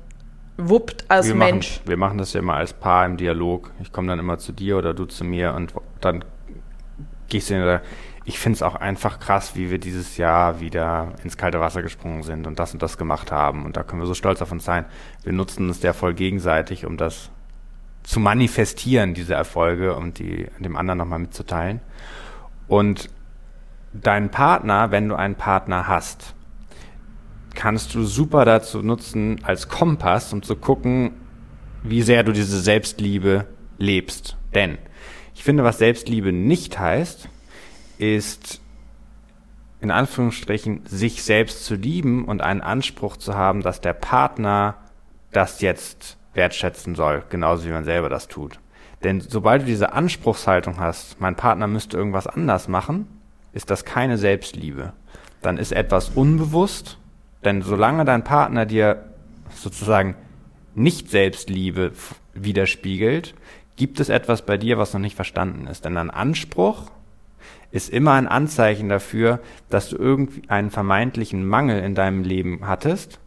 wuppt 0.56 1.04
als 1.08 1.28
wir 1.28 1.34
Mensch. 1.34 1.76
Machen, 1.76 1.88
wir 1.88 1.96
machen 1.96 2.18
das 2.18 2.32
ja 2.32 2.40
immer 2.40 2.54
als 2.54 2.72
Paar 2.72 3.04
im 3.04 3.16
Dialog. 3.16 3.72
Ich 3.80 3.92
komme 3.92 4.08
dann 4.08 4.18
immer 4.18 4.38
zu 4.38 4.52
dir 4.52 4.78
oder 4.78 4.94
du 4.94 5.04
zu 5.04 5.24
mir 5.24 5.54
und 5.54 5.74
dann 6.00 6.24
gehst 7.28 7.50
du 7.50 7.54
in 7.54 7.80
ich 8.28 8.40
finde 8.40 8.56
es 8.56 8.62
auch 8.62 8.74
einfach 8.74 9.20
krass, 9.20 9.54
wie 9.54 9.70
wir 9.70 9.78
dieses 9.78 10.16
Jahr 10.16 10.58
wieder 10.58 11.12
ins 11.22 11.36
kalte 11.36 11.60
Wasser 11.60 11.80
gesprungen 11.82 12.24
sind 12.24 12.48
und 12.48 12.58
das 12.58 12.72
und 12.72 12.82
das 12.82 12.98
gemacht 12.98 13.30
haben. 13.30 13.64
Und 13.64 13.76
da 13.76 13.84
können 13.84 14.02
wir 14.02 14.06
so 14.06 14.14
stolz 14.14 14.42
auf 14.42 14.50
uns 14.50 14.64
sein. 14.64 14.84
Wir 15.22 15.32
nutzen 15.32 15.68
uns 15.68 15.78
der 15.78 15.94
voll 15.94 16.12
gegenseitig, 16.12 16.84
um 16.86 16.96
das 16.96 17.30
zu 18.02 18.18
manifestieren, 18.18 19.14
diese 19.14 19.34
Erfolge 19.34 19.94
und 19.94 20.18
die 20.18 20.48
dem 20.58 20.76
anderen 20.76 20.98
nochmal 20.98 21.20
mitzuteilen. 21.20 21.80
Und 22.66 23.10
deinen 24.00 24.30
Partner, 24.30 24.90
wenn 24.90 25.08
du 25.08 25.14
einen 25.14 25.34
Partner 25.34 25.86
hast, 25.88 26.34
kannst 27.54 27.94
du 27.94 28.04
super 28.04 28.44
dazu 28.44 28.82
nutzen 28.82 29.40
als 29.42 29.68
Kompass, 29.68 30.32
um 30.32 30.42
zu 30.42 30.56
gucken, 30.56 31.12
wie 31.82 32.02
sehr 32.02 32.22
du 32.22 32.32
diese 32.32 32.60
Selbstliebe 32.60 33.46
lebst. 33.78 34.36
Denn 34.54 34.78
ich 35.34 35.44
finde, 35.44 35.64
was 35.64 35.78
Selbstliebe 35.78 36.32
nicht 36.32 36.78
heißt, 36.78 37.28
ist 37.98 38.60
in 39.80 39.90
Anführungsstrichen 39.90 40.86
sich 40.86 41.22
selbst 41.22 41.64
zu 41.64 41.74
lieben 41.74 42.24
und 42.24 42.42
einen 42.42 42.62
Anspruch 42.62 43.16
zu 43.16 43.34
haben, 43.34 43.62
dass 43.62 43.80
der 43.80 43.92
Partner 43.92 44.76
das 45.32 45.60
jetzt 45.60 46.16
wertschätzen 46.34 46.94
soll, 46.94 47.24
genauso 47.28 47.66
wie 47.66 47.72
man 47.72 47.84
selber 47.84 48.08
das 48.08 48.28
tut. 48.28 48.58
Denn 49.04 49.20
sobald 49.20 49.62
du 49.62 49.66
diese 49.66 49.92
Anspruchshaltung 49.92 50.80
hast, 50.80 51.20
mein 51.20 51.36
Partner 51.36 51.66
müsste 51.66 51.96
irgendwas 51.96 52.26
anders 52.26 52.68
machen, 52.68 53.06
ist 53.56 53.70
das 53.70 53.86
keine 53.86 54.18
Selbstliebe. 54.18 54.92
Dann 55.40 55.56
ist 55.56 55.72
etwas 55.72 56.10
unbewusst, 56.10 56.98
denn 57.42 57.62
solange 57.62 58.04
dein 58.04 58.22
Partner 58.22 58.66
dir 58.66 59.06
sozusagen 59.54 60.14
nicht 60.74 61.10
Selbstliebe 61.10 61.92
widerspiegelt, 62.34 63.34
gibt 63.76 63.98
es 63.98 64.10
etwas 64.10 64.42
bei 64.42 64.58
dir, 64.58 64.76
was 64.76 64.92
noch 64.92 65.00
nicht 65.00 65.16
verstanden 65.16 65.66
ist. 65.68 65.86
Denn 65.86 65.96
ein 65.96 66.10
Anspruch 66.10 66.90
ist 67.70 67.88
immer 67.88 68.12
ein 68.12 68.28
Anzeichen 68.28 68.90
dafür, 68.90 69.40
dass 69.70 69.88
du 69.88 69.96
irgendwie 69.96 70.42
einen 70.48 70.70
vermeintlichen 70.70 71.46
Mangel 71.46 71.82
in 71.82 71.94
deinem 71.94 72.24
Leben 72.24 72.66
hattest, 72.66 73.18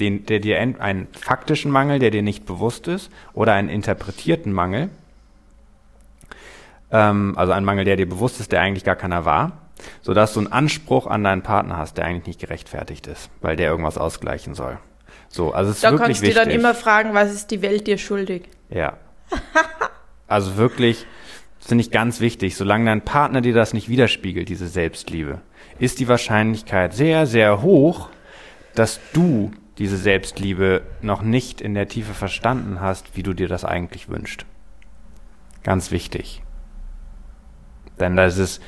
den, 0.00 0.26
der 0.26 0.40
dir 0.40 0.58
einen 0.58 1.06
faktischen 1.12 1.70
Mangel, 1.70 2.00
der 2.00 2.10
dir 2.10 2.22
nicht 2.22 2.46
bewusst 2.46 2.88
ist, 2.88 3.12
oder 3.32 3.52
einen 3.52 3.68
interpretierten 3.68 4.52
Mangel, 4.52 4.90
ähm, 6.92 7.34
also 7.36 7.52
einen 7.52 7.66
Mangel, 7.66 7.84
der 7.84 7.96
dir 7.96 8.08
bewusst 8.08 8.38
ist, 8.38 8.52
der 8.52 8.60
eigentlich 8.60 8.84
gar 8.84 8.96
keiner 8.96 9.24
war, 9.24 9.70
sodass 10.02 10.34
du 10.34 10.40
einen 10.40 10.52
Anspruch 10.52 11.06
an 11.06 11.24
deinen 11.24 11.42
Partner 11.42 11.78
hast, 11.78 11.98
der 11.98 12.04
eigentlich 12.04 12.26
nicht 12.26 12.40
gerechtfertigt 12.40 13.06
ist, 13.06 13.30
weil 13.40 13.56
der 13.56 13.70
irgendwas 13.70 13.98
ausgleichen 13.98 14.54
soll. 14.54 14.78
So, 15.28 15.52
also 15.52 15.70
es 15.70 15.76
ist 15.76 15.84
da 15.84 15.92
wirklich 15.92 16.20
kannst 16.20 16.30
du 16.30 16.34
dann 16.34 16.50
immer 16.50 16.74
fragen, 16.74 17.14
was 17.14 17.32
ist 17.32 17.50
die 17.50 17.62
Welt 17.62 17.86
dir 17.86 17.98
schuldig? 17.98 18.48
Ja. 18.70 18.98
Also 20.28 20.56
wirklich 20.56 21.06
finde 21.58 21.82
ich 21.82 21.90
ganz 21.90 22.20
wichtig. 22.20 22.56
Solange 22.56 22.86
dein 22.86 23.02
Partner 23.02 23.40
dir 23.40 23.54
das 23.54 23.72
nicht 23.72 23.88
widerspiegelt, 23.88 24.48
diese 24.48 24.68
Selbstliebe, 24.68 25.40
ist 25.78 26.00
die 26.00 26.08
Wahrscheinlichkeit 26.08 26.94
sehr, 26.94 27.26
sehr 27.26 27.62
hoch, 27.62 28.08
dass 28.74 29.00
du 29.12 29.52
diese 29.78 29.96
Selbstliebe 29.96 30.82
noch 31.00 31.22
nicht 31.22 31.60
in 31.60 31.74
der 31.74 31.88
Tiefe 31.88 32.14
verstanden 32.14 32.80
hast, 32.80 33.16
wie 33.16 33.22
du 33.22 33.32
dir 33.32 33.48
das 33.48 33.64
eigentlich 33.64 34.08
wünschst. 34.08 34.44
Ganz 35.62 35.90
wichtig. 35.90 36.42
Denn 38.02 38.16
das 38.16 38.36
ist, 38.36 38.62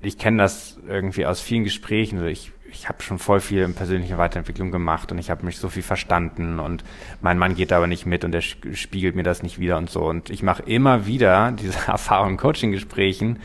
ich 0.00 0.18
kenne 0.18 0.42
das 0.42 0.78
irgendwie 0.88 1.26
aus 1.26 1.40
vielen 1.40 1.64
Gesprächen. 1.64 2.18
Also 2.18 2.28
ich 2.28 2.52
ich 2.72 2.88
habe 2.88 3.02
schon 3.02 3.18
voll 3.18 3.40
viel 3.40 3.62
in 3.62 3.74
persönlicher 3.74 4.18
Weiterentwicklung 4.18 4.70
gemacht 4.70 5.12
und 5.12 5.18
ich 5.18 5.30
habe 5.30 5.44
mich 5.44 5.58
so 5.58 5.68
viel 5.68 5.82
verstanden 5.82 6.58
und 6.58 6.84
mein 7.20 7.38
Mann 7.38 7.54
geht 7.54 7.72
aber 7.72 7.86
nicht 7.86 8.06
mit 8.06 8.24
und 8.24 8.34
er 8.34 8.40
spiegelt 8.40 9.14
mir 9.14 9.22
das 9.22 9.42
nicht 9.42 9.58
wieder 9.58 9.76
und 9.78 9.90
so. 9.90 10.02
Und 10.02 10.30
ich 10.30 10.42
mache 10.42 10.62
immer 10.62 11.06
wieder 11.06 11.52
diese 11.58 11.86
Erfahrung 11.86 12.30
in 12.30 12.36
Coaching-Gesprächen, 12.38 13.38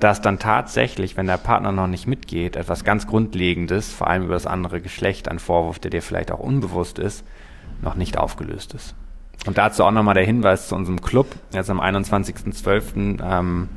dass 0.00 0.20
dann 0.20 0.38
tatsächlich, 0.38 1.16
wenn 1.16 1.26
der 1.26 1.38
Partner 1.38 1.72
noch 1.72 1.86
nicht 1.86 2.06
mitgeht, 2.06 2.56
etwas 2.56 2.84
ganz 2.84 3.06
Grundlegendes, 3.06 3.92
vor 3.92 4.08
allem 4.08 4.24
über 4.24 4.34
das 4.34 4.46
andere 4.46 4.80
Geschlecht, 4.80 5.28
ein 5.28 5.38
Vorwurf, 5.38 5.78
der 5.78 5.90
dir 5.90 6.02
vielleicht 6.02 6.30
auch 6.30 6.38
unbewusst 6.38 6.98
ist, 6.98 7.24
noch 7.82 7.94
nicht 7.94 8.18
aufgelöst 8.18 8.74
ist. 8.74 8.94
Und 9.46 9.56
dazu 9.56 9.84
auch 9.84 9.90
nochmal 9.92 10.14
der 10.14 10.24
Hinweis 10.24 10.68
zu 10.68 10.74
unserem 10.74 11.00
Club. 11.00 11.28
Jetzt 11.52 11.70
am 11.70 11.80
21.12. 11.80 13.22
Ähm, 13.22 13.68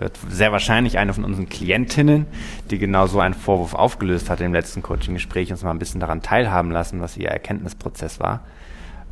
wird 0.00 0.18
sehr 0.28 0.50
wahrscheinlich 0.52 0.98
eine 0.98 1.12
von 1.12 1.24
unseren 1.24 1.48
Klientinnen, 1.48 2.26
die 2.70 2.78
genau 2.78 3.06
so 3.06 3.20
einen 3.20 3.34
Vorwurf 3.34 3.74
aufgelöst 3.74 4.30
hat 4.30 4.40
im 4.40 4.52
letzten 4.52 4.82
Coaching-Gespräch, 4.82 5.50
uns 5.50 5.62
mal 5.62 5.70
ein 5.70 5.78
bisschen 5.78 6.00
daran 6.00 6.22
teilhaben 6.22 6.70
lassen, 6.70 7.00
was 7.00 7.16
ihr 7.16 7.28
Erkenntnisprozess 7.28 8.18
war, 8.18 8.40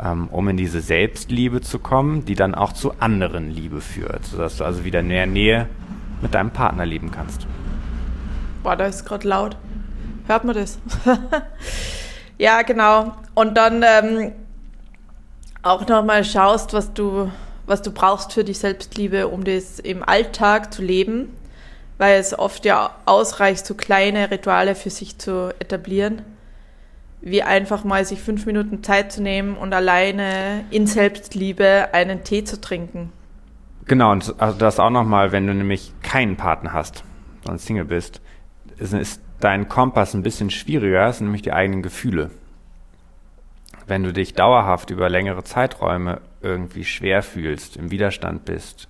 ähm, 0.02 0.28
um 0.28 0.48
in 0.48 0.56
diese 0.56 0.80
Selbstliebe 0.80 1.60
zu 1.60 1.78
kommen, 1.78 2.24
die 2.24 2.34
dann 2.34 2.54
auch 2.54 2.72
zu 2.72 2.94
anderen 3.00 3.50
Liebe 3.50 3.80
führt, 3.80 4.24
sodass 4.24 4.56
du 4.56 4.64
also 4.64 4.84
wieder 4.84 5.02
mehr 5.02 5.26
Nähe 5.26 5.68
mit 6.22 6.34
deinem 6.34 6.50
Partner 6.50 6.86
leben 6.86 7.10
kannst. 7.10 7.46
Boah, 8.62 8.76
da 8.76 8.86
ist 8.86 9.04
gerade 9.04 9.28
laut. 9.28 9.56
Hört 10.26 10.44
man 10.44 10.54
das? 10.54 10.78
ja, 12.38 12.62
genau. 12.62 13.14
Und 13.34 13.56
dann 13.56 13.82
ähm, 13.82 14.32
auch 15.62 15.86
nochmal 15.86 16.24
schaust, 16.24 16.72
was 16.72 16.92
du 16.92 17.30
was 17.68 17.82
du 17.82 17.92
brauchst 17.92 18.32
für 18.32 18.44
die 18.44 18.54
Selbstliebe, 18.54 19.28
um 19.28 19.44
das 19.44 19.78
im 19.78 20.02
Alltag 20.02 20.72
zu 20.72 20.82
leben. 20.82 21.28
weil 21.98 22.20
es 22.20 22.38
oft 22.38 22.64
ja 22.64 22.90
ausreicht, 23.04 23.66
so 23.66 23.74
kleine 23.74 24.30
Rituale 24.30 24.74
für 24.74 24.90
sich 24.90 25.18
zu 25.18 25.52
etablieren, 25.58 26.22
wie 27.20 27.42
einfach 27.42 27.84
mal 27.84 28.04
sich 28.04 28.20
fünf 28.20 28.46
Minuten 28.46 28.84
Zeit 28.84 29.10
zu 29.12 29.20
nehmen 29.20 29.56
und 29.56 29.74
alleine 29.74 30.64
in 30.70 30.86
Selbstliebe 30.86 31.88
einen 31.92 32.22
Tee 32.22 32.44
zu 32.44 32.60
trinken. 32.60 33.12
Genau, 33.86 34.12
und 34.12 34.34
also 34.38 34.56
das 34.56 34.78
auch 34.78 34.90
nochmal, 34.90 35.32
wenn 35.32 35.46
du 35.46 35.54
nämlich 35.54 35.92
keinen 36.02 36.36
Partner 36.36 36.72
hast, 36.72 37.02
sondern 37.42 37.58
Single 37.58 37.86
bist, 37.86 38.20
ist, 38.78 39.20
dein 39.40 39.68
Kompass 39.68 40.14
ein 40.14 40.22
bisschen 40.22 40.50
schwieriger, 40.50 41.06
das 41.06 41.18
sind 41.18 41.26
nämlich 41.26 41.42
die 41.42 41.52
eigenen 41.52 41.82
Gefühle. 41.82 42.30
Wenn 43.86 44.02
du 44.02 44.12
dich 44.12 44.34
dauerhaft 44.34 44.90
über 44.90 45.08
längere 45.08 45.44
Zeiträume 45.44 46.20
irgendwie 46.42 46.84
schwer 46.84 47.22
fühlst, 47.22 47.76
im 47.76 47.90
Widerstand 47.90 48.44
bist, 48.44 48.88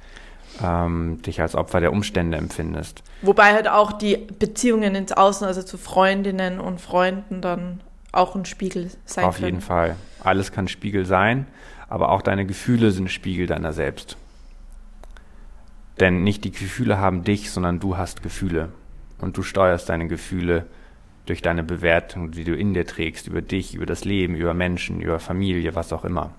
ähm, 0.63 1.21
dich 1.23 1.41
als 1.41 1.55
Opfer 1.55 1.81
der 1.81 1.93
Umstände 1.93 2.37
empfindest. 2.37 3.03
Wobei 3.23 3.53
halt 3.53 3.69
auch 3.69 3.93
die 3.93 4.17
Beziehungen 4.17 4.95
ins 4.95 5.13
Außen, 5.13 5.47
also 5.47 5.63
zu 5.63 5.79
Freundinnen 5.79 6.61
und 6.61 6.81
Freunden, 6.81 7.41
dann 7.41 7.81
auch 8.13 8.35
ein 8.35 8.45
Spiegel 8.45 8.91
sein 9.05 9.25
Auf 9.25 9.37
können. 9.37 9.47
jeden 9.47 9.61
Fall. 9.61 9.97
Alles 10.21 10.53
kann 10.53 10.69
Spiegel 10.69 11.05
sein, 11.05 11.47
aber 11.89 12.11
auch 12.11 12.23
deine 12.23 12.47
Gefühle 12.47 12.91
sind 12.91 13.11
Spiegel 13.11 13.47
deiner 13.47 13.73
selbst. 13.73 14.17
Denn 16.01 16.23
nicht 16.23 16.45
die 16.45 16.53
Gefühle 16.53 16.99
haben 16.99 17.25
dich, 17.25 17.51
sondern 17.51 17.81
du 17.81 17.97
hast 17.97 18.23
Gefühle. 18.23 18.71
Und 19.21 19.37
du 19.37 19.43
steuerst 19.43 19.89
deine 19.89 20.07
Gefühle 20.07 20.67
durch 21.27 21.43
deine 21.43 21.65
Bewertung, 21.65 22.31
die 22.31 22.45
du 22.45 22.55
in 22.55 22.73
dir 22.73 22.87
trägst, 22.87 23.27
über 23.27 23.43
dich, 23.43 23.75
über 23.75 23.85
das 23.85 24.05
Leben, 24.05 24.35
über 24.35 24.55
Menschen, 24.55 25.01
über 25.01 25.19
Familie, 25.19 25.75
was 25.75 25.93
auch 25.93 26.05
immer. 26.05 26.31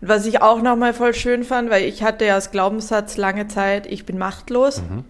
Und 0.00 0.08
was 0.08 0.26
ich 0.26 0.42
auch 0.42 0.62
nochmal 0.62 0.94
voll 0.94 1.14
schön 1.14 1.44
fand, 1.44 1.70
weil 1.70 1.84
ich 1.84 2.02
hatte 2.02 2.26
ja 2.26 2.34
als 2.34 2.50
Glaubenssatz 2.50 3.16
lange 3.16 3.48
Zeit, 3.48 3.86
ich 3.86 4.06
bin 4.06 4.18
machtlos, 4.18 4.82
mhm. 4.82 5.04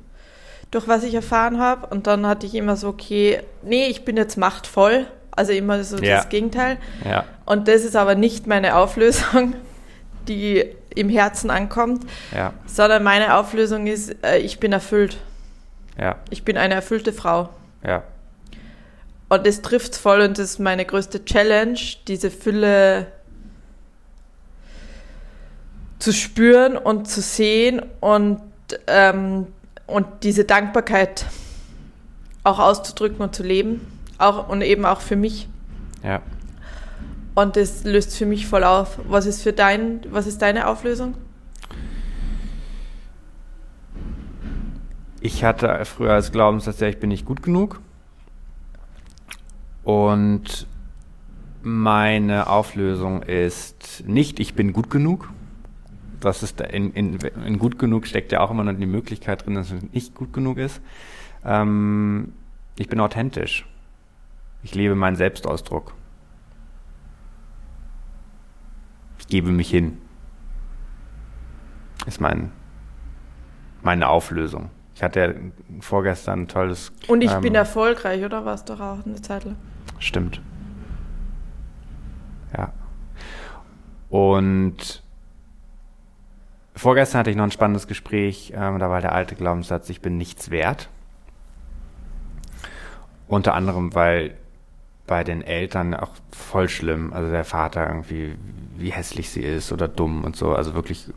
durch 0.70 0.86
was 0.88 1.02
ich 1.02 1.14
erfahren 1.14 1.58
habe. 1.58 1.86
Und 1.88 2.06
dann 2.06 2.26
hatte 2.26 2.46
ich 2.46 2.54
immer 2.54 2.76
so, 2.76 2.88
okay, 2.88 3.40
nee, 3.62 3.86
ich 3.86 4.04
bin 4.04 4.16
jetzt 4.16 4.36
machtvoll. 4.36 5.06
Also 5.32 5.52
immer 5.52 5.84
so 5.84 5.98
ja. 5.98 6.16
das 6.16 6.30
Gegenteil. 6.30 6.78
Ja. 7.04 7.24
Und 7.44 7.68
das 7.68 7.84
ist 7.84 7.94
aber 7.94 8.14
nicht 8.14 8.46
meine 8.46 8.76
Auflösung, 8.76 9.54
die 10.28 10.64
im 10.94 11.10
Herzen 11.10 11.50
ankommt, 11.50 12.04
ja. 12.34 12.54
sondern 12.66 13.02
meine 13.02 13.36
Auflösung 13.36 13.86
ist, 13.86 14.16
äh, 14.24 14.38
ich 14.38 14.60
bin 14.60 14.72
erfüllt. 14.72 15.18
Ja. 15.98 16.16
Ich 16.30 16.42
bin 16.44 16.56
eine 16.56 16.74
erfüllte 16.74 17.12
Frau. 17.12 17.50
Ja. 17.86 18.02
Und 19.28 19.46
das 19.46 19.60
trifft 19.60 19.96
voll 19.96 20.20
und 20.20 20.38
das 20.38 20.52
ist 20.52 20.58
meine 20.58 20.84
größte 20.84 21.24
Challenge, 21.24 21.78
diese 22.06 22.30
Fülle 22.30 23.08
zu 25.98 26.12
spüren 26.12 26.76
und 26.76 27.08
zu 27.08 27.20
sehen 27.20 27.82
und, 28.00 28.40
ähm, 28.86 29.46
und 29.86 30.06
diese 30.22 30.44
Dankbarkeit 30.44 31.26
auch 32.44 32.58
auszudrücken 32.58 33.20
und 33.20 33.34
zu 33.34 33.42
leben. 33.42 33.80
Auch, 34.18 34.48
und 34.48 34.62
eben 34.62 34.86
auch 34.86 35.00
für 35.00 35.16
mich. 35.16 35.48
Ja. 36.02 36.22
Und 37.34 37.56
das 37.56 37.84
löst 37.84 38.16
für 38.16 38.24
mich 38.24 38.46
voll 38.46 38.64
auf. 38.64 38.98
Was 39.08 39.26
ist 39.26 39.42
für 39.42 39.52
dein, 39.52 40.00
was 40.10 40.26
ist 40.26 40.40
deine 40.40 40.68
Auflösung? 40.68 41.14
Ich 45.20 45.44
hatte 45.44 45.84
früher 45.84 46.12
als 46.12 46.32
Glaubenssatz, 46.32 46.80
ja, 46.80 46.88
ich 46.88 46.98
bin 46.98 47.08
nicht 47.08 47.26
gut 47.26 47.42
genug. 47.42 47.80
Und 49.82 50.66
meine 51.62 52.48
Auflösung 52.48 53.22
ist 53.22 54.04
nicht, 54.06 54.40
ich 54.40 54.54
bin 54.54 54.72
gut 54.72 54.88
genug. 54.88 55.30
Das 56.20 56.42
ist 56.42 56.60
in, 56.60 56.92
in, 56.92 57.18
in 57.18 57.58
gut 57.58 57.78
genug 57.78 58.06
steckt 58.06 58.32
ja 58.32 58.40
auch 58.40 58.50
immer 58.50 58.64
noch 58.64 58.72
die 58.72 58.86
Möglichkeit 58.86 59.44
drin, 59.44 59.54
dass 59.54 59.70
es 59.70 59.82
nicht 59.92 60.14
gut 60.14 60.32
genug 60.32 60.58
ist. 60.58 60.80
Ähm, 61.44 62.32
ich 62.76 62.88
bin 62.88 63.00
authentisch. 63.00 63.66
Ich 64.62 64.74
lebe 64.74 64.94
meinen 64.94 65.16
Selbstausdruck. 65.16 65.94
Ich 69.18 69.28
gebe 69.28 69.50
mich 69.50 69.70
hin. 69.70 69.98
Ist 72.06 72.20
mein, 72.20 72.52
meine 73.82 74.08
Auflösung. 74.08 74.70
Ich 74.94 75.02
hatte 75.02 75.20
ja 75.20 75.34
vorgestern 75.80 76.42
ein 76.42 76.48
tolles. 76.48 76.92
Und 77.06 77.22
ich 77.22 77.30
ähm, 77.30 77.42
bin 77.42 77.54
erfolgreich, 77.54 78.24
oder 78.24 78.44
was 78.44 78.64
doch 78.64 78.80
auch 78.80 79.04
eine 79.04 79.20
Zeit 79.20 79.44
lang? 79.44 79.56
Stimmt. 79.98 80.40
Ja. 82.56 82.72
Und 84.08 85.02
vorgestern 86.76 87.20
hatte 87.20 87.30
ich 87.30 87.36
noch 87.36 87.44
ein 87.44 87.50
spannendes 87.50 87.86
Gespräch. 87.86 88.52
Ähm, 88.54 88.78
da 88.78 88.90
war 88.90 89.00
der 89.00 89.12
alte 89.12 89.34
Glaubenssatz, 89.34 89.88
ich 89.90 90.00
bin 90.00 90.16
nichts 90.16 90.50
wert. 90.50 90.88
Unter 93.26 93.54
anderem, 93.54 93.94
weil 93.94 94.36
bei 95.06 95.24
den 95.24 95.42
Eltern 95.42 95.94
auch 95.94 96.12
voll 96.30 96.68
schlimm. 96.68 97.12
Also 97.12 97.30
der 97.30 97.44
Vater 97.44 97.88
irgendwie, 97.88 98.36
wie 98.76 98.90
hässlich 98.90 99.30
sie 99.30 99.42
ist 99.42 99.72
oder 99.72 99.88
dumm 99.88 100.24
und 100.24 100.36
so. 100.36 100.54
Also 100.54 100.74
wirklich 100.74 101.10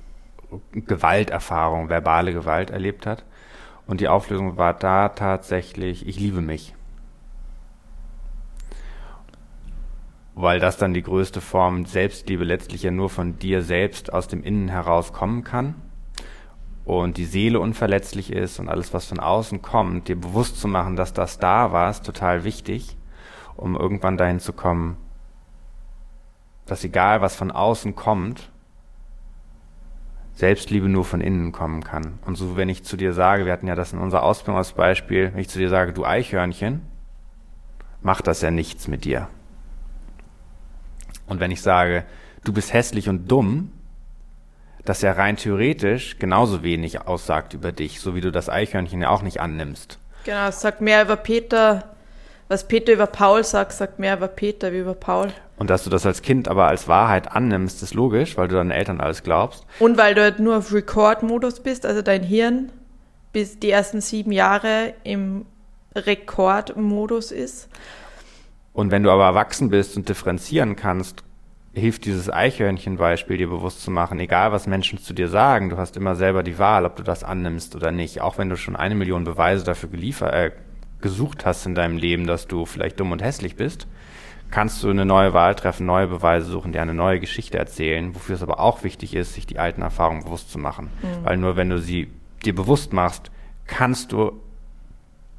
Gewalterfahrung, 0.74 1.90
verbale 1.90 2.34
Gewalt 2.34 2.72
erlebt 2.72 3.06
hat. 3.06 3.24
Und 3.88 4.02
die 4.02 4.08
Auflösung 4.08 4.58
war 4.58 4.74
da 4.74 5.10
tatsächlich, 5.10 6.08
ich 6.08 6.20
liebe 6.20 6.42
mich. 6.42 6.76
Weil 10.42 10.60
das 10.60 10.78
dann 10.78 10.94
die 10.94 11.04
größte 11.04 11.42
Form 11.42 11.86
Selbstliebe 11.86 12.44
letztlich 12.44 12.84
ja 12.84 12.92
nur 12.92 13.10
von 13.10 13.38
dir 13.40 13.62
selbst 13.62 14.14
aus 14.14 14.28
dem 14.28 14.44
Innen 14.44 14.70
heraus 14.70 15.12
kommen 15.12 15.44
kann. 15.44 15.76
Und 16.86 17.18
die 17.18 17.26
Seele 17.26 17.60
unverletzlich 17.60 18.32
ist 18.32 18.60
und 18.60 18.70
alles, 18.70 18.94
was 18.94 19.06
von 19.06 19.20
außen 19.20 19.62
kommt, 19.62 20.08
dir 20.08 20.16
bewusst 20.16 20.60
zu 20.60 20.68
machen, 20.68 20.96
dass 20.96 21.14
das 21.14 21.40
da 21.40 21.72
war, 21.72 21.90
ist 21.90 22.06
total 22.06 22.44
wichtig 22.44 22.96
um 23.60 23.76
irgendwann 23.76 24.18
dahin 24.18 24.40
zu 24.40 24.54
kommen, 24.54 24.98
dass 26.66 26.84
egal 26.84 27.22
was 27.22 27.36
von 27.36 27.52
außen 27.52 27.96
kommt, 27.96 28.52
Selbstliebe 30.34 30.88
nur 30.88 31.04
von 31.04 31.20
innen 31.20 31.52
kommen 31.52 31.84
kann. 31.84 32.20
Und 32.26 32.36
so, 32.36 32.56
wenn 32.56 32.70
ich 32.70 32.86
zu 32.86 32.96
dir 32.96 33.12
sage, 33.12 33.46
wir 33.46 33.52
hatten 33.52 33.68
ja 33.68 33.76
das 33.76 33.92
in 33.92 34.00
unserer 34.00 34.24
Ausbildung 34.24 34.58
als 34.58 34.72
Beispiel, 34.72 35.34
wenn 35.34 35.42
ich 35.42 35.50
zu 35.50 35.60
dir 35.60 35.68
sage, 35.68 35.92
du 35.92 36.06
Eichhörnchen, 36.06 36.82
macht 38.02 38.28
das 38.28 38.42
ja 38.42 38.50
nichts 38.50 38.88
mit 38.88 39.04
dir. 39.04 39.28
Und 41.30 41.40
wenn 41.40 41.52
ich 41.52 41.62
sage, 41.62 42.04
du 42.44 42.52
bist 42.52 42.74
hässlich 42.74 43.08
und 43.08 43.32
dumm, 43.32 43.72
das 44.84 45.02
ja 45.02 45.12
rein 45.14 45.38
theoretisch 45.38 46.18
genauso 46.20 46.64
wenig 46.64 47.02
aussagt 47.02 47.54
über 47.54 47.72
dich, 47.72 48.02
so 48.02 48.16
wie 48.16 48.22
du 48.22 48.32
das 48.32 48.50
Eichhörnchen 48.50 49.02
ja 49.02 49.10
auch 49.10 49.22
nicht 49.22 49.40
annimmst. 49.40 50.00
Genau, 50.26 50.48
es 50.48 50.62
sagt 50.62 50.82
mehr 50.82 51.04
über 51.04 51.16
Peter 51.16 51.96
was 52.50 52.68
Peter 52.68 52.92
über 52.92 53.06
Paul 53.06 53.44
sagt, 53.44 53.74
sagt 53.74 54.00
mehr 54.00 54.18
über 54.18 54.28
Peter 54.28 54.74
wie 54.74 54.80
über 54.80 54.96
Paul. 54.96 55.32
Und 55.58 55.70
dass 55.70 55.84
du 55.84 55.90
das 55.92 56.06
als 56.06 56.24
Kind 56.24 56.48
aber 56.48 56.68
als 56.68 56.88
Wahrheit 56.88 57.32
annimmst, 57.32 57.84
ist 57.84 57.94
logisch, 57.94 58.38
weil 58.38 58.48
du 58.48 58.56
deinen 58.56 58.72
Eltern 58.72 59.00
alles 59.00 59.24
glaubst. 59.24 59.66
Und 59.78 59.98
weil 59.98 60.16
du 60.16 60.24
halt 60.24 60.40
nur 60.40 60.58
auf 60.58 60.74
Record-Modus 60.74 61.60
bist, 61.60 61.86
also 61.86 62.02
dein 62.02 62.24
Hirn 62.24 62.72
bis 63.32 63.60
die 63.60 63.70
ersten 63.70 64.02
sieben 64.02 64.32
Jahre 64.32 64.96
im 65.04 65.46
Rekordmodus 65.96 67.32
ist. 67.32 67.70
Und 68.74 68.92
wenn 68.92 69.04
du 69.04 69.12
aber 69.12 69.26
erwachsen 69.26 69.70
bist 69.70 69.98
und 69.98 70.08
differenzieren 70.08 70.76
kannst, 70.76 71.24
hilft 71.74 72.06
dieses 72.06 72.30
Eichhörnchen-Beispiel 72.30 73.38
dir 73.38 73.50
bewusst 73.50 73.82
zu 73.82 73.92
machen, 73.92 74.20
egal 74.20 74.52
was 74.52 74.68
Menschen 74.68 75.00
zu 75.00 75.14
dir 75.14 75.28
sagen, 75.28 75.70
du 75.70 75.78
hast 75.78 75.98
immer 75.98 76.16
selber 76.16 76.44
die 76.44 76.58
Wahl, 76.58 76.86
ob 76.86 76.96
du 76.96 77.04
das 77.04 77.24
annimmst 77.24 77.76
oder 77.76 77.92
nicht, 77.92 78.22
auch 78.22 78.38
wenn 78.38 78.50
du 78.50 78.58
schon 78.58 78.76
eine 78.76 78.96
Million 78.96 79.24
Beweise 79.24 79.64
dafür 79.64 79.90
geliefert, 79.90 80.34
äh, 80.34 80.52
gesucht 81.02 81.46
hast 81.46 81.66
in 81.66 81.76
deinem 81.76 81.98
Leben, 81.98 82.28
dass 82.28 82.48
du 82.48 82.66
vielleicht 82.66 83.00
dumm 83.00 83.12
und 83.12 83.24
hässlich 83.24 83.56
bist, 83.56 83.88
kannst 84.52 84.84
du 84.84 84.90
eine 84.90 85.06
neue 85.06 85.34
Wahl 85.34 85.56
treffen, 85.56 85.86
neue 85.86 86.08
Beweise 86.08 86.48
suchen, 86.48 86.72
dir 86.74 86.82
eine 86.82 86.94
neue 86.94 87.20
Geschichte 87.20 87.58
erzählen, 87.58 88.16
wofür 88.16 88.36
es 88.36 88.44
aber 88.44 88.60
auch 88.60 88.84
wichtig 88.84 89.16
ist, 89.16 89.34
sich 89.34 89.46
die 89.46 89.60
alten 89.60 89.82
Erfahrungen 89.82 90.24
bewusst 90.24 90.52
zu 90.52 90.58
machen. 90.58 90.90
Mhm. 91.02 91.24
Weil 91.24 91.38
nur 91.38 91.56
wenn 91.56 91.70
du 91.70 91.80
sie 91.80 92.10
dir 92.44 92.56
bewusst 92.56 92.94
machst, 92.94 93.32
kannst 93.68 94.12
du 94.12 94.42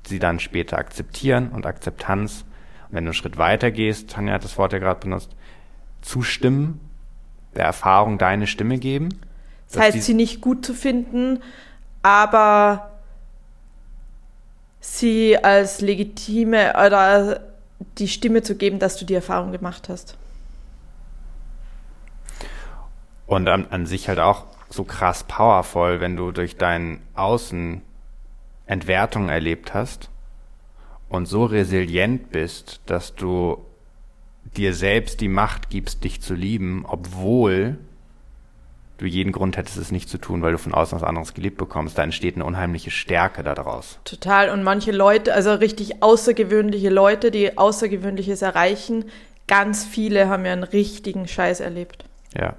sie 0.06 0.18
dann 0.18 0.38
später 0.38 0.78
akzeptieren 0.78 1.50
und 1.50 1.66
Akzeptanz. 1.66 2.44
Wenn 2.90 3.04
du 3.04 3.10
einen 3.10 3.14
Schritt 3.14 3.38
weiter 3.38 3.70
gehst, 3.70 4.10
Tanja 4.10 4.34
hat 4.34 4.44
das 4.44 4.58
Wort 4.58 4.72
ja 4.72 4.78
gerade 4.78 5.00
benutzt, 5.00 5.30
zustimmen, 6.02 6.80
der 7.54 7.64
Erfahrung 7.64 8.18
deine 8.18 8.46
Stimme 8.46 8.78
geben. 8.78 9.10
Das 9.70 9.80
heißt, 9.80 10.02
sie 10.02 10.14
nicht 10.14 10.40
gut 10.40 10.64
zu 10.64 10.74
finden, 10.74 11.42
aber 12.02 12.90
sie 14.80 15.38
als 15.38 15.80
legitime 15.80 16.72
oder 16.74 17.40
die 17.98 18.08
Stimme 18.08 18.42
zu 18.42 18.56
geben, 18.56 18.78
dass 18.78 18.96
du 18.96 19.04
die 19.04 19.14
Erfahrung 19.14 19.52
gemacht 19.52 19.88
hast. 19.88 20.16
Und 23.26 23.48
an, 23.48 23.66
an 23.70 23.86
sich 23.86 24.08
halt 24.08 24.18
auch 24.18 24.46
so 24.70 24.82
krass 24.82 25.24
powerful, 25.24 26.00
wenn 26.00 26.16
du 26.16 26.32
durch 26.32 26.56
dein 26.56 27.00
Außen 27.14 27.82
Entwertung 28.66 29.28
erlebt 29.28 29.74
hast 29.74 30.10
und 31.10 31.26
so 31.26 31.44
resilient 31.44 32.30
bist, 32.30 32.80
dass 32.86 33.14
du 33.14 33.58
dir 34.56 34.72
selbst 34.72 35.20
die 35.20 35.28
Macht 35.28 35.68
gibst, 35.68 36.02
dich 36.04 36.22
zu 36.22 36.34
lieben, 36.34 36.86
obwohl 36.88 37.78
du 38.98 39.06
jeden 39.06 39.32
Grund 39.32 39.56
hättest, 39.56 39.76
es 39.76 39.90
nicht 39.90 40.08
zu 40.08 40.18
tun, 40.18 40.42
weil 40.42 40.52
du 40.52 40.58
von 40.58 40.72
außen 40.72 40.96
was 40.96 41.06
anderes 41.06 41.34
gelebt 41.34 41.58
bekommst. 41.58 41.98
Da 41.98 42.02
entsteht 42.02 42.36
eine 42.36 42.44
unheimliche 42.44 42.90
Stärke 42.90 43.42
daraus. 43.42 43.98
Total. 44.04 44.50
Und 44.50 44.62
manche 44.62 44.92
Leute, 44.92 45.34
also 45.34 45.52
richtig 45.54 46.02
außergewöhnliche 46.02 46.90
Leute, 46.90 47.30
die 47.30 47.58
Außergewöhnliches 47.58 48.42
erreichen, 48.42 49.04
ganz 49.48 49.84
viele 49.84 50.28
haben 50.28 50.44
ja 50.44 50.52
einen 50.52 50.64
richtigen 50.64 51.26
Scheiß 51.26 51.60
erlebt. 51.60 52.04
Ja. 52.38 52.54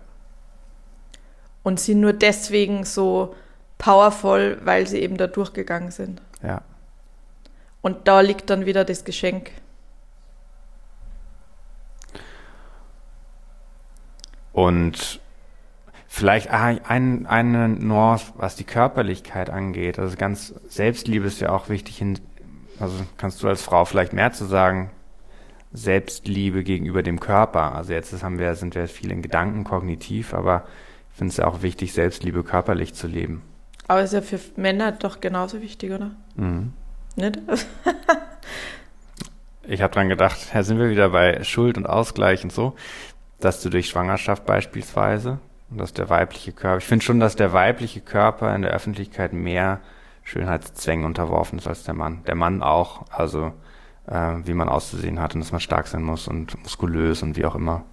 Und 1.63 1.79
sind 1.79 2.01
nur 2.01 2.13
deswegen 2.13 2.83
so 2.83 3.35
powerful, 3.77 4.59
weil 4.63 4.87
sie 4.87 4.99
eben 4.99 5.17
da 5.17 5.27
durchgegangen 5.27 5.91
sind. 5.91 6.21
Ja. 6.43 6.63
Und 7.81 8.07
da 8.07 8.21
liegt 8.21 8.49
dann 8.49 8.65
wieder 8.65 8.85
das 8.85 9.05
Geschenk. 9.05 9.51
Und 14.53 15.19
vielleicht 16.07 16.49
ein, 16.49 17.25
eine 17.25 17.69
Nuance, 17.69 18.33
was 18.35 18.55
die 18.55 18.63
Körperlichkeit 18.63 19.49
angeht. 19.49 19.97
Also 19.97 20.17
ganz 20.17 20.53
Selbstliebe 20.67 21.25
ist 21.25 21.39
ja 21.39 21.49
auch 21.49 21.69
wichtig. 21.69 22.01
In, 22.01 22.19
also 22.79 22.95
kannst 23.17 23.41
du 23.41 23.47
als 23.47 23.61
Frau 23.61 23.85
vielleicht 23.85 24.13
mehr 24.13 24.31
zu 24.31 24.45
sagen. 24.45 24.91
Selbstliebe 25.73 26.65
gegenüber 26.65 27.01
dem 27.01 27.21
Körper. 27.21 27.75
Also 27.75 27.93
jetzt 27.93 28.21
haben 28.21 28.39
wir, 28.39 28.55
sind 28.55 28.75
wir 28.75 28.89
viel 28.89 29.09
in 29.09 29.21
Gedanken 29.21 29.63
kognitiv, 29.63 30.33
aber 30.33 30.65
ich 31.11 31.17
finde 31.17 31.31
es 31.31 31.37
ja 31.37 31.47
auch 31.47 31.61
wichtig, 31.61 31.93
Selbstliebe 31.93 32.43
körperlich 32.43 32.93
zu 32.93 33.07
leben. 33.07 33.41
Aber 33.87 34.03
ist 34.03 34.13
ja 34.13 34.21
für 34.21 34.39
Männer 34.57 34.91
doch 34.91 35.21
genauso 35.21 35.61
wichtig, 35.61 35.91
oder? 35.91 36.11
Mhm. 36.35 36.73
Nicht? 37.15 37.39
ich 39.63 39.81
habe 39.81 39.93
dran 39.93 40.09
gedacht, 40.09 40.37
ja, 40.53 40.63
sind 40.63 40.79
wir 40.79 40.89
wieder 40.89 41.09
bei 41.09 41.43
Schuld 41.43 41.77
und 41.77 41.85
Ausgleich 41.85 42.43
und 42.43 42.51
so, 42.51 42.75
dass 43.39 43.61
du 43.61 43.69
durch 43.69 43.89
Schwangerschaft 43.89 44.45
beispielsweise, 44.45 45.39
und 45.71 45.77
dass 45.77 45.93
der 45.93 46.09
weibliche 46.09 46.51
Körper, 46.51 46.77
ich 46.77 46.85
finde 46.85 47.05
schon, 47.05 47.19
dass 47.19 47.35
der 47.35 47.53
weibliche 47.53 48.01
Körper 48.01 48.53
in 48.53 48.61
der 48.61 48.71
Öffentlichkeit 48.71 49.31
mehr 49.31 49.79
Schönheitszwängen 50.23 51.05
unterworfen 51.05 51.57
ist 51.57 51.67
als 51.67 51.83
der 51.83 51.93
Mann. 51.93 52.23
Der 52.27 52.35
Mann 52.35 52.61
auch, 52.61 53.05
also 53.09 53.53
äh, 54.07 54.33
wie 54.43 54.53
man 54.53 54.69
auszusehen 54.69 55.19
hat 55.19 55.33
und 55.33 55.41
dass 55.41 55.51
man 55.51 55.61
stark 55.61 55.87
sein 55.87 56.03
muss 56.03 56.27
und 56.27 56.61
muskulös 56.61 57.23
und 57.23 57.37
wie 57.37 57.45
auch 57.45 57.55
immer. 57.55 57.85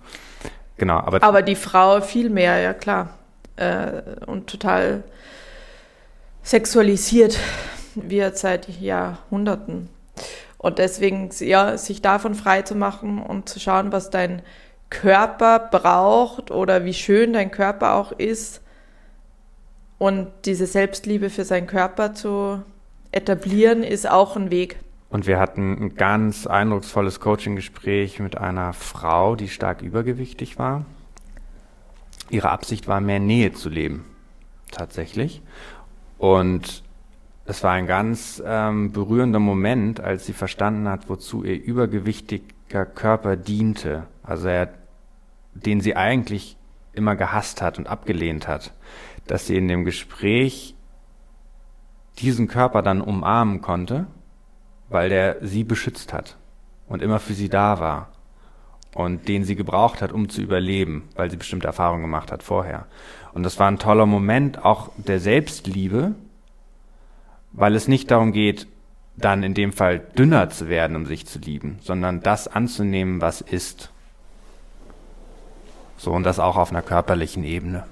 Genau, 0.77 0.99
aber. 0.99 1.23
Aber 1.23 1.43
die 1.43 1.57
Frau 1.57 2.01
viel 2.01 2.31
mehr, 2.31 2.59
ja 2.59 2.75
klar. 2.75 3.11
Äh, 3.57 4.03
und 4.27 4.49
total 4.49 5.05
sexualisiert 6.43 7.39
wird 8.05 8.39
seit 8.39 8.69
Jahrhunderten. 8.81 9.89
Und 10.57 10.79
deswegen, 10.79 11.31
ja, 11.39 11.79
sich 11.79 12.03
davon 12.03 12.35
frei 12.35 12.63
zu 12.63 12.75
machen 12.75 13.23
und 13.23 13.49
zu 13.49 13.61
schauen, 13.61 13.93
was 13.93 14.11
dein 14.11 14.43
Körper 14.91 15.59
braucht 15.59 16.51
oder 16.51 16.85
wie 16.85 16.95
schön 16.95 17.33
dein 17.33 17.51
Körper 17.51 17.95
auch 17.95 18.13
ist 18.13 18.63
und 19.99 20.29
diese 20.45 20.67
Selbstliebe 20.67 21.29
für 21.29 21.45
seinen 21.45 21.67
Körper 21.67 22.15
zu 22.15 22.63
etablieren, 23.13 23.83
ist 23.83 24.09
auch 24.09 24.37
ein 24.37 24.51
Weg. 24.51 24.79
Und 25.11 25.27
wir 25.27 25.39
hatten 25.39 25.73
ein 25.83 25.95
ganz 25.95 26.47
eindrucksvolles 26.47 27.21
Coaching-Gespräch 27.21 28.21
mit 28.21 28.37
einer 28.37 28.73
Frau, 28.73 29.37
die 29.37 29.49
stark 29.49 29.83
übergewichtig 29.83 30.59
war. 30.59 30.85
Ihre 32.31 32.51
Absicht 32.51 32.89
war, 32.89 33.01
mehr 33.01 33.19
Nähe 33.19 33.53
zu 33.53 33.71
leben, 33.71 34.05
tatsächlich. 34.71 35.43
Und 36.19 36.83
es 37.49 37.65
war 37.65 37.73
ein 37.73 37.87
ganz 37.87 38.43
ähm, 38.45 38.93
berührender 38.93 39.39
Moment, 39.39 40.01
als 40.01 40.27
sie 40.27 40.35
verstanden 40.35 40.87
hat, 40.87 41.09
wozu 41.09 41.45
ihr 41.45 41.59
übergewichtiger 41.59 42.85
Körper 42.85 43.37
diente. 43.37 44.07
Also 44.23 44.49
er, 44.49 44.69
den 45.55 45.81
sie 45.81 45.97
eigentlich 45.97 46.59
immer 46.93 47.17
gehasst 47.17 47.63
hat 47.63 47.79
und 47.79 47.87
abgelehnt 47.87 48.49
hat. 48.49 48.75
Dass 49.27 49.47
sie 49.47 49.57
in 49.57 49.67
dem 49.67 49.87
Gespräch 49.87 50.75
diesen 52.19 52.49
Körper 52.49 52.83
dann 52.83 53.01
umarmen 53.01 53.63
konnte, 53.63 54.07
weil 54.91 55.09
der 55.09 55.39
sie 55.41 55.65
beschützt 55.65 56.13
hat 56.13 56.37
und 56.87 57.01
immer 57.01 57.19
für 57.19 57.33
sie 57.33 57.49
da 57.49 57.81
war 57.81 58.11
und 58.95 59.27
den 59.27 59.45
sie 59.45 59.57
gebraucht 59.57 60.03
hat, 60.03 60.13
um 60.13 60.29
zu 60.29 60.43
überleben, 60.43 61.09
weil 61.15 61.31
sie 61.31 61.39
bestimmte 61.39 61.67
Erfahrungen 61.67 62.03
gemacht 62.03 62.31
hat 62.31 62.43
vorher. 62.43 62.89
Und 63.33 63.43
das 63.43 63.59
war 63.59 63.71
ein 63.71 63.79
toller 63.79 64.05
Moment 64.05 64.67
auch 64.67 64.91
der 64.99 65.19
Selbstliebe, 65.19 66.15
weil 67.53 67.75
es 67.75 67.89
nicht 67.89 68.11
darum 68.11 68.33
geht, 68.33 68.67
dann 69.17 69.43
in 69.43 69.55
dem 69.55 69.73
Fall 69.73 69.99
dünner 69.99 70.49
zu 70.49 70.69
werden, 70.69 70.97
um 70.97 71.07
sich 71.07 71.27
zu 71.27 71.39
lieben, 71.39 71.79
sondern 71.81 72.21
das 72.21 72.47
anzunehmen, 72.47 73.21
was 73.21 73.41
ist. 73.41 73.91
So, 75.97 76.13
und 76.13 76.23
das 76.23 76.39
auch 76.39 76.57
auf 76.57 76.71
einer 76.71 76.83
körperlichen 76.83 77.43
Ebene. 77.43 77.85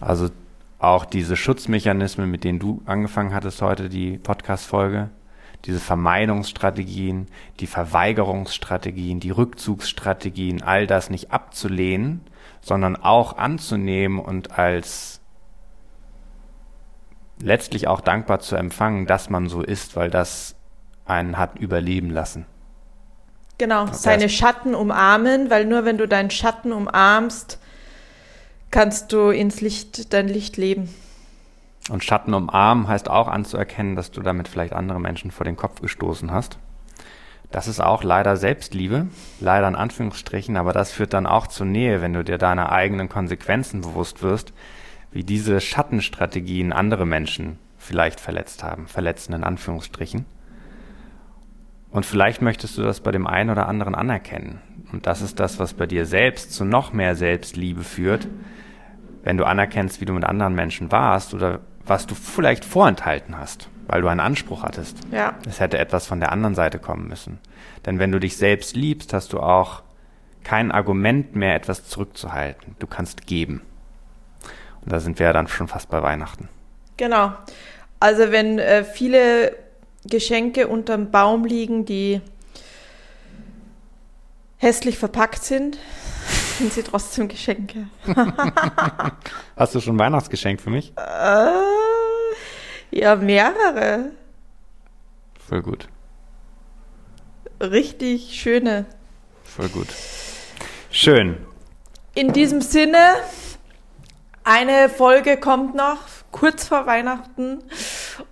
Also 0.00 0.30
auch 0.78 1.04
diese 1.04 1.36
Schutzmechanismen, 1.36 2.30
mit 2.30 2.42
denen 2.42 2.58
du 2.58 2.82
angefangen 2.86 3.34
hattest 3.34 3.62
heute, 3.62 3.88
die 3.88 4.18
Podcast-Folge, 4.18 5.10
diese 5.64 5.78
Vermeidungsstrategien, 5.78 7.28
die 7.60 7.66
Verweigerungsstrategien, 7.66 9.20
die 9.20 9.30
Rückzugsstrategien, 9.30 10.62
all 10.62 10.86
das 10.86 11.08
nicht 11.08 11.30
abzulehnen, 11.30 12.22
sondern 12.62 12.96
auch 12.96 13.36
anzunehmen 13.36 14.18
und 14.18 14.58
als 14.58 15.11
letztlich 17.42 17.88
auch 17.88 18.00
dankbar 18.00 18.40
zu 18.40 18.56
empfangen, 18.56 19.06
dass 19.06 19.28
man 19.28 19.48
so 19.48 19.62
ist, 19.62 19.96
weil 19.96 20.10
das 20.10 20.54
einen 21.04 21.36
hat 21.36 21.58
überleben 21.58 22.10
lassen. 22.10 22.46
Genau, 23.58 23.86
seine 23.92 24.28
Schatten 24.28 24.74
umarmen, 24.74 25.50
weil 25.50 25.66
nur 25.66 25.84
wenn 25.84 25.98
du 25.98 26.08
deinen 26.08 26.30
Schatten 26.30 26.72
umarmst, 26.72 27.58
kannst 28.70 29.12
du 29.12 29.30
ins 29.30 29.60
Licht, 29.60 30.12
dein 30.12 30.28
Licht 30.28 30.56
leben. 30.56 30.88
Und 31.90 32.04
Schatten 32.04 32.32
umarmen 32.32 32.88
heißt 32.88 33.10
auch 33.10 33.28
anzuerkennen, 33.28 33.96
dass 33.96 34.10
du 34.10 34.22
damit 34.22 34.48
vielleicht 34.48 34.72
andere 34.72 35.00
Menschen 35.00 35.30
vor 35.30 35.44
den 35.44 35.56
Kopf 35.56 35.80
gestoßen 35.80 36.30
hast. 36.30 36.58
Das 37.50 37.68
ist 37.68 37.80
auch 37.80 38.02
leider 38.02 38.36
Selbstliebe, 38.36 39.08
leider 39.40 39.68
in 39.68 39.76
Anführungsstrichen, 39.76 40.56
aber 40.56 40.72
das 40.72 40.90
führt 40.90 41.12
dann 41.12 41.26
auch 41.26 41.46
zur 41.46 41.66
Nähe, 41.66 42.00
wenn 42.00 42.14
du 42.14 42.24
dir 42.24 42.38
deiner 42.38 42.72
eigenen 42.72 43.08
Konsequenzen 43.08 43.82
bewusst 43.82 44.22
wirst, 44.22 44.54
wie 45.12 45.24
diese 45.24 45.60
Schattenstrategien 45.60 46.72
andere 46.72 47.06
Menschen 47.06 47.58
vielleicht 47.78 48.20
verletzt 48.20 48.62
haben, 48.62 48.86
verletzen 48.86 49.34
in 49.34 49.44
Anführungsstrichen. 49.44 50.24
Und 51.90 52.06
vielleicht 52.06 52.40
möchtest 52.40 52.78
du 52.78 52.82
das 52.82 53.00
bei 53.00 53.12
dem 53.12 53.26
einen 53.26 53.50
oder 53.50 53.68
anderen 53.68 53.94
anerkennen. 53.94 54.60
Und 54.92 55.06
das 55.06 55.20
ist 55.20 55.40
das, 55.40 55.58
was 55.58 55.74
bei 55.74 55.86
dir 55.86 56.06
selbst 56.06 56.52
zu 56.52 56.64
noch 56.64 56.92
mehr 56.92 57.14
Selbstliebe 57.14 57.84
führt, 57.84 58.28
wenn 59.22 59.36
du 59.36 59.44
anerkennst, 59.44 60.00
wie 60.00 60.06
du 60.06 60.14
mit 60.14 60.24
anderen 60.24 60.54
Menschen 60.54 60.90
warst 60.90 61.34
oder 61.34 61.60
was 61.84 62.06
du 62.06 62.14
vielleicht 62.14 62.64
vorenthalten 62.64 63.38
hast, 63.38 63.68
weil 63.88 64.00
du 64.00 64.08
einen 64.08 64.20
Anspruch 64.20 64.62
hattest. 64.62 64.98
Ja. 65.10 65.34
Es 65.46 65.60
hätte 65.60 65.78
etwas 65.78 66.06
von 66.06 66.20
der 66.20 66.32
anderen 66.32 66.54
Seite 66.54 66.78
kommen 66.78 67.08
müssen. 67.08 67.38
Denn 67.84 67.98
wenn 67.98 68.12
du 68.12 68.20
dich 68.20 68.36
selbst 68.36 68.76
liebst, 68.76 69.12
hast 69.12 69.32
du 69.32 69.40
auch 69.40 69.82
kein 70.44 70.72
Argument 70.72 71.36
mehr, 71.36 71.54
etwas 71.54 71.88
zurückzuhalten. 71.88 72.76
Du 72.78 72.86
kannst 72.86 73.26
geben. 73.26 73.62
Da 74.84 75.00
sind 75.00 75.18
wir 75.18 75.26
ja 75.26 75.32
dann 75.32 75.48
schon 75.48 75.68
fast 75.68 75.88
bei 75.90 76.02
Weihnachten. 76.02 76.48
Genau. 76.96 77.32
Also 78.00 78.32
wenn 78.32 78.58
äh, 78.58 78.84
viele 78.84 79.56
Geschenke 80.04 80.68
unterm 80.68 81.10
Baum 81.10 81.44
liegen, 81.44 81.84
die 81.84 82.20
hässlich 84.58 84.98
verpackt 84.98 85.44
sind, 85.44 85.78
sind 86.58 86.72
sie 86.72 86.82
trotzdem 86.82 87.28
Geschenke. 87.28 87.86
Hast 89.56 89.74
du 89.74 89.80
schon 89.80 89.96
ein 89.96 89.98
Weihnachtsgeschenk 90.00 90.60
für 90.60 90.70
mich? 90.70 90.92
Äh, 90.96 91.52
ja, 92.90 93.16
mehrere. 93.16 94.10
Voll 95.48 95.62
gut. 95.62 95.88
Richtig 97.60 98.40
schöne. 98.40 98.86
Voll 99.44 99.68
gut. 99.68 99.88
Schön. 100.90 101.36
In 102.14 102.32
diesem 102.32 102.60
Sinne, 102.60 102.98
eine 104.44 104.88
Folge 104.88 105.36
kommt 105.36 105.74
noch, 105.74 105.98
kurz 106.30 106.68
vor 106.68 106.86
Weihnachten. 106.86 107.62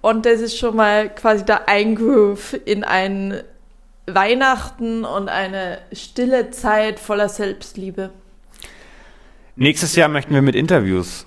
Und 0.01 0.27
das 0.27 0.41
ist 0.41 0.59
schon 0.59 0.77
mal 0.77 1.09
quasi 1.09 1.45
der 1.45 1.69
Eingroove 1.69 2.61
in 2.65 2.85
ein 2.85 3.43
Weihnachten 4.07 5.05
und 5.05 5.29
eine 5.29 5.79
stille 5.93 6.51
Zeit 6.51 6.99
voller 6.99 7.29
Selbstliebe. 7.29 8.11
Nächstes 9.57 9.95
Jahr 9.95 10.09
möchten 10.09 10.35
wir 10.35 10.43
mit 10.43 10.55
Interviews 10.55 11.27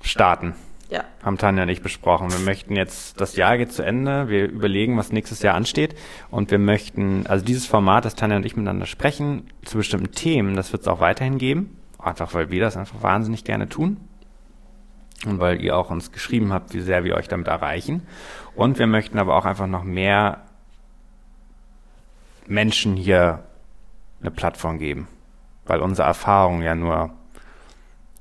starten. 0.00 0.54
Ja. 0.90 1.04
Haben 1.22 1.38
Tanja 1.38 1.64
nicht 1.64 1.82
besprochen. 1.82 2.30
Wir 2.30 2.40
möchten 2.40 2.76
jetzt, 2.76 3.20
das 3.20 3.36
Jahr 3.36 3.56
geht 3.56 3.72
zu 3.72 3.82
Ende. 3.82 4.28
Wir 4.28 4.44
überlegen, 4.48 4.98
was 4.98 5.10
nächstes 5.10 5.42
Jahr 5.42 5.54
ansteht. 5.54 5.94
Und 6.30 6.50
wir 6.50 6.58
möchten, 6.58 7.26
also 7.26 7.44
dieses 7.44 7.66
Format, 7.66 8.04
das 8.04 8.14
Tanja 8.14 8.36
und 8.36 8.44
ich 8.44 8.56
miteinander 8.56 8.86
sprechen, 8.86 9.48
zu 9.64 9.78
bestimmten 9.78 10.12
Themen, 10.12 10.54
das 10.54 10.72
wird 10.72 10.82
es 10.82 10.88
auch 10.88 11.00
weiterhin 11.00 11.38
geben. 11.38 11.78
Einfach 12.02 12.34
weil 12.34 12.50
wir 12.50 12.60
das 12.60 12.76
einfach 12.76 13.02
wahnsinnig 13.02 13.44
gerne 13.44 13.68
tun. 13.68 13.96
Und 15.24 15.38
weil 15.38 15.62
ihr 15.62 15.76
auch 15.76 15.90
uns 15.90 16.10
geschrieben 16.10 16.52
habt, 16.52 16.74
wie 16.74 16.80
sehr 16.80 17.04
wir 17.04 17.14
euch 17.14 17.28
damit 17.28 17.46
erreichen. 17.46 18.02
Und 18.56 18.78
wir 18.78 18.88
möchten 18.88 19.18
aber 19.18 19.36
auch 19.36 19.44
einfach 19.44 19.68
noch 19.68 19.84
mehr 19.84 20.42
Menschen 22.46 22.96
hier 22.96 23.44
eine 24.20 24.30
Plattform 24.30 24.78
geben. 24.78 25.06
Weil 25.64 25.80
unsere 25.80 26.08
Erfahrungen 26.08 26.62
ja 26.62 26.74
nur 26.74 27.12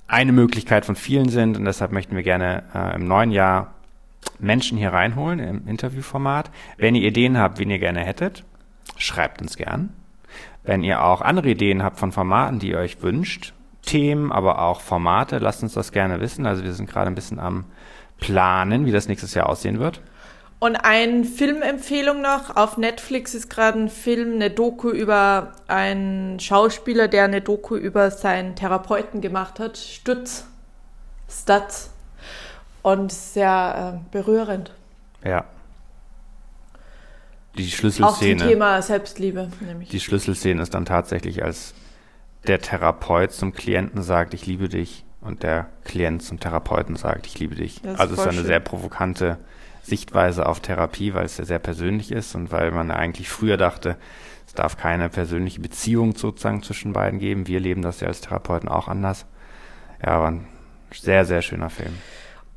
eine 0.08 0.32
Möglichkeit 0.32 0.86
von 0.86 0.96
vielen 0.96 1.30
sind 1.30 1.58
und 1.58 1.66
deshalb 1.66 1.92
möchten 1.92 2.16
wir 2.16 2.24
gerne 2.24 2.64
äh, 2.76 2.96
im 2.96 3.08
neuen 3.08 3.32
Jahr 3.32 3.74
Menschen 4.40 4.78
hier 4.78 4.92
reinholen 4.92 5.40
im 5.40 5.68
Interviewformat. 5.68 6.52
Wenn 6.78 6.96
ihr 6.96 7.08
Ideen 7.08 7.38
habt, 7.38 7.60
wen 7.60 7.70
ihr 7.70 7.80
gerne 7.80 8.02
hättet, 8.02 8.44
schreibt 8.98 9.42
uns 9.42 9.56
gern. 9.56 9.94
Wenn 10.64 10.84
ihr 10.84 11.04
auch 11.04 11.22
andere 11.22 11.50
Ideen 11.50 11.82
habt 11.82 11.98
von 11.98 12.12
Formaten, 12.12 12.60
die 12.60 12.72
ihr 12.72 12.78
euch 12.78 13.02
wünscht, 13.02 13.54
Themen, 13.84 14.32
aber 14.32 14.62
auch 14.62 14.82
Formate, 14.82 15.40
lasst 15.40 15.64
uns 15.64 15.74
das 15.74 15.92
gerne 15.92 16.20
wissen. 16.22 16.46
Also 16.46 16.64
wir 16.64 16.74
sind 16.74 16.90
gerade 16.90 17.08
ein 17.08 17.16
bisschen 17.16 17.40
am 17.40 17.66
Planen, 18.20 18.86
wie 18.86 18.92
das 18.92 19.08
nächstes 19.08 19.34
Jahr 19.34 19.50
aussehen 19.50 19.80
wird. 19.80 20.02
Und 20.60 20.76
eine 20.76 21.24
Filmempfehlung 21.24 22.22
noch. 22.22 22.56
Auf 22.56 22.78
Netflix 22.78 23.34
ist 23.34 23.50
gerade 23.50 23.80
ein 23.80 23.90
Film, 23.90 24.36
eine 24.36 24.52
Doku 24.52 24.92
über 24.92 25.54
einen 25.68 26.40
Schauspieler, 26.40 27.08
der 27.08 27.24
eine 27.24 27.42
Doku 27.42 27.76
über 27.76 28.12
seinen 28.12 28.56
Therapeuten 28.56 29.22
gemacht 29.22 29.60
hat. 29.60 29.78
Stutz. 29.78 30.46
Stutz. 31.28 31.90
Und 32.84 33.12
sehr 33.12 33.96
äh, 33.98 34.12
berührend. 34.12 34.72
Ja. 35.24 35.46
Die 37.58 37.66
Auch 37.66 37.72
Schlüsselszene. 37.72 38.38
zum 38.38 38.48
Thema 38.48 38.82
Selbstliebe, 38.84 39.50
nämlich. 39.62 39.90
Die 39.90 40.00
Schlüsselszene 40.00 40.62
ist 40.62 40.76
dann 40.76 40.86
tatsächlich, 40.86 41.44
als 41.44 41.74
der 42.48 42.60
Therapeut 42.60 43.32
zum 43.32 43.54
Klienten 43.54 44.02
sagt, 44.02 44.34
ich 44.34 44.46
liebe 44.46 44.70
dich, 44.70 45.06
und 45.22 45.44
der 45.44 45.68
Klient 45.84 46.24
zum 46.24 46.40
Therapeuten 46.40 46.96
sagt, 46.96 47.28
ich 47.28 47.40
liebe 47.40 47.56
dich. 47.56 47.82
Das 47.82 48.00
also 48.00 48.14
es 48.16 48.20
ist 48.20 48.26
eine 48.26 48.38
schön. 48.38 48.46
sehr 48.46 48.60
provokante 48.60 49.38
Sichtweise 49.84 50.46
auf 50.48 50.60
Therapie, 50.60 51.14
weil 51.14 51.26
es 51.26 51.38
ja 51.38 51.46
sehr 51.46 51.60
persönlich 51.60 52.12
ist 52.12 52.36
und 52.36 52.52
weil 52.52 52.72
man 52.72 52.92
eigentlich 52.92 53.30
früher 53.30 53.58
dachte, 53.58 53.98
es 54.48 54.54
darf 54.54 54.78
keine 54.78 55.10
persönliche 55.10 55.62
Beziehung 55.62 56.16
sozusagen 56.16 56.62
zwischen 56.64 56.94
beiden 56.94 57.20
geben. 57.20 57.48
Wir 57.48 57.60
leben 57.60 57.82
das 57.82 58.00
ja 58.00 58.08
als 58.08 58.22
Therapeuten 58.22 58.68
auch 58.68 58.88
anders. 58.88 59.26
Ja, 60.04 60.14
aber 60.14 60.28
ein 60.28 60.48
sehr, 60.92 61.26
sehr 61.26 61.42
schöner 61.42 61.70
Film. 61.70 61.94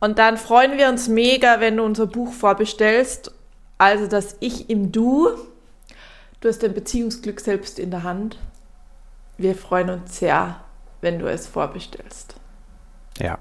Und 0.01 0.19
dann 0.19 0.37
freuen 0.37 0.77
wir 0.77 0.89
uns 0.89 1.09
mega, 1.09 1.61
wenn 1.61 1.77
du 1.77 1.85
unser 1.85 2.07
Buch 2.07 2.33
vorbestellst. 2.33 3.33
Also 3.79 4.07
das 4.07 4.37
Ich 4.41 4.71
im 4.71 4.91
Du. 4.91 5.29
Du 6.41 6.49
hast 6.49 6.63
dein 6.63 6.75
Beziehungsglück 6.75 7.41
selbst 7.41 7.79
in 7.79 7.91
der 7.91 8.03
Hand. 8.03 8.39
Wir 9.37 9.55
freuen 9.55 9.91
uns 9.91 10.19
sehr, 10.19 10.57
wenn 11.01 11.19
du 11.19 11.27
es 11.27 11.47
vorbestellst. 11.47 12.35
Ja. 13.19 13.39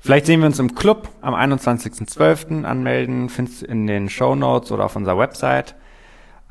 Vielleicht 0.00 0.26
sehen 0.26 0.40
wir 0.40 0.46
uns 0.46 0.58
im 0.58 0.74
Club 0.74 1.08
am 1.20 1.34
21.12. 1.34 2.64
anmelden. 2.64 3.28
Findest 3.28 3.62
du 3.62 3.66
in 3.66 3.86
den 3.86 4.08
Show 4.08 4.34
Notes 4.34 4.72
oder 4.72 4.84
auf 4.84 4.96
unserer 4.96 5.18
Website. 5.18 5.74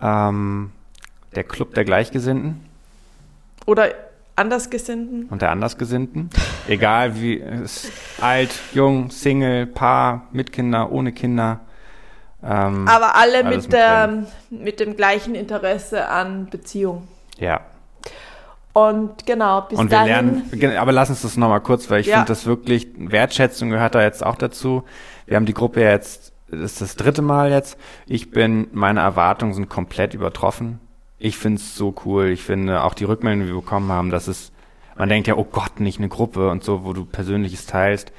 Ähm, 0.01 0.71
der 1.35 1.43
Club 1.43 1.73
der 1.73 1.85
Gleichgesinnten 1.85 2.65
Oder 3.65 3.89
Andersgesinnten. 4.35 5.25
und 5.25 5.41
der 5.41 5.51
Andersgesinnten. 5.51 6.29
Egal 6.67 7.21
wie 7.21 7.43
alt, 8.19 8.51
jung, 8.73 9.11
Single, 9.11 9.67
Paar, 9.67 10.27
mit 10.31 10.51
Kinder, 10.51 10.91
ohne 10.91 11.11
Kinder. 11.11 11.59
Ähm, 12.43 12.87
Aber 12.87 13.15
alle 13.15 13.43
mit, 13.43 13.63
mit 13.63 13.73
der, 13.73 14.25
mit 14.49 14.79
dem 14.79 14.95
gleichen 14.95 15.35
Interesse 15.35 16.07
an 16.07 16.49
Beziehung. 16.49 17.07
Ja. 17.37 17.61
Und 18.73 19.25
genau, 19.25 19.61
bis 19.61 19.77
Und 19.77 19.91
wir 19.91 19.97
dahin. 19.97 20.43
lernen, 20.53 20.77
aber 20.77 20.93
lass 20.93 21.09
uns 21.09 21.23
das 21.23 21.35
nochmal 21.35 21.59
kurz, 21.59 21.89
weil 21.89 21.99
ich 21.99 22.07
Ja. 22.07 22.17
finde 22.17 22.29
das 22.29 22.45
wirklich, 22.45 22.87
Wertschätzung 22.97 23.69
gehört 23.69 23.95
da 23.95 24.01
jetzt 24.01 24.25
auch 24.25 24.35
dazu. 24.37 24.83
Wir 25.25 25.35
haben 25.35 25.45
die 25.45 25.53
Gruppe 25.53 25.81
ja 25.81 25.89
jetzt, 25.89 26.31
das 26.49 26.59
ist 26.73 26.81
das 26.81 26.95
dritte 26.95 27.21
Mal 27.21 27.51
jetzt. 27.51 27.77
Ich 28.05 28.31
bin, 28.31 28.67
meine 28.71 29.01
Erwartungen 29.01 29.53
sind 29.53 29.67
komplett 29.69 30.13
übertroffen. 30.13 30.79
Ich 31.19 31.37
finde 31.37 31.59
es 31.59 31.75
so 31.75 31.93
cool. 32.05 32.27
Ich 32.27 32.43
finde 32.43 32.83
auch 32.83 32.93
die 32.93 33.03
Rückmeldungen, 33.03 33.45
die 33.47 33.53
wir 33.53 33.59
bekommen 33.61 33.91
haben, 33.91 34.09
dass 34.09 34.27
es, 34.29 34.53
man 34.97 35.09
denkt 35.09 35.27
ja, 35.27 35.35
oh 35.35 35.43
Gott, 35.49 35.81
nicht 35.81 35.99
eine 35.99 36.07
Gruppe 36.09 36.49
und 36.49 36.63
so, 36.63 36.85
wo 36.85 36.93
du 36.93 37.03
Persönliches 37.05 37.65
teilst. 37.65 38.13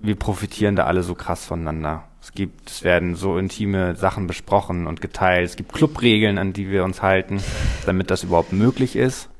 Wir 0.00 0.16
profitieren 0.16 0.74
da 0.76 0.84
alle 0.84 1.02
so 1.04 1.14
krass 1.14 1.44
voneinander. 1.44 2.02
Es 2.28 2.34
gibt, 2.34 2.68
es 2.68 2.84
werden 2.84 3.14
so 3.14 3.38
intime 3.38 3.96
Sachen 3.96 4.26
besprochen 4.26 4.86
und 4.86 5.00
geteilt. 5.00 5.48
Es 5.48 5.56
gibt 5.56 5.72
Clubregeln, 5.72 6.36
an 6.36 6.52
die 6.52 6.70
wir 6.70 6.84
uns 6.84 7.00
halten, 7.00 7.42
damit 7.86 8.10
das 8.10 8.22
überhaupt 8.22 8.52
möglich 8.52 8.96
ist. 8.96 9.30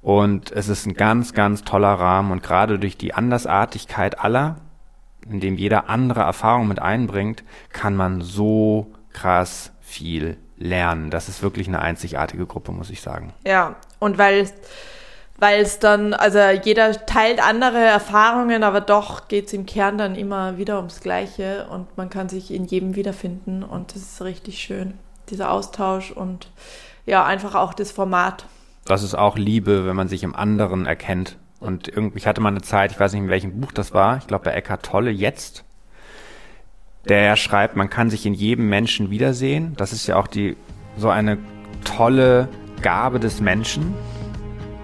Und 0.00 0.52
es 0.52 0.68
ist 0.68 0.86
ein 0.86 0.94
ganz, 0.94 1.34
ganz 1.34 1.64
toller 1.64 1.92
Rahmen 1.92 2.30
und 2.30 2.40
gerade 2.40 2.78
durch 2.78 2.96
die 2.96 3.14
Andersartigkeit 3.14 4.20
aller, 4.20 4.58
in 5.28 5.40
dem 5.40 5.56
jeder 5.56 5.88
andere 5.88 6.20
Erfahrung 6.20 6.68
mit 6.68 6.78
einbringt, 6.78 7.42
kann 7.72 7.96
man 7.96 8.20
so 8.20 8.92
krass 9.12 9.72
viel 9.80 10.36
lernen. 10.56 11.10
Das 11.10 11.28
ist 11.28 11.42
wirklich 11.42 11.66
eine 11.66 11.82
einzigartige 11.82 12.46
Gruppe, 12.46 12.70
muss 12.70 12.90
ich 12.90 13.00
sagen. 13.00 13.32
Ja, 13.44 13.74
und 13.98 14.18
weil 14.18 14.48
weil 15.40 15.62
es 15.62 15.78
dann, 15.78 16.12
also 16.12 16.38
jeder 16.62 17.06
teilt 17.06 17.42
andere 17.42 17.78
Erfahrungen, 17.78 18.62
aber 18.62 18.80
doch 18.80 19.26
geht 19.26 19.46
es 19.46 19.52
im 19.54 19.66
Kern 19.66 19.98
dann 19.98 20.14
immer 20.14 20.58
wieder 20.58 20.76
ums 20.76 21.00
Gleiche 21.00 21.66
und 21.70 21.96
man 21.96 22.10
kann 22.10 22.28
sich 22.28 22.52
in 22.52 22.66
jedem 22.66 22.94
wiederfinden 22.94 23.64
und 23.64 23.94
das 23.94 24.02
ist 24.02 24.22
richtig 24.22 24.58
schön, 24.58 24.94
dieser 25.30 25.50
Austausch 25.50 26.12
und 26.12 26.50
ja, 27.06 27.24
einfach 27.24 27.54
auch 27.54 27.72
das 27.72 27.90
Format. 27.90 28.44
Das 28.84 29.02
ist 29.02 29.14
auch 29.14 29.38
Liebe, 29.38 29.86
wenn 29.86 29.96
man 29.96 30.08
sich 30.08 30.22
im 30.22 30.34
anderen 30.34 30.86
erkennt. 30.86 31.36
Und 31.58 31.88
irgendwie, 31.88 32.18
ich 32.18 32.26
hatte 32.26 32.40
mal 32.40 32.48
eine 32.48 32.62
Zeit, 32.62 32.92
ich 32.92 33.00
weiß 33.00 33.12
nicht, 33.12 33.22
in 33.22 33.28
welchem 33.28 33.60
Buch 33.60 33.72
das 33.72 33.92
war, 33.92 34.18
ich 34.18 34.26
glaube 34.26 34.44
bei 34.44 34.52
Eckhart 34.52 34.84
Tolle 34.84 35.10
jetzt, 35.10 35.64
der 37.08 37.36
schreibt, 37.36 37.76
man 37.76 37.90
kann 37.90 38.10
sich 38.10 38.26
in 38.26 38.34
jedem 38.34 38.68
Menschen 38.68 39.10
wiedersehen. 39.10 39.74
Das 39.76 39.92
ist 39.92 40.06
ja 40.06 40.16
auch 40.16 40.26
die, 40.26 40.56
so 40.96 41.08
eine 41.08 41.38
tolle 41.84 42.48
Gabe 42.82 43.20
des 43.20 43.40
Menschen. 43.40 43.94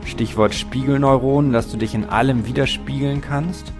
Stichwort 0.07 0.55
Spiegelneuronen, 0.55 1.53
dass 1.53 1.71
du 1.71 1.77
dich 1.77 1.95
in 1.95 2.05
allem 2.05 2.47
widerspiegeln 2.47 3.21
kannst. 3.21 3.73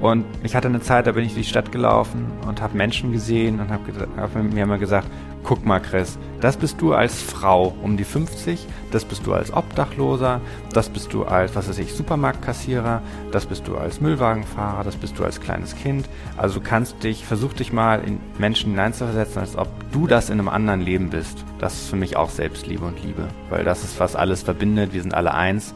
Und 0.00 0.24
ich 0.42 0.54
hatte 0.54 0.68
eine 0.68 0.80
Zeit, 0.80 1.06
da 1.06 1.12
bin 1.12 1.24
ich 1.24 1.34
durch 1.34 1.46
die 1.46 1.50
Stadt 1.50 1.72
gelaufen 1.72 2.26
und 2.46 2.62
habe 2.62 2.76
Menschen 2.76 3.12
gesehen 3.12 3.60
und 3.60 3.70
habe 3.70 3.82
hab 4.16 4.34
mir 4.34 4.62
immer 4.62 4.78
gesagt, 4.78 5.08
guck 5.48 5.64
mal 5.64 5.80
Chris, 5.80 6.18
das 6.42 6.58
bist 6.58 6.78
du 6.82 6.92
als 6.92 7.22
Frau 7.22 7.74
um 7.82 7.96
die 7.96 8.04
50, 8.04 8.66
das 8.92 9.06
bist 9.06 9.26
du 9.26 9.32
als 9.32 9.50
Obdachloser, 9.50 10.42
das 10.74 10.90
bist 10.90 11.14
du 11.14 11.24
als, 11.24 11.56
was 11.56 11.70
weiß 11.70 11.78
ich, 11.78 11.94
Supermarktkassierer, 11.94 13.00
das 13.32 13.46
bist 13.46 13.66
du 13.66 13.78
als 13.78 14.02
Müllwagenfahrer, 14.02 14.84
das 14.84 14.96
bist 14.96 15.18
du 15.18 15.24
als 15.24 15.40
kleines 15.40 15.74
Kind. 15.74 16.06
Also 16.36 16.60
du 16.60 16.66
kannst 16.66 17.02
dich, 17.02 17.24
versuch 17.24 17.54
dich 17.54 17.72
mal 17.72 18.04
in 18.04 18.20
Menschen 18.36 18.72
hineinzuversetzen, 18.72 19.40
als 19.40 19.56
ob 19.56 19.68
du 19.90 20.06
das 20.06 20.28
in 20.28 20.38
einem 20.38 20.50
anderen 20.50 20.82
Leben 20.82 21.08
bist. 21.08 21.42
Das 21.58 21.72
ist 21.72 21.88
für 21.88 21.96
mich 21.96 22.14
auch 22.18 22.28
Selbstliebe 22.28 22.84
und 22.84 23.02
Liebe, 23.02 23.26
weil 23.48 23.64
das 23.64 23.84
ist, 23.84 23.98
was 23.98 24.16
alles 24.16 24.42
verbindet, 24.42 24.92
wir 24.92 25.00
sind 25.00 25.14
alle 25.14 25.32
eins. 25.32 25.74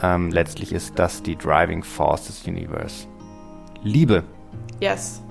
Ähm, 0.00 0.30
letztlich 0.30 0.72
ist 0.72 0.98
das 0.98 1.22
die 1.22 1.36
Driving 1.36 1.82
Force 1.82 2.28
des 2.28 2.46
Universe. 2.46 3.06
Liebe. 3.82 4.24
Yes. 4.80 5.22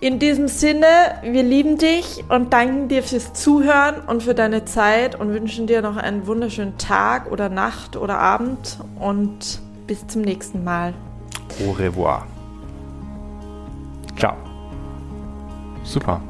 In 0.00 0.20
diesem 0.20 0.46
Sinne, 0.46 0.86
wir 1.22 1.42
lieben 1.42 1.76
dich 1.76 2.22
und 2.28 2.52
danken 2.52 2.86
dir 2.86 3.02
fürs 3.02 3.32
Zuhören 3.32 3.96
und 4.06 4.22
für 4.22 4.32
deine 4.32 4.64
Zeit 4.64 5.18
und 5.18 5.32
wünschen 5.32 5.66
dir 5.66 5.82
noch 5.82 5.96
einen 5.96 6.28
wunderschönen 6.28 6.78
Tag 6.78 7.32
oder 7.32 7.48
Nacht 7.48 7.96
oder 7.96 8.20
Abend 8.20 8.78
und 9.00 9.60
bis 9.88 10.06
zum 10.06 10.22
nächsten 10.22 10.62
Mal. 10.62 10.94
Au 11.66 11.72
revoir. 11.72 12.24
Ciao. 14.16 14.36
Super. 15.82 16.20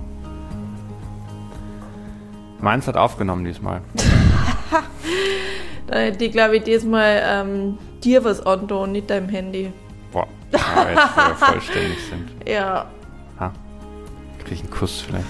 Meins 2.60 2.86
hat 2.86 2.96
aufgenommen 2.96 3.44
diesmal. 3.44 3.82
Dann 5.88 5.98
hätte 5.98 6.24
ich, 6.24 6.32
glaube 6.32 6.56
ich, 6.56 6.62
diesmal 6.62 7.22
ähm, 7.22 7.76
dir 8.02 8.24
was 8.24 8.40
und 8.40 8.92
nicht 8.92 9.10
deinem 9.10 9.28
Handy. 9.28 9.74
Boah, 10.10 10.26
wo 10.52 10.56
wir 10.56 11.34
vollständig 11.36 11.98
sind. 12.08 12.30
Ja? 12.48 12.86
Einen 14.50 14.70
Kuss 14.70 15.00
vielleicht? 15.00 15.26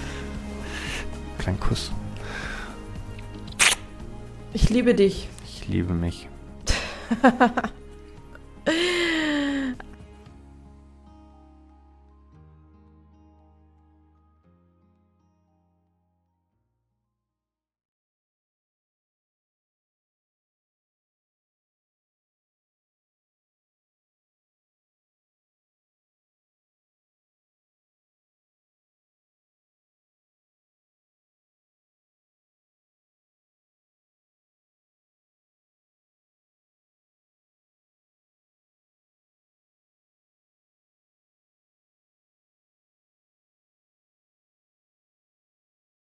Kleinen 1.37 1.59
Kuss. 1.59 1.91
ich 4.53 4.69
liebe 4.69 4.95
dich. 4.95 5.27
Ich 5.45 5.67
liebe 5.67 5.93
mich. 5.93 6.27